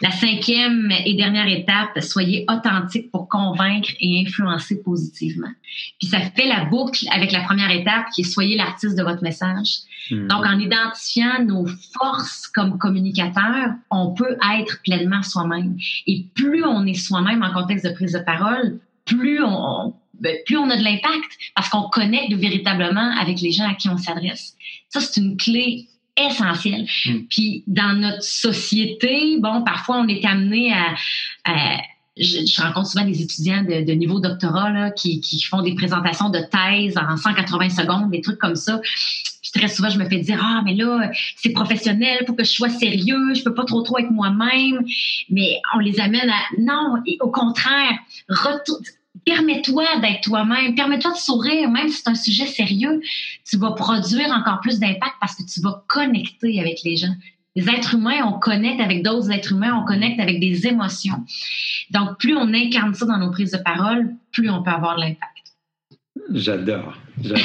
La 0.02 0.10
cinquième 0.10 0.92
et 1.04 1.14
dernière 1.14 1.48
étape, 1.48 2.00
soyez 2.00 2.44
authentique 2.50 3.10
pour 3.10 3.28
convaincre 3.28 3.90
et 3.98 4.20
influencer 4.20 4.82
positivement. 4.82 5.50
Puis 5.98 6.08
ça 6.08 6.20
fait 6.20 6.46
la 6.46 6.66
boucle 6.66 7.06
avec 7.10 7.32
la 7.32 7.40
première 7.40 7.70
étape 7.70 8.06
qui 8.14 8.20
est 8.20 8.24
soyez 8.24 8.56
l'artiste 8.56 8.96
de 8.96 9.02
votre 9.02 9.22
message. 9.22 9.78
Hmm. 10.10 10.28
Donc 10.28 10.44
en 10.44 10.58
identifiant 10.58 11.42
nos 11.42 11.66
forces 11.92 12.46
comme 12.48 12.78
communicateurs, 12.78 13.70
on 13.90 14.12
peut 14.12 14.36
être 14.58 14.82
pleinement 14.82 15.22
soi-même. 15.22 15.76
Et 16.06 16.26
plus 16.34 16.64
on 16.64 16.84
est 16.86 16.94
soi-même 16.94 17.42
en 17.42 17.52
contexte 17.52 17.86
de 17.86 17.92
prise 17.92 18.12
de 18.12 18.18
parole, 18.18 18.80
plus 19.06 19.42
on, 19.42 19.94
ben, 20.20 20.36
plus 20.44 20.58
on 20.58 20.68
a 20.68 20.76
de 20.76 20.84
l'impact 20.84 21.30
parce 21.54 21.70
qu'on 21.70 21.88
connecte 21.88 22.34
véritablement 22.34 23.16
avec 23.18 23.40
les 23.40 23.52
gens 23.52 23.68
à 23.68 23.74
qui 23.74 23.88
on 23.88 23.96
s'adresse. 23.96 24.56
Ça, 24.90 25.00
c'est 25.00 25.20
une 25.20 25.36
clé 25.36 25.88
essentiel. 26.16 26.86
Hmm. 27.06 27.20
Puis 27.28 27.64
dans 27.66 27.98
notre 27.98 28.22
société, 28.22 29.38
bon, 29.38 29.62
parfois 29.62 29.98
on 29.98 30.08
est 30.08 30.24
amené 30.24 30.72
à, 30.72 31.80
je, 32.16 32.62
rencontre 32.62 32.88
souvent 32.88 33.04
des 33.04 33.20
étudiants 33.20 33.62
de, 33.62 33.92
niveau 33.92 34.20
doctorat 34.20 34.70
là, 34.70 34.90
qui, 34.90 35.20
qui, 35.20 35.40
font 35.42 35.62
des 35.62 35.74
présentations 35.74 36.30
de 36.30 36.38
thèse 36.38 36.96
en 36.96 37.16
180 37.16 37.70
secondes, 37.70 38.10
des 38.10 38.20
trucs 38.20 38.38
comme 38.38 38.54
ça. 38.54 38.80
Puis 39.42 39.50
très 39.52 39.68
souvent, 39.68 39.90
je 39.90 39.98
me 39.98 40.08
fais 40.08 40.18
dire 40.18 40.40
ah 40.42 40.62
mais 40.64 40.74
là 40.74 41.10
c'est 41.36 41.50
professionnel, 41.50 42.24
faut 42.26 42.34
que 42.34 42.44
je 42.44 42.52
sois 42.52 42.70
sérieux, 42.70 43.34
je 43.34 43.42
peux 43.42 43.54
pas 43.54 43.64
trop 43.64 43.82
trop 43.82 43.98
être 43.98 44.10
moi-même. 44.10 44.84
Mais 45.30 45.60
on 45.74 45.80
les 45.80 45.98
amène 46.00 46.30
à 46.30 46.42
non, 46.58 47.02
au 47.20 47.30
contraire, 47.30 47.98
retour, 48.28 48.78
permets-toi 49.24 49.84
d'être 50.00 50.22
toi-même, 50.22 50.74
permets-toi 50.74 51.12
de 51.12 51.16
sourire, 51.16 51.70
même 51.70 51.88
si 51.88 52.02
c'est 52.02 52.08
un 52.08 52.14
sujet 52.14 52.46
sérieux, 52.46 53.00
tu 53.48 53.56
vas 53.56 53.72
produire 53.72 54.30
encore 54.30 54.60
plus 54.60 54.78
d'impact 54.78 55.14
parce 55.20 55.36
que 55.36 55.42
tu 55.42 55.60
vas 55.60 55.84
connecter 55.88 56.60
avec 56.60 56.82
les 56.84 56.96
gens. 56.96 57.14
Les 57.56 57.68
êtres 57.68 57.94
humains, 57.94 58.24
on 58.24 58.38
connecte 58.38 58.80
avec 58.80 59.04
d'autres 59.04 59.30
êtres 59.30 59.52
humains, 59.52 59.78
on 59.80 59.84
connecte 59.84 60.18
avec 60.18 60.40
des 60.40 60.66
émotions. 60.66 61.24
Donc, 61.90 62.18
plus 62.18 62.36
on 62.36 62.52
incarne 62.52 62.94
ça 62.94 63.06
dans 63.06 63.18
nos 63.18 63.30
prises 63.30 63.52
de 63.52 63.58
parole, 63.58 64.10
plus 64.32 64.50
on 64.50 64.62
peut 64.62 64.70
avoir 64.70 64.96
de 64.96 65.02
l'impact. 65.02 65.30
J'adore, 66.32 66.96
j'adore, 67.22 67.40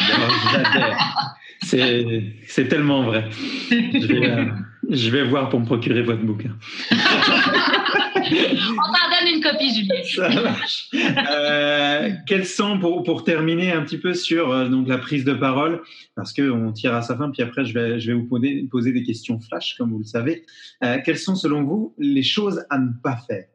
j'adore. 0.51 1.35
C'est 1.61 2.67
tellement 2.67 3.03
vrai. 3.03 3.29
Je 3.69 4.07
vais, 4.07 4.29
euh, 4.29 4.45
je 4.89 5.09
vais 5.11 5.23
voir 5.23 5.49
pour 5.49 5.59
me 5.59 5.65
procurer 5.65 6.01
votre 6.01 6.23
bouquin. 6.23 6.55
On 8.21 8.75
t'en 8.75 9.09
donne 9.09 9.35
une 9.35 9.41
copie, 9.41 9.73
Julien. 9.73 10.03
Ça 10.03 10.41
marche. 10.41 10.89
Euh, 10.93 12.11
quels 12.27 12.45
sont, 12.45 12.79
pour, 12.79 13.03
pour, 13.03 13.23
terminer 13.23 13.71
un 13.71 13.83
petit 13.83 13.97
peu 13.97 14.13
sur 14.13 14.51
euh, 14.51 14.67
donc, 14.67 14.87
la 14.87 14.97
prise 14.97 15.25
de 15.25 15.33
parole, 15.33 15.81
parce 16.15 16.33
qu'on 16.33 16.71
tire 16.71 16.93
à 16.93 17.01
sa 17.01 17.15
fin, 17.17 17.29
puis 17.29 17.41
après 17.41 17.65
je 17.65 17.73
vais, 17.73 17.99
je 17.99 18.11
vais 18.11 18.17
vous 18.17 18.25
poser, 18.25 18.67
poser 18.69 18.91
des 18.91 19.03
questions 19.03 19.39
flash, 19.39 19.75
comme 19.77 19.91
vous 19.91 19.99
le 19.99 20.05
savez. 20.05 20.45
Euh, 20.83 20.97
quelles 21.03 21.17
sont, 21.17 21.35
selon 21.35 21.63
vous, 21.63 21.93
les 21.97 22.23
choses 22.23 22.65
à 22.69 22.77
ne 22.77 22.91
pas 23.03 23.17
faire? 23.27 23.45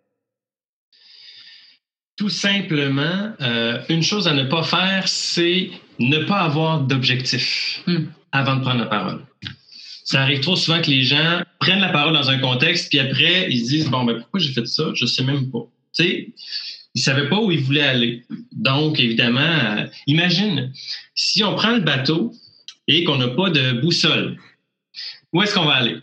Tout 2.16 2.30
simplement, 2.30 3.32
une 3.88 4.02
chose 4.04 4.28
à 4.28 4.34
ne 4.34 4.44
pas 4.44 4.62
faire, 4.62 5.08
c'est 5.08 5.70
ne 5.98 6.18
pas 6.18 6.42
avoir 6.42 6.80
d'objectif 6.80 7.82
hmm. 7.88 8.04
avant 8.30 8.56
de 8.56 8.60
prendre 8.60 8.80
la 8.80 8.86
parole. 8.86 9.20
Ça 10.04 10.20
arrive 10.20 10.40
trop 10.40 10.54
souvent 10.54 10.80
que 10.82 10.90
les 10.90 11.02
gens 11.02 11.42
prennent 11.58 11.80
la 11.80 11.88
parole 11.88 12.12
dans 12.12 12.28
un 12.28 12.38
contexte, 12.38 12.90
puis 12.90 12.98
après, 13.00 13.50
ils 13.50 13.64
se 13.64 13.68
disent, 13.70 13.88
bon, 13.88 14.04
ben, 14.04 14.18
pourquoi 14.18 14.38
j'ai 14.38 14.52
fait 14.52 14.66
ça? 14.66 14.84
Je 14.94 15.06
sais 15.06 15.24
même 15.24 15.50
pas. 15.50 15.66
Tu 15.96 16.04
sais, 16.04 16.28
ils 16.94 17.00
savaient 17.00 17.28
pas 17.28 17.40
où 17.40 17.50
ils 17.50 17.62
voulaient 17.62 17.80
aller. 17.80 18.24
Donc, 18.52 19.00
évidemment, 19.00 19.40
euh, 19.40 19.86
imagine, 20.06 20.72
si 21.14 21.42
on 21.42 21.54
prend 21.54 21.72
le 21.72 21.80
bateau 21.80 22.34
et 22.86 23.02
qu'on 23.04 23.16
n'a 23.16 23.28
pas 23.28 23.48
de 23.48 23.80
boussole, 23.80 24.38
où 25.32 25.42
est-ce 25.42 25.54
qu'on 25.54 25.64
va 25.64 25.74
aller? 25.74 25.96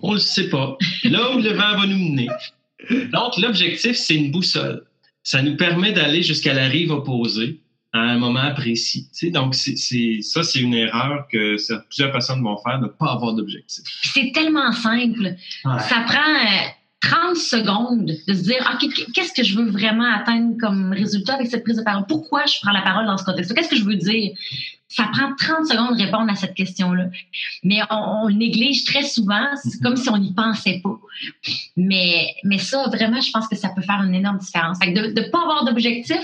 On 0.00 0.10
ne 0.10 0.14
le 0.14 0.20
sait 0.20 0.48
pas. 0.48 0.76
Là 1.04 1.36
où 1.36 1.40
le 1.40 1.50
vent 1.50 1.76
va 1.76 1.86
nous 1.86 1.98
mener. 1.98 2.28
Donc, 3.12 3.36
l'objectif, 3.36 3.94
c'est 3.94 4.14
une 4.14 4.30
boussole. 4.30 4.84
Ça 5.22 5.42
nous 5.42 5.56
permet 5.56 5.92
d'aller 5.92 6.22
jusqu'à 6.22 6.54
la 6.54 6.66
rive 6.66 6.90
opposée 6.90 7.60
à 7.92 8.00
un 8.00 8.18
moment 8.18 8.52
précis. 8.54 9.08
Tu 9.12 9.26
sais, 9.26 9.30
donc, 9.30 9.54
c'est, 9.54 10.22
ça, 10.22 10.42
c'est 10.42 10.60
une 10.60 10.74
erreur 10.74 11.26
que 11.30 11.56
plusieurs 11.88 12.10
personnes 12.10 12.42
vont 12.42 12.56
faire, 12.56 12.78
de 12.78 12.86
ne 12.86 12.90
pas 12.90 13.12
avoir 13.12 13.34
d'objectif. 13.34 13.84
C'est 14.14 14.32
tellement 14.32 14.72
simple. 14.72 15.34
Ça 15.62 16.04
prend 16.06 16.70
30 17.02 17.20
euh, 17.32 17.34
secondes 17.34 18.06
de 18.26 18.32
se 18.34 18.42
dire, 18.44 18.66
OK, 18.74 18.88
qu'est-ce 19.14 19.34
que 19.34 19.42
je 19.42 19.56
veux 19.58 19.70
vraiment 19.70 20.10
atteindre 20.10 20.56
comme 20.58 20.92
résultat 20.92 21.34
avec 21.34 21.48
cette 21.48 21.64
prise 21.64 21.76
de 21.76 21.82
parole? 21.82 22.06
Pourquoi 22.08 22.46
je 22.46 22.54
prends 22.62 22.72
la 22.72 22.80
parole 22.80 23.04
dans 23.04 23.18
ce 23.18 23.24
contexte? 23.24 23.54
Qu'est-ce 23.54 23.68
que 23.68 23.76
je 23.76 23.84
veux 23.84 23.96
dire? 23.96 24.32
Ça 24.88 25.08
prend 25.12 25.34
30 25.36 25.66
secondes 25.66 25.96
de 25.96 26.02
répondre 26.02 26.30
à 26.30 26.34
cette 26.34 26.54
question-là. 26.54 27.08
Mais 27.62 27.80
on, 27.90 28.30
néglige 28.30 28.84
très 28.84 29.04
souvent, 29.04 29.48
c'est 29.62 29.82
comme 29.82 29.96
si 29.96 30.08
on 30.08 30.18
n'y 30.18 30.32
pensait 30.32 30.80
pas. 30.82 30.98
Mais, 31.76 32.26
mais 32.44 32.58
ça, 32.58 32.84
vraiment, 32.88 33.20
je 33.20 33.30
pense 33.30 33.48
que 33.48 33.56
ça 33.56 33.68
peut 33.74 33.82
faire 33.82 34.02
une 34.02 34.14
énorme 34.14 34.38
différence. 34.38 34.78
de 34.78 35.20
ne 35.20 35.30
pas 35.30 35.42
avoir 35.42 35.64
d'objectif, 35.64 36.20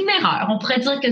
une 0.00 0.08
erreur. 0.08 0.46
On 0.50 0.58
pourrait 0.58 0.80
dire 0.80 1.00
que, 1.00 1.08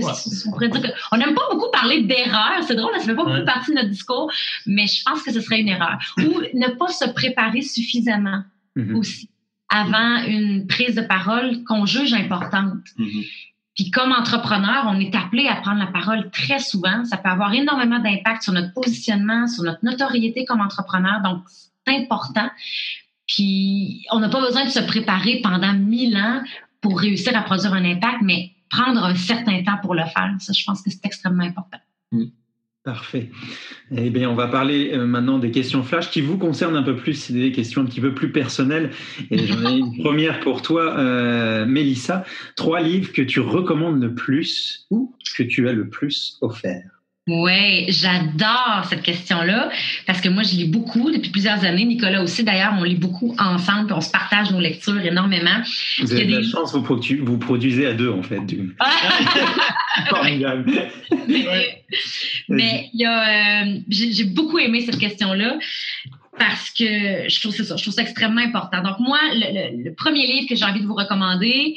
on 0.47 0.51
pourrait 0.51 0.69
dire 0.69 0.81
que, 0.81 0.87
on 1.11 1.17
n'aime 1.17 1.33
pas 1.33 1.47
beaucoup 1.51 1.71
parler 1.71 2.03
d'erreur. 2.03 2.63
C'est 2.63 2.75
drôle, 2.75 2.93
ça 2.97 3.05
fait 3.05 3.15
pas 3.15 3.25
beaucoup 3.25 3.45
partie 3.45 3.71
de 3.71 3.75
notre 3.75 3.89
discours, 3.89 4.31
mais 4.65 4.87
je 4.87 5.03
pense 5.03 5.21
que 5.23 5.31
ce 5.31 5.41
serait 5.41 5.59
une 5.61 5.69
erreur. 5.69 5.97
Ou 6.17 6.41
ne 6.53 6.75
pas 6.75 6.89
se 6.89 7.05
préparer 7.09 7.61
suffisamment 7.61 8.43
mm-hmm. 8.75 8.95
aussi 8.95 9.29
avant 9.69 10.23
une 10.25 10.65
prise 10.65 10.95
de 10.95 11.01
parole 11.01 11.63
qu'on 11.65 11.85
juge 11.85 12.13
importante. 12.13 12.85
Mm-hmm. 12.97 13.27
Puis 13.75 13.91
comme 13.91 14.11
entrepreneur, 14.11 14.85
on 14.87 14.99
est 14.99 15.13
appelé 15.13 15.47
à 15.47 15.57
prendre 15.57 15.79
la 15.79 15.87
parole 15.87 16.31
très 16.31 16.59
souvent. 16.59 17.05
Ça 17.05 17.17
peut 17.17 17.29
avoir 17.29 17.53
énormément 17.53 17.99
d'impact 17.99 18.41
sur 18.43 18.53
notre 18.53 18.73
positionnement, 18.73 19.45
sur 19.47 19.63
notre 19.63 19.85
notoriété 19.85 20.45
comme 20.45 20.61
entrepreneur. 20.61 21.21
Donc, 21.23 21.43
c'est 21.85 21.95
important. 21.95 22.49
Puis, 23.27 24.05
on 24.11 24.19
n'a 24.19 24.29
pas 24.29 24.41
besoin 24.41 24.65
de 24.65 24.69
se 24.69 24.79
préparer 24.79 25.41
pendant 25.43 25.73
mille 25.73 26.17
ans 26.17 26.41
pour 26.81 26.99
réussir 26.99 27.37
à 27.37 27.41
produire 27.41 27.73
un 27.73 27.85
impact, 27.85 28.21
mais 28.21 28.51
prendre 28.69 29.03
un 29.03 29.15
certain 29.15 29.63
temps 29.63 29.77
pour 29.81 29.95
le 29.95 30.03
faire. 30.03 30.35
Ça, 30.39 30.53
je 30.53 30.63
pense 30.65 30.81
que 30.81 30.89
c'est 30.89 31.05
extrêmement 31.05 31.43
important. 31.43 31.79
Mm. 32.11 32.25
Parfait. 32.87 33.31
Eh 33.91 34.09
bien, 34.09 34.29
on 34.29 34.33
va 34.33 34.47
parler 34.47 34.91
euh, 34.93 35.05
maintenant 35.05 35.39
des 35.39 35.51
questions 35.51 35.83
flash 35.83 36.09
qui 36.09 36.21
vous 36.21 36.37
concernent 36.37 36.77
un 36.77 36.83
peu 36.83 36.95
plus. 36.95 37.15
C'est 37.15 37.33
des 37.33 37.51
questions 37.51 37.81
un 37.81 37.85
petit 37.85 37.99
peu 37.99 38.13
plus 38.13 38.31
personnelles. 38.31 38.91
Et 39.29 39.45
j'en 39.45 39.69
ai 39.69 39.79
une 39.79 39.97
première 40.01 40.39
pour 40.39 40.61
toi, 40.61 40.97
euh, 40.97 41.65
Mélissa. 41.65 42.23
Trois 42.55 42.79
livres 42.79 43.11
que 43.11 43.21
tu 43.21 43.41
recommandes 43.41 44.01
le 44.01 44.15
plus 44.15 44.87
ou 44.89 45.13
que 45.35 45.43
tu 45.43 45.67
as 45.67 45.73
le 45.73 45.89
plus 45.89 46.37
offert. 46.39 46.96
Oui, 47.27 47.85
j'adore 47.89 48.85
cette 48.89 49.01
question-là 49.01 49.69
parce 50.05 50.21
que 50.21 50.29
moi, 50.29 50.43
je 50.43 50.55
lis 50.55 50.65
beaucoup 50.65 51.11
depuis 51.11 51.29
plusieurs 51.29 51.63
années. 51.65 51.83
Nicolas 51.83 52.23
aussi, 52.23 52.43
d'ailleurs, 52.43 52.73
on 52.79 52.83
lit 52.83 52.95
beaucoup 52.95 53.35
ensemble, 53.37 53.87
puis 53.87 53.95
on 53.95 54.01
se 54.01 54.11
partage 54.11 54.51
nos 54.51 54.61
lectures 54.61 54.99
énormément. 55.01 55.61
Vous 55.99 56.13
avez 56.13 56.25
de 56.25 56.37
la 56.37 56.43
chance, 56.43 56.73
vous, 56.73 56.87
vous, 57.25 57.37
produisez 57.37 57.85
à 57.85 57.93
deux, 57.93 58.09
en 58.09 58.23
fait. 58.23 58.39
Du... 58.45 58.75
Formidable. 60.09 60.71
mais, 62.47 62.89
a, 63.03 63.63
euh, 63.65 63.79
j'ai 63.89 64.23
beaucoup 64.23 64.59
aimé 64.59 64.81
cette 64.85 64.99
question-là 64.99 65.57
parce 66.39 66.69
que 66.69 67.27
je 67.27 67.41
trouve 67.41 67.53
ça, 67.53 67.75
je 67.75 67.81
trouve 67.81 67.93
ça 67.93 68.03
extrêmement 68.03 68.41
important. 68.41 68.81
Donc 68.83 68.99
moi, 68.99 69.19
le, 69.33 69.83
le 69.83 69.93
premier 69.95 70.27
livre 70.27 70.47
que 70.47 70.55
j'ai 70.55 70.65
envie 70.65 70.81
de 70.81 70.85
vous 70.85 70.95
recommander, 70.95 71.75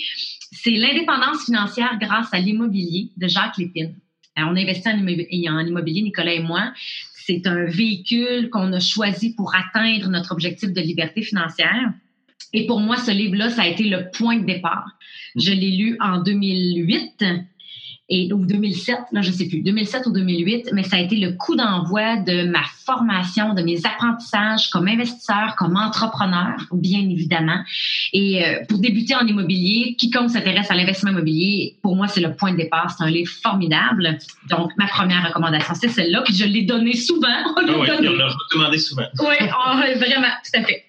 c'est 0.52 0.70
L'indépendance 0.70 1.44
financière 1.44 1.96
grâce 2.00 2.32
à 2.32 2.38
l'immobilier 2.38 3.10
de 3.16 3.28
Jacques 3.28 3.56
Lépine. 3.56 3.94
Euh, 4.38 4.42
on 4.42 4.56
investit 4.56 4.88
en 4.88 5.60
immobilier, 5.66 6.02
Nicolas 6.02 6.34
et 6.34 6.42
moi. 6.42 6.72
C'est 7.14 7.46
un 7.46 7.64
véhicule 7.64 8.50
qu'on 8.50 8.72
a 8.72 8.80
choisi 8.80 9.34
pour 9.34 9.54
atteindre 9.54 10.08
notre 10.08 10.32
objectif 10.32 10.72
de 10.72 10.80
liberté 10.80 11.22
financière. 11.22 11.92
Et 12.52 12.66
pour 12.66 12.80
moi, 12.80 12.96
ce 12.96 13.10
livre-là, 13.10 13.50
ça 13.50 13.62
a 13.62 13.66
été 13.66 13.84
le 13.84 14.10
point 14.10 14.38
de 14.38 14.44
départ. 14.44 14.86
Je 15.36 15.52
l'ai 15.52 15.70
lu 15.70 15.96
en 16.00 16.22
2008 16.22 17.24
et 18.10 18.32
ou 18.32 18.44
2007, 18.44 18.98
là 19.12 19.22
je 19.22 19.30
sais 19.30 19.46
plus, 19.46 19.62
2007 19.62 20.06
ou 20.06 20.12
2008, 20.12 20.70
mais 20.72 20.82
ça 20.82 20.96
a 20.96 21.00
été 21.00 21.16
le 21.16 21.32
coup 21.32 21.54
d'envoi 21.54 22.16
de 22.16 22.42
ma 22.50 22.62
formation, 22.84 23.54
de 23.54 23.62
mes 23.62 23.86
apprentissages 23.86 24.68
comme 24.70 24.88
investisseur, 24.88 25.54
comme 25.56 25.76
entrepreneur, 25.76 26.56
bien 26.72 27.00
évidemment. 27.00 27.62
Et 28.12 28.44
euh, 28.44 28.64
pour 28.68 28.78
débuter 28.78 29.14
en 29.14 29.26
immobilier, 29.26 29.94
quiconque 29.96 30.30
s'intéresse 30.30 30.70
à 30.70 30.74
l'investissement 30.74 31.12
immobilier, 31.12 31.76
pour 31.82 31.94
moi 31.94 32.08
c'est 32.08 32.20
le 32.20 32.34
point 32.34 32.52
de 32.52 32.56
départ. 32.56 32.90
C'est 32.90 33.04
un 33.04 33.10
livre 33.10 33.32
formidable. 33.42 34.18
Donc 34.48 34.72
ma 34.76 34.88
première 34.88 35.26
recommandation, 35.26 35.74
c'est 35.74 35.88
celle-là. 35.88 36.22
Puis 36.22 36.34
je 36.34 36.44
l'ai 36.44 36.62
donné 36.62 36.94
souvent. 36.94 37.28
On 37.46 37.54
ah 37.56 37.62
l'a 37.62 38.28
recommandé 38.28 38.78
souvent. 38.78 39.06
Oui, 39.20 39.36
vraiment, 39.98 40.32
tout 40.44 40.60
à 40.60 40.64
fait. 40.64 40.84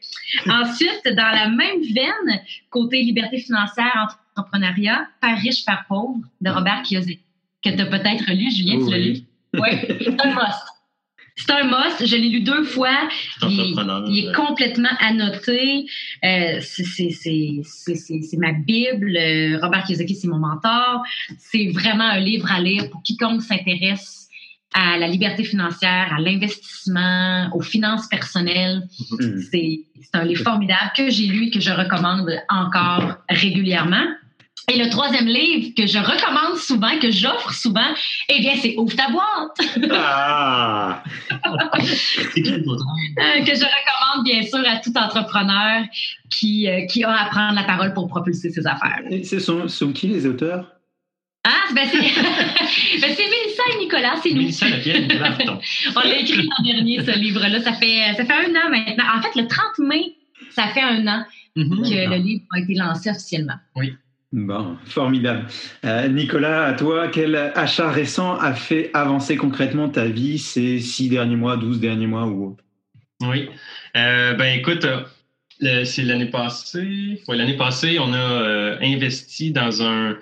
Ensuite, 0.47 1.03
dans 1.05 1.31
la 1.31 1.49
même 1.49 1.81
veine, 1.93 2.41
côté 2.69 3.01
liberté 3.01 3.37
financière, 3.39 4.17
entrepreneuriat, 4.35 5.07
Père 5.21 5.37
riche, 5.39 5.65
Père 5.65 5.85
pauvre, 5.87 6.19
de 6.41 6.49
Robert 6.49 6.81
Kiyosaki, 6.83 7.19
que 7.63 7.69
tu 7.69 7.81
as 7.81 7.85
peut-être 7.85 8.31
lu, 8.31 8.51
Julien, 8.51 8.83
tu 8.83 8.91
l'as 8.91 8.97
lu? 8.97 9.17
Oui, 9.53 9.69
c'est 9.99 10.25
un 10.25 10.33
must. 10.33 10.65
C'est 11.35 11.51
un 11.51 11.63
must. 11.63 12.05
Je 12.05 12.15
l'ai 12.15 12.29
lu 12.29 12.41
deux 12.41 12.63
fois. 12.63 13.09
Il, 13.43 14.19
est 14.19 14.35
complètement 14.35 14.89
annoté. 14.99 15.85
Euh, 16.23 16.59
c'est 16.61 18.37
ma 18.37 18.51
Bible. 18.53 19.17
Robert 19.61 19.83
Kiyosaki, 19.85 20.15
c'est 20.15 20.27
mon 20.27 20.39
mentor. 20.39 21.03
C'est 21.37 21.69
vraiment 21.69 22.05
un 22.05 22.19
livre 22.19 22.51
à 22.51 22.59
lire 22.59 22.89
pour 22.89 23.01
quiconque 23.03 23.41
s'intéresse 23.41 24.21
à 24.73 24.97
la 24.97 25.07
liberté 25.07 25.43
financière, 25.43 26.13
à 26.13 26.19
l'investissement, 26.19 27.49
aux 27.53 27.61
finances 27.61 28.07
personnelles. 28.07 28.87
Mm-hmm. 28.99 29.85
C'est 30.01 30.17
un 30.17 30.23
livre 30.23 30.43
formidable 30.43 30.91
que 30.95 31.09
j'ai 31.09 31.27
lu 31.27 31.47
et 31.47 31.51
que 31.51 31.59
je 31.59 31.71
recommande 31.71 32.31
encore 32.49 33.17
régulièrement. 33.29 34.05
Et 34.71 34.77
le 34.77 34.89
troisième 34.89 35.25
livre 35.25 35.73
que 35.75 35.85
je 35.85 35.97
recommande 35.97 36.57
souvent, 36.57 36.97
que 36.99 37.11
j'offre 37.11 37.53
souvent, 37.53 37.93
eh 38.29 38.39
bien, 38.39 38.53
c'est 38.55 38.75
Ouvre 38.77 38.95
ta 38.95 39.09
boîte. 39.09 39.91
Ah! 39.91 41.03
Euh, 43.21 43.43
que 43.43 43.53
je 43.53 43.65
recommande, 43.65 44.23
bien 44.23 44.41
sûr, 44.41 44.59
à 44.65 44.77
tout 44.77 44.93
entrepreneur 44.95 45.83
qui, 46.29 46.67
euh, 46.67 46.85
qui 46.85 47.03
a 47.03 47.11
à 47.11 47.25
prendre 47.25 47.55
la 47.55 47.63
parole 47.63 47.93
pour 47.93 48.07
propulser 48.07 48.49
ses 48.49 48.65
affaires. 48.65 49.01
Et 49.09 49.23
ce 49.23 49.39
sont, 49.39 49.67
sont 49.67 49.91
qui 49.91 50.07
les 50.07 50.25
auteurs? 50.25 50.71
Ah, 51.43 51.73
ben 51.73 51.87
c'est 51.89 51.97
ben 53.01 53.09
Mélissa 53.09 53.63
et 53.73 53.79
Nicolas, 53.79 54.15
c'est 54.21 54.31
nous. 54.31 54.37
Mélissa 54.37 54.65
On 55.95 55.99
l'a 55.99 56.17
écrit 56.17 56.43
l'an 56.43 56.63
dernier, 56.63 57.03
ce 57.03 57.17
livre-là. 57.17 57.61
Ça 57.61 57.73
fait, 57.73 58.13
ça 58.15 58.25
fait 58.25 58.33
un 58.33 58.51
an 58.51 58.69
maintenant. 58.69 59.05
En 59.17 59.21
fait, 59.21 59.39
le 59.39 59.47
30 59.47 59.79
mai, 59.79 60.15
ça 60.51 60.67
fait 60.69 60.81
un 60.81 61.05
an 61.07 61.25
mm-hmm. 61.55 61.89
que 61.89 62.09
le 62.09 62.17
livre 62.17 62.43
a 62.55 62.59
été 62.59 62.73
lancé 62.75 63.09
officiellement. 63.09 63.57
Oui. 63.75 63.93
Bon, 64.33 64.77
formidable. 64.85 65.45
Euh, 65.83 66.07
Nicolas, 66.07 66.63
à 66.63 66.73
toi, 66.73 67.09
quel 67.09 67.35
achat 67.35 67.91
récent 67.91 68.37
a 68.37 68.53
fait 68.53 68.89
avancer 68.93 69.35
concrètement 69.35 69.89
ta 69.89 70.05
vie 70.05 70.39
ces 70.39 70.79
six 70.79 71.09
derniers 71.09 71.35
mois, 71.35 71.57
douze 71.57 71.81
derniers 71.81 72.07
mois 72.07 72.25
ou 72.27 72.55
Oui. 73.21 73.49
Euh, 73.97 74.33
ben 74.35 74.57
écoute, 74.57 74.85
euh, 74.85 75.83
c'est 75.83 76.03
l'année 76.03 76.27
passée. 76.27 77.21
Oui, 77.27 77.37
l'année 77.37 77.57
passée, 77.57 77.99
on 77.99 78.13
a 78.13 78.77
investi 78.81 79.51
dans 79.51 79.83
un 79.83 80.17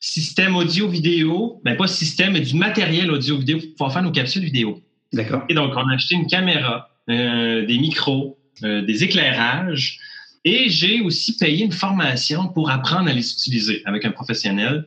système 0.00 0.54
audio-vidéo, 0.54 1.62
ben 1.64 1.78
pas 1.78 1.86
système, 1.86 2.34
mais 2.34 2.40
du 2.40 2.56
matériel 2.56 3.10
audio-vidéo 3.10 3.58
pour 3.58 3.70
pouvoir 3.70 3.92
faire 3.94 4.02
nos 4.02 4.12
capsules 4.12 4.44
vidéo. 4.44 4.82
D'accord. 5.14 5.44
Et 5.48 5.54
donc, 5.54 5.72
on 5.74 5.88
a 5.88 5.94
acheté 5.94 6.14
une 6.14 6.26
caméra, 6.26 6.90
des 7.08 7.78
micros, 7.80 8.38
des 8.62 9.02
éclairages, 9.02 9.98
et 10.44 10.68
j'ai 10.68 11.00
aussi 11.00 11.36
payé 11.36 11.64
une 11.64 11.72
formation 11.72 12.48
pour 12.48 12.70
apprendre 12.70 13.08
à 13.10 13.12
les 13.12 13.30
utiliser 13.30 13.82
avec 13.84 14.04
un 14.04 14.10
professionnel. 14.10 14.86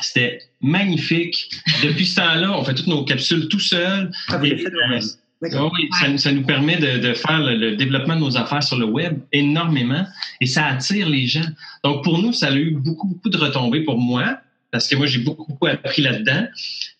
C'était 0.00 0.38
magnifique. 0.60 1.50
Depuis 1.82 2.06
ce 2.06 2.16
temps-là, 2.16 2.56
on 2.56 2.64
fait 2.64 2.74
toutes 2.74 2.86
nos 2.86 3.04
capsules 3.04 3.48
tout 3.48 3.60
seul. 3.60 4.12
Ah, 4.28 4.40
oui, 4.40 5.88
ça, 6.16 6.32
nous 6.32 6.42
permet 6.42 6.76
de, 6.76 7.12
faire 7.14 7.40
le, 7.40 7.76
développement 7.76 8.16
de 8.16 8.20
nos 8.20 8.36
affaires 8.36 8.62
sur 8.62 8.76
le 8.78 8.86
web 8.86 9.20
énormément 9.32 10.04
et 10.40 10.46
ça 10.46 10.66
attire 10.66 11.08
les 11.08 11.26
gens. 11.26 11.46
Donc, 11.84 12.02
pour 12.04 12.18
nous, 12.18 12.32
ça 12.32 12.48
a 12.48 12.54
eu 12.54 12.70
beaucoup, 12.70 13.08
beaucoup 13.08 13.28
de 13.28 13.36
retombées 13.36 13.84
pour 13.84 13.98
moi 13.98 14.40
parce 14.70 14.86
que 14.86 14.96
moi, 14.96 15.06
j'ai 15.06 15.20
beaucoup, 15.20 15.46
beaucoup 15.46 15.66
appris 15.66 16.02
là-dedans. 16.02 16.46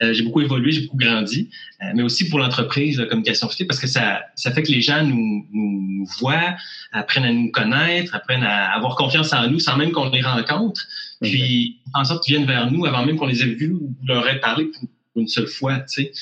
Euh, 0.02 0.12
j'ai 0.12 0.22
beaucoup 0.22 0.40
évolué, 0.40 0.72
j'ai 0.72 0.82
beaucoup 0.82 0.96
grandi, 0.96 1.50
euh, 1.82 1.86
mais 1.94 2.02
aussi 2.02 2.28
pour 2.28 2.38
l'entreprise 2.38 2.96
de 2.96 3.04
communication 3.04 3.48
parce 3.66 3.80
que 3.80 3.86
ça, 3.86 4.22
ça 4.36 4.52
fait 4.52 4.62
que 4.62 4.72
les 4.72 4.80
gens 4.80 5.04
nous, 5.04 5.46
nous, 5.52 6.06
voient, 6.18 6.56
apprennent 6.92 7.24
à 7.24 7.32
nous 7.32 7.50
connaître, 7.50 8.14
apprennent 8.14 8.44
à 8.44 8.72
avoir 8.72 8.96
confiance 8.96 9.32
en 9.32 9.48
nous 9.48 9.58
sans 9.58 9.76
même 9.76 9.92
qu'on 9.92 10.08
les 10.08 10.22
rencontre. 10.22 10.86
Puis, 11.20 11.80
en 11.94 12.04
sorte 12.04 12.24
qu'ils 12.24 12.36
viennent 12.36 12.46
vers 12.46 12.70
nous 12.70 12.86
avant 12.86 13.04
même 13.04 13.16
qu'on 13.16 13.26
les 13.26 13.42
ait 13.42 13.54
vus 13.54 13.72
ou 13.72 13.94
leur 14.06 14.26
ait 14.28 14.40
parlé 14.40 14.66
pour, 14.66 14.88
une 15.16 15.28
seule 15.28 15.48
fois, 15.48 15.80
tu 15.80 16.04
sais. 16.04 16.12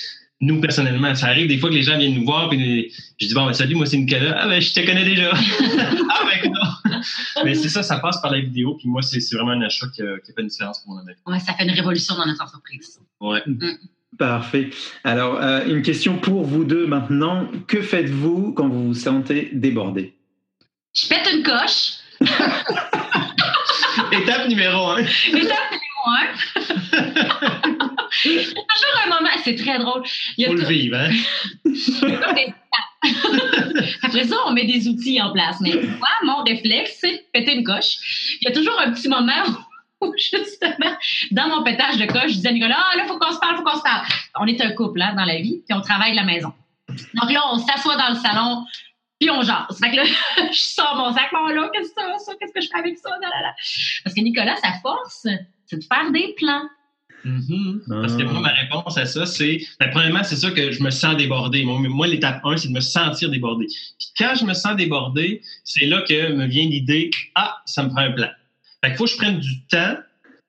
Nous, 0.40 0.60
personnellement. 0.60 1.14
Ça 1.14 1.28
arrive 1.28 1.48
des 1.48 1.58
fois 1.58 1.70
que 1.70 1.74
les 1.74 1.82
gens 1.82 1.96
viennent 1.98 2.14
nous 2.14 2.24
voir, 2.24 2.48
puis 2.48 2.92
je 3.18 3.26
dis, 3.26 3.34
bon, 3.34 3.46
ben, 3.46 3.52
salut, 3.52 3.74
moi, 3.74 3.86
c'est 3.86 3.96
Nicolas. 3.96 4.36
Ah, 4.38 4.48
ben, 4.48 4.60
je 4.60 4.72
te 4.72 4.80
connais 4.84 5.04
déjà. 5.04 5.30
ah, 5.34 6.24
ben, 6.26 6.52
non. 6.52 7.00
Mais 7.44 7.54
c'est 7.54 7.68
ça, 7.68 7.82
ça 7.82 7.98
passe 7.98 8.20
par 8.20 8.32
la 8.32 8.40
vidéo, 8.40 8.74
puis 8.74 8.88
moi, 8.88 9.02
c'est 9.02 9.20
vraiment 9.34 9.52
un 9.52 9.62
achat 9.62 9.86
qui, 9.94 10.02
a, 10.02 10.16
fait 10.16 10.42
une 10.42 10.48
différence 10.48 10.80
pour 10.80 10.94
mon 10.94 11.00
ami. 11.00 11.12
Ouais, 11.26 11.40
ça 11.40 11.54
fait 11.54 11.64
une 11.64 11.70
révolution 11.70 12.16
dans 12.16 12.26
notre 12.26 12.42
entreprise. 12.42 13.00
Ouais. 13.20 13.42
Mm. 13.46 13.76
Parfait. 14.18 14.70
Alors, 15.04 15.36
euh, 15.42 15.66
une 15.66 15.82
question 15.82 16.18
pour 16.18 16.44
vous 16.44 16.64
deux 16.64 16.86
maintenant. 16.86 17.48
Que 17.66 17.82
faites-vous 17.82 18.52
quand 18.52 18.68
vous 18.68 18.88
vous 18.88 18.94
sentez 18.94 19.50
débordé? 19.52 20.14
Je 20.94 21.06
pète 21.06 21.28
une 21.32 21.42
coche. 21.42 21.96
Étape 24.12 24.48
numéro 24.48 24.88
un. 24.88 24.98
Étape 25.00 25.72
numéro 25.72 26.06
un. 26.06 27.88
Il 28.24 28.32
y 28.32 28.38
a 28.38 28.42
toujours 28.42 29.00
un 29.04 29.08
moment, 29.08 29.30
c'est 29.44 29.56
très 29.56 29.78
drôle. 29.78 30.02
Il 30.36 30.46
Faut 30.46 30.54
le 30.54 30.66
vivre, 30.66 30.96
hein? 30.96 31.10
Après 34.02 34.24
ça, 34.24 34.36
on 34.46 34.52
met 34.52 34.64
des 34.64 34.88
outils 34.88 35.20
en 35.20 35.32
place. 35.32 35.56
Mais 35.60 35.74
moi, 35.74 36.08
mon 36.24 36.42
réflexe, 36.42 36.98
c'est 37.00 37.26
péter 37.32 37.56
une 37.56 37.64
coche. 37.64 38.38
Il 38.40 38.48
y 38.48 38.50
a 38.50 38.54
toujours 38.54 38.78
un 38.80 38.92
petit 38.92 39.08
moment 39.08 39.44
où, 40.00 40.12
justement, 40.16 40.96
dans 41.30 41.48
mon 41.48 41.62
pétage 41.62 41.98
de 41.98 42.06
coche, 42.06 42.28
je 42.28 42.34
disais 42.34 42.48
à 42.48 42.52
Nicolas, 42.52 42.78
ah, 42.78 42.96
là, 42.96 43.04
il 43.04 43.08
faut 43.08 43.18
qu'on 43.18 43.32
se 43.32 43.38
parle, 43.38 43.54
il 43.54 43.58
faut 43.58 43.64
qu'on 43.64 43.78
se 43.78 43.82
parle. 43.82 44.06
On 44.38 44.46
est 44.46 44.60
un 44.60 44.72
couple 44.72 45.00
hein, 45.02 45.14
dans 45.16 45.24
la 45.24 45.36
vie, 45.36 45.62
puis 45.66 45.76
on 45.76 45.80
travaille 45.80 46.12
de 46.12 46.16
la 46.16 46.24
maison. 46.24 46.52
Donc 46.88 47.30
là, 47.30 47.42
on 47.52 47.58
s'assoit 47.58 47.96
dans 47.96 48.10
le 48.10 48.16
salon, 48.16 48.64
puis 49.20 49.30
on 49.30 49.42
jase. 49.42 49.78
Fait 49.80 49.90
que 49.90 49.96
là, 49.96 50.04
je 50.52 50.58
sors 50.58 50.96
mon 50.96 51.12
sac, 51.12 51.30
bon 51.32 51.46
là, 51.46 51.70
qu'est-ce 51.72 51.88
que 51.88 52.00
c'est 52.18 52.24
ça? 52.24 52.32
Qu'est-ce 52.38 52.52
que 52.52 52.60
je 52.60 52.68
fais 52.68 52.78
avec 52.78 52.98
ça? 52.98 53.10
Parce 54.04 54.14
que 54.14 54.20
Nicolas, 54.20 54.56
sa 54.56 54.72
force, 54.82 55.26
c'est 55.66 55.76
de 55.76 55.84
faire 55.84 56.10
des 56.10 56.34
plans. 56.36 56.62
Mm-hmm. 57.26 58.00
Parce 58.00 58.16
que 58.16 58.22
moi, 58.22 58.40
ma 58.40 58.52
réponse 58.52 58.96
à 58.96 59.04
ça, 59.04 59.26
c'est, 59.26 59.60
ben, 59.80 59.90
premièrement, 59.90 60.22
c'est 60.22 60.36
ça 60.36 60.50
que 60.50 60.70
je 60.70 60.82
me 60.82 60.90
sens 60.90 61.16
débordé. 61.16 61.64
Moi, 61.64 62.06
l'étape 62.06 62.40
1, 62.44 62.56
c'est 62.56 62.68
de 62.68 62.72
me 62.72 62.80
sentir 62.80 63.30
débordé. 63.30 63.66
Puis 63.66 64.08
quand 64.16 64.34
je 64.38 64.44
me 64.44 64.54
sens 64.54 64.76
débordé, 64.76 65.42
c'est 65.64 65.86
là 65.86 66.02
que 66.02 66.32
me 66.32 66.46
vient 66.46 66.66
l'idée, 66.66 67.10
ah, 67.34 67.56
ça 67.66 67.82
me 67.82 67.88
prend 67.88 68.02
un 68.02 68.12
plan. 68.12 68.28
Fait 68.82 68.90
qu'il 68.90 68.96
faut 68.96 69.04
que 69.04 69.10
je 69.10 69.16
prenne 69.16 69.40
du 69.40 69.62
temps 69.66 69.96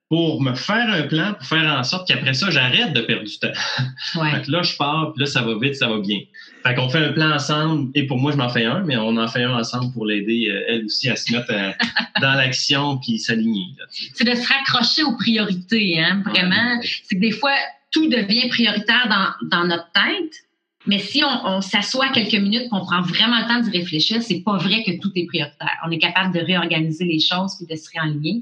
pour 0.09 0.41
me 0.41 0.53
faire 0.53 0.89
un 0.89 1.03
plan, 1.03 1.33
pour 1.33 1.45
faire 1.45 1.69
en 1.69 1.83
sorte 1.83 2.07
qu'après 2.07 2.33
ça, 2.33 2.49
j'arrête 2.49 2.93
de 2.93 3.01
perdre 3.01 3.25
du 3.25 3.39
temps. 3.39 3.51
Fait 4.13 4.41
que 4.43 4.51
là, 4.51 4.61
je 4.61 4.75
pars, 4.77 5.11
puis 5.13 5.21
là, 5.21 5.25
ça 5.25 5.41
va 5.41 5.55
vite, 5.59 5.75
ça 5.75 5.89
va 5.89 5.99
bien. 5.99 6.19
Fait 6.65 6.75
qu'on 6.75 6.89
fait 6.89 6.99
un 6.99 7.11
plan 7.11 7.31
ensemble, 7.31 7.91
et 7.93 8.03
pour 8.03 8.17
moi, 8.17 8.31
je 8.31 8.37
m'en 8.37 8.49
fais 8.49 8.65
un, 8.65 8.83
mais 8.83 8.95
on 8.97 9.17
en 9.17 9.27
fait 9.27 9.43
un 9.43 9.53
ensemble 9.53 9.91
pour 9.93 10.05
l'aider, 10.05 10.49
euh, 10.49 10.63
elle 10.67 10.85
aussi, 10.85 11.09
à 11.09 11.15
se 11.15 11.31
mettre 11.33 11.51
euh, 11.51 11.71
dans 12.21 12.33
l'action 12.33 12.97
puis 12.97 13.19
s'aligner. 13.19 13.65
C'est 13.89 14.23
de 14.23 14.33
se 14.33 14.47
raccrocher 14.47 15.03
aux 15.03 15.15
priorités, 15.15 15.99
hein, 15.99 16.23
vraiment. 16.25 16.79
C'est 16.81 17.15
que 17.15 17.21
des 17.21 17.31
fois, 17.31 17.55
tout 17.91 18.07
devient 18.07 18.47
prioritaire 18.49 19.07
dans, 19.09 19.47
dans 19.49 19.65
notre 19.65 19.91
tête, 19.91 20.46
mais 20.87 20.99
si 20.99 21.21
on, 21.23 21.61
s'assoit 21.61 22.09
quelques 22.09 22.33
minutes, 22.33 22.69
qu'on 22.69 22.79
prend 22.79 23.01
vraiment 23.01 23.39
le 23.39 23.47
temps 23.47 23.59
d'y 23.59 23.77
réfléchir, 23.77 24.21
c'est 24.21 24.41
pas 24.41 24.57
vrai 24.57 24.83
que 24.85 24.99
tout 24.99 25.11
est 25.15 25.25
prioritaire. 25.25 25.77
On 25.85 25.91
est 25.91 25.99
capable 25.99 26.33
de 26.33 26.39
réorganiser 26.39 27.05
les 27.05 27.19
choses 27.19 27.55
puis 27.57 27.67
de 27.69 27.79
se 27.79 27.89
réaligner. 27.91 28.41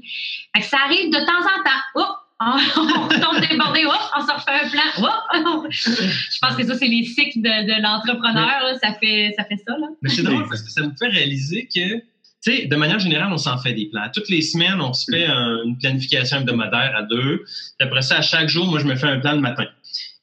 Fait 0.54 0.62
que 0.62 0.66
ça 0.66 0.78
arrive 0.84 1.10
de 1.10 1.18
temps 1.18 1.42
en 1.42 1.62
temps. 1.64 1.82
Oh, 1.96 2.14
on 2.40 3.08
tombe 3.08 3.48
débordé, 3.48 3.82
oh, 3.86 3.92
on 4.16 4.20
se 4.20 4.32
refait 4.32 4.64
un 4.64 4.68
plan. 4.68 4.82
Oh, 5.00 5.66
je 5.70 6.38
pense 6.40 6.54
que 6.54 6.64
ça, 6.64 6.74
c'est 6.74 6.86
les 6.86 7.04
cycles 7.04 7.40
de, 7.40 7.82
l'entrepreneur. 7.82 8.76
Ça 8.82 8.92
fait, 8.92 9.34
ça 9.36 9.44
fait 9.44 9.56
ça. 9.66 9.76
Là. 9.78 9.88
Mais 10.02 10.10
c'est 10.10 10.22
drôle 10.22 10.46
parce 10.48 10.62
que 10.62 10.70
ça 10.70 10.82
me 10.82 10.92
fait 10.98 11.08
réaliser 11.08 11.66
que 11.74 11.96
tu 12.44 12.54
sais, 12.54 12.66
de 12.66 12.76
manière 12.76 13.00
générale, 13.00 13.32
on 13.32 13.38
s'en 13.38 13.58
fait 13.58 13.72
des 13.72 13.86
plans. 13.86 14.08
Toutes 14.14 14.28
les 14.28 14.42
semaines, 14.42 14.80
on 14.80 14.92
se 14.92 15.10
fait 15.10 15.26
une 15.26 15.76
planification 15.78 16.38
hebdomadaire 16.38 16.94
à 16.94 17.02
deux. 17.02 17.44
après 17.80 18.02
ça, 18.02 18.18
à 18.18 18.22
chaque 18.22 18.48
jour, 18.48 18.66
moi, 18.66 18.78
je 18.78 18.84
me 18.84 18.94
fais 18.94 19.08
un 19.08 19.18
plan 19.18 19.32
le 19.32 19.40
matin. 19.40 19.64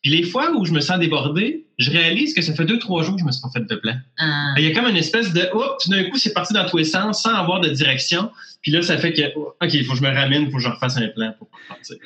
Puis 0.04 0.12
les 0.12 0.24
fois 0.24 0.52
où 0.52 0.64
je 0.66 0.72
me 0.72 0.80
sens 0.80 1.00
débordé, 1.00 1.63
je 1.78 1.92
réalise 1.92 2.34
que 2.34 2.42
ça 2.42 2.54
fait 2.54 2.66
deux, 2.66 2.80
trois 2.80 3.04
jours 3.04 3.16
que 3.16 3.22
je 3.22 3.26
me 3.26 3.32
suis 3.32 3.42
pas 3.42 3.50
fait 3.52 3.68
de 3.68 3.76
plan. 3.76 3.96
Ah. 4.18 4.54
Il 4.58 4.64
y 4.64 4.68
a 4.68 4.74
comme 4.74 4.88
une 4.88 4.98
espèce 4.98 5.34
de, 5.34 5.50
oh, 5.54 5.64
tout 5.82 5.90
d'un 5.90 6.04
coup, 6.06 6.18
c'est 6.18 6.34
parti 6.34 6.54
dans 6.54 6.66
tous 6.68 6.78
les 6.78 6.84
sens 6.84 7.24
sans 7.24 7.34
avoir 7.34 7.62
de 7.62 7.70
direction. 7.70 8.32
Puis 8.62 8.72
là, 8.72 8.82
ça 8.82 8.98
fait 8.98 9.14
que, 9.14 9.22
oh, 9.36 9.54
OK, 9.62 9.74
il 9.74 9.86
faut 9.86 9.94
que 9.94 10.00
je 10.00 10.04
me 10.04 10.14
ramène, 10.14 10.44
il 10.44 10.52
faut 10.52 10.58
que 10.58 10.64
je 10.64 10.70
refasse 10.70 10.98
un 10.98 11.08
plan 11.08 11.34
pour 11.38 11.50
partir. 11.68 11.98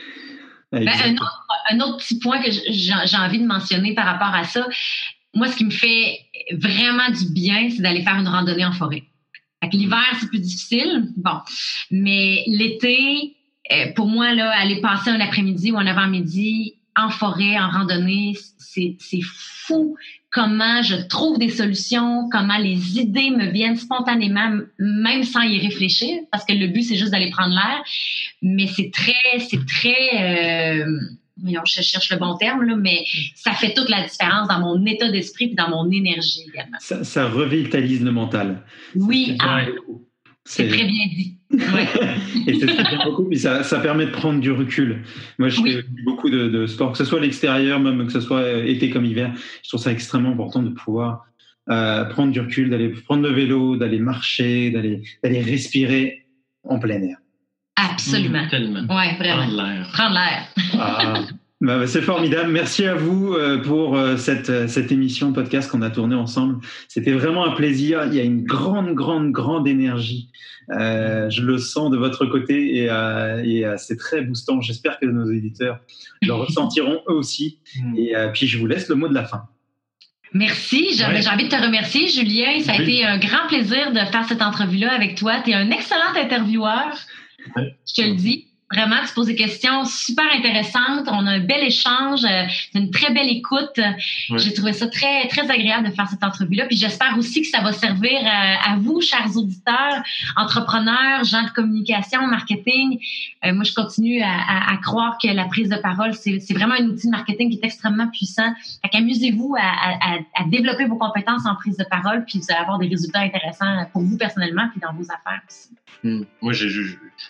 Ben, 0.72 0.88
un, 0.88 1.80
autre, 1.80 1.97
petit 1.97 2.20
point 2.20 2.41
que 2.41 2.51
j'ai 2.51 3.18
envie 3.18 3.39
de 3.39 3.45
mentionner 3.45 3.93
par 3.93 4.05
rapport 4.05 4.36
à 4.36 4.43
ça, 4.43 4.68
moi, 5.34 5.47
ce 5.47 5.55
qui 5.55 5.65
me 5.65 5.72
fait 5.72 6.20
vraiment 6.53 7.09
du 7.09 7.32
bien, 7.32 7.70
c'est 7.70 7.82
d'aller 7.82 8.03
faire 8.03 8.15
une 8.15 8.28
randonnée 8.28 8.65
en 8.65 8.74
forêt. 8.74 9.03
L'hiver, 9.72 10.05
c'est 10.20 10.28
plus 10.28 10.39
difficile, 10.39 11.09
bon, 11.18 11.39
mais 11.91 12.43
l'été, 12.47 13.36
euh, 13.72 13.91
pour 13.95 14.07
moi, 14.07 14.34
là, 14.34 14.51
aller 14.57 14.82
passer 14.82 15.09
un 15.09 15.20
après-midi 15.20 15.72
ou 15.72 15.78
un 15.78 15.88
avant-midi 15.88 16.77
en 16.98 17.10
forêt, 17.10 17.58
en 17.58 17.70
randonnée, 17.70 18.36
c'est 18.68 19.22
fou 19.24 19.95
comment 20.38 20.82
je 20.84 20.95
trouve 21.08 21.39
des 21.39 21.50
solutions, 21.50 22.30
comment 22.32 22.58
les 22.58 23.00
idées 23.00 23.32
me 23.32 23.50
viennent 23.50 23.76
spontanément, 23.76 24.60
même 24.78 25.24
sans 25.24 25.41
y 25.41 25.60
réfléchir, 25.60 26.20
parce 26.32 26.45
que 26.45 26.54
le 26.54 26.68
but, 26.68 26.84
c'est 26.84 26.95
juste 26.95 27.12
d'aller 27.12 27.32
prendre 27.32 27.56
l'air. 27.56 27.84
Mais 28.41 28.68
c'est 28.68 28.91
très, 28.91 29.39
c'est 29.39 29.66
très... 29.66 30.84
Euh, 30.84 31.00
je 31.43 31.82
cherche 31.82 32.12
le 32.12 32.18
bon 32.18 32.36
terme, 32.36 32.64
là, 32.64 32.76
mais 32.76 33.04
ça 33.36 33.52
fait 33.54 33.74
toute 33.74 33.89
la 33.89 34.04
différence 34.04 34.48
dans 34.48 34.60
mon 34.60 34.86
état 34.86 35.10
d'esprit 35.10 35.45
et 35.52 35.56
dans 35.56 35.70
mon 35.70 35.89
énergie 35.91 36.41
également. 36.48 36.78
Ça, 36.80 37.30
revitalise 37.30 38.04
le 38.04 38.12
mental. 38.12 38.64
Oui, 38.95 39.38
ah, 39.39 39.62
c'est 40.50 40.68
très 40.68 40.86
bien 40.86 41.08
dit. 41.08 41.38
et 42.48 42.60
c'est 42.60 43.06
beaucoup, 43.06 43.26
puis 43.26 43.39
ça, 43.39 43.64
ça, 43.64 43.80
permet 43.80 44.06
de 44.06 44.12
prendre 44.12 44.39
du 44.39 44.52
recul. 44.52 45.04
Moi, 45.39 45.50
je 45.50 45.62
fais 45.62 45.84
beaucoup 46.06 46.30
de, 46.30 46.48
de, 46.48 46.68
sport, 46.68 46.91
que 46.91 46.98
ce 46.98 47.06
soit 47.06 47.20
à 47.20 47.22
l'extérieur, 47.22 47.80
même 47.80 48.06
que 48.06 48.14
ce 48.14 48.22
soit 48.22 48.50
été 48.66 48.89
comme 48.89 49.06
hiver. 49.06 49.34
Je 49.64 49.70
trouve 49.70 49.82
ça 49.82 49.91
extrêmement 49.91 50.32
important 50.32 50.64
de 50.64 50.70
pouvoir 50.70 51.26
euh, 51.70 52.06
prendre 52.06 52.32
du 52.32 52.39
recul, 52.39 52.70
d'aller 52.70 52.89
prendre 52.89 53.24
le 53.24 53.34
vélo, 53.34 53.76
d'aller 53.76 54.00
marcher, 54.00 54.72
d'aller 54.72 55.41
respirer 55.41 56.26
en 56.64 56.80
plein 56.80 57.02
air. 57.02 57.18
Absolument. 57.76 58.43
Mmh. 58.43 58.89
Ouais, 58.89 59.16
vraiment. 59.16 59.48
Prendre 59.48 59.56
l'air. 59.56 59.89
Prendre 59.91 60.14
l'air. 60.14 60.48
Ah. 60.80 61.24
Bah, 61.60 61.80
bah, 61.80 61.88
c'est 61.88 62.03
formidable. 62.03 62.51
Merci 62.51 62.86
à 62.86 62.93
vous 62.93 63.34
euh, 63.34 63.58
pour 63.58 63.97
euh, 63.97 64.16
cette, 64.16 64.49
euh, 64.51 64.68
cette 64.68 64.91
émission 64.91 65.34
podcast 65.34 65.72
qu'on 65.72 65.82
a 65.82 65.89
tournée 65.89 66.16
ensemble. 66.16 66.64
C'était 66.88 67.14
vraiment 67.14 67.45
un 67.45 67.55
plaisir. 67.55 68.05
Il 68.05 68.14
y 68.14 68.20
a 68.20 68.24
une 68.24 68.43
grande, 68.43 68.93
grande, 68.93 69.32
grande 69.32 69.68
énergie. 69.68 70.30
je 70.70 71.41
le 71.41 71.58
sens 71.58 71.89
de 71.89 71.97
votre 71.97 72.28
côté 72.28 72.78
et, 72.78 72.86
et 73.43 73.66
c'est 73.78 73.97
très 73.97 74.22
boostant. 74.22 74.62
J'espère 74.62 74.99
que 74.99 75.08
nos 75.08 75.32
éditeurs 75.32 75.80
le 76.22 76.34
ressentiront 76.34 77.01
eux 77.10 77.14
aussi. 77.14 77.60
Mm. 77.82 77.97
Et 77.97 78.14
puis, 78.34 78.47
je 78.47 78.60
vous 78.60 78.68
laisse 78.68 78.88
le 78.88 78.95
mot 78.95 79.08
de 79.08 79.16
la 79.16 79.24
fin. 79.24 79.43
Merci. 80.34 80.89
J'ai 80.95 81.05
envie 81.05 81.45
de 81.45 81.49
te 81.49 81.55
remercier, 81.55 82.08
Julien. 82.10 82.60
Ça 82.62 82.74
a 82.74 82.82
été 82.82 83.03
un 83.03 83.18
grand 83.18 83.47
plaisir 83.47 83.91
de 83.93 83.99
faire 83.99 84.26
cette 84.28 84.41
entrevue-là 84.41 84.93
avec 84.93 85.16
toi. 85.16 85.41
Tu 85.43 85.51
es 85.51 85.53
un 85.55 85.72
excellent 85.72 86.14
intervieweur. 86.16 86.95
Je 87.55 87.93
te 87.95 88.01
le 88.01 88.16
dis. 88.16 88.47
Vraiment, 88.70 88.97
tu 89.07 89.13
poses 89.13 89.28
des 89.28 89.36
questions 89.36 89.86
super 89.86 90.26
intéressantes. 90.34 91.07
On 91.07 91.26
a 91.26 91.32
un 91.32 91.39
bel 91.39 91.63
échange, 91.63 92.26
euh, 92.26 92.43
une 92.76 92.91
très 92.91 93.13
belle 93.13 93.30
écoute. 93.30 93.80
J'ai 94.36 94.53
trouvé 94.53 94.74
ça 94.74 94.88
très, 94.88 95.26
très 95.30 95.49
agréable 95.49 95.88
de 95.89 95.93
faire 95.93 96.07
cette 96.09 96.24
entrevue-là. 96.24 96.65
Puis 96.65 96.76
j'espère 96.76 97.18
aussi 97.18 97.41
que 97.41 97.47
ça 97.47 97.61
va 97.61 97.72
servir 97.72 98.20
euh, 98.20 98.72
à, 98.72 98.76
vous, 98.78 98.99
chers 98.99 99.38
auditeurs, 99.38 100.03
entrepreneurs, 100.36 101.24
gens 101.24 101.43
de 101.43 101.51
communication, 101.51 102.28
marketing. 102.28 102.99
Euh, 103.45 103.53
moi, 103.53 103.63
je 103.63 103.74
continue 103.74 104.22
à, 104.22 104.78
croire 104.84 105.18
que 105.18 105.30
la 105.30 105.45
prise 105.45 105.70
de 105.70 105.78
parole, 105.78 106.13
c'est 106.13 106.53
vraiment 106.53 106.76
un 106.76 106.88
outil 106.88 107.07
de 107.07 107.11
marketing 107.11 107.49
qui 107.49 107.59
est 107.59 107.65
extrêmement 107.65 108.09
puissant. 108.09 108.53
Fait 108.82 108.89
qu'amusez-vous 108.89 109.55
à, 109.57 110.43
développer 110.49 110.86
vos 110.86 110.97
compétences 110.97 111.45
en 111.45 111.55
prise 111.55 111.78
de 111.78 111.86
parole, 111.89 112.26
puis 112.26 112.39
vous 112.39 112.45
allez 112.49 112.59
avoir 112.59 112.80
des 112.80 112.88
résultats 112.88 113.20
intéressants 113.20 113.86
pour 113.93 114.01
vous 114.01 114.18
personnellement, 114.18 114.68
puis 114.72 114.82
dans 114.82 114.93
vos 114.93 115.03
affaires 115.03 115.41
aussi. 115.47 115.70
Hmm. 116.03 116.24
Moi, 116.41 116.53
je, 116.53 116.68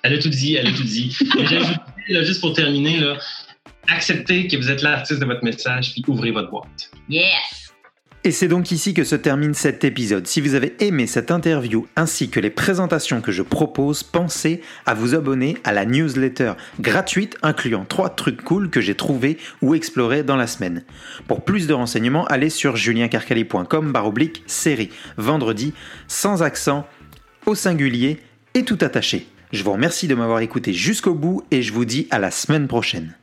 elle 0.03 0.13
a 0.13 0.17
tout 0.17 0.29
dit, 0.29 0.55
elle 0.55 0.67
a 0.67 0.71
tout 0.71 0.83
dit. 0.83 1.17
Là, 2.09 2.23
juste 2.23 2.41
pour 2.41 2.53
terminer, 2.53 2.99
là, 2.99 3.17
acceptez 3.87 4.47
que 4.47 4.57
vous 4.57 4.69
êtes 4.69 4.81
l'artiste 4.81 5.19
de 5.19 5.25
votre 5.25 5.43
message, 5.43 5.93
puis 5.93 6.03
ouvrez 6.07 6.31
votre 6.31 6.49
boîte. 6.49 6.91
Yes! 7.09 7.67
Et 8.23 8.31
c'est 8.31 8.49
donc 8.49 8.71
ici 8.71 8.93
que 8.93 9.05
se 9.05 9.15
termine 9.15 9.53
cet 9.53 9.85
épisode. 9.85 10.27
Si 10.27 10.41
vous 10.41 10.53
avez 10.53 10.75
aimé 10.79 11.07
cette 11.07 11.31
interview 11.31 11.87
ainsi 11.95 12.29
que 12.29 12.41
les 12.41 12.49
présentations 12.49 13.21
que 13.21 13.31
je 13.31 13.41
propose, 13.41 14.03
pensez 14.03 14.61
à 14.85 14.93
vous 14.93 15.15
abonner 15.15 15.57
à 15.63 15.71
la 15.71 15.85
newsletter 15.85 16.53
gratuite 16.81 17.37
incluant 17.41 17.85
trois 17.85 18.09
trucs 18.09 18.43
cool 18.43 18.69
que 18.69 18.81
j'ai 18.81 18.95
trouvés 18.95 19.37
ou 19.61 19.75
explorés 19.75 20.23
dans 20.23 20.35
la 20.35 20.47
semaine. 20.47 20.83
Pour 21.29 21.45
plus 21.45 21.67
de 21.67 21.73
renseignements, 21.73 22.25
allez 22.25 22.49
sur 22.49 22.75
juliencarcali.com 22.75 23.93
baroblique 23.93 24.43
série 24.45 24.89
vendredi 25.15 25.73
sans 26.09 26.43
accent 26.43 26.85
au 27.45 27.55
singulier 27.55 28.19
et 28.55 28.65
tout 28.65 28.79
attaché. 28.81 29.27
Je 29.51 29.63
vous 29.63 29.71
remercie 29.71 30.07
de 30.07 30.15
m'avoir 30.15 30.39
écouté 30.39 30.73
jusqu'au 30.73 31.13
bout 31.13 31.43
et 31.51 31.61
je 31.61 31.71
vous 31.71 31.85
dis 31.85 32.07
à 32.11 32.19
la 32.19 32.31
semaine 32.31 32.67
prochaine. 32.67 33.15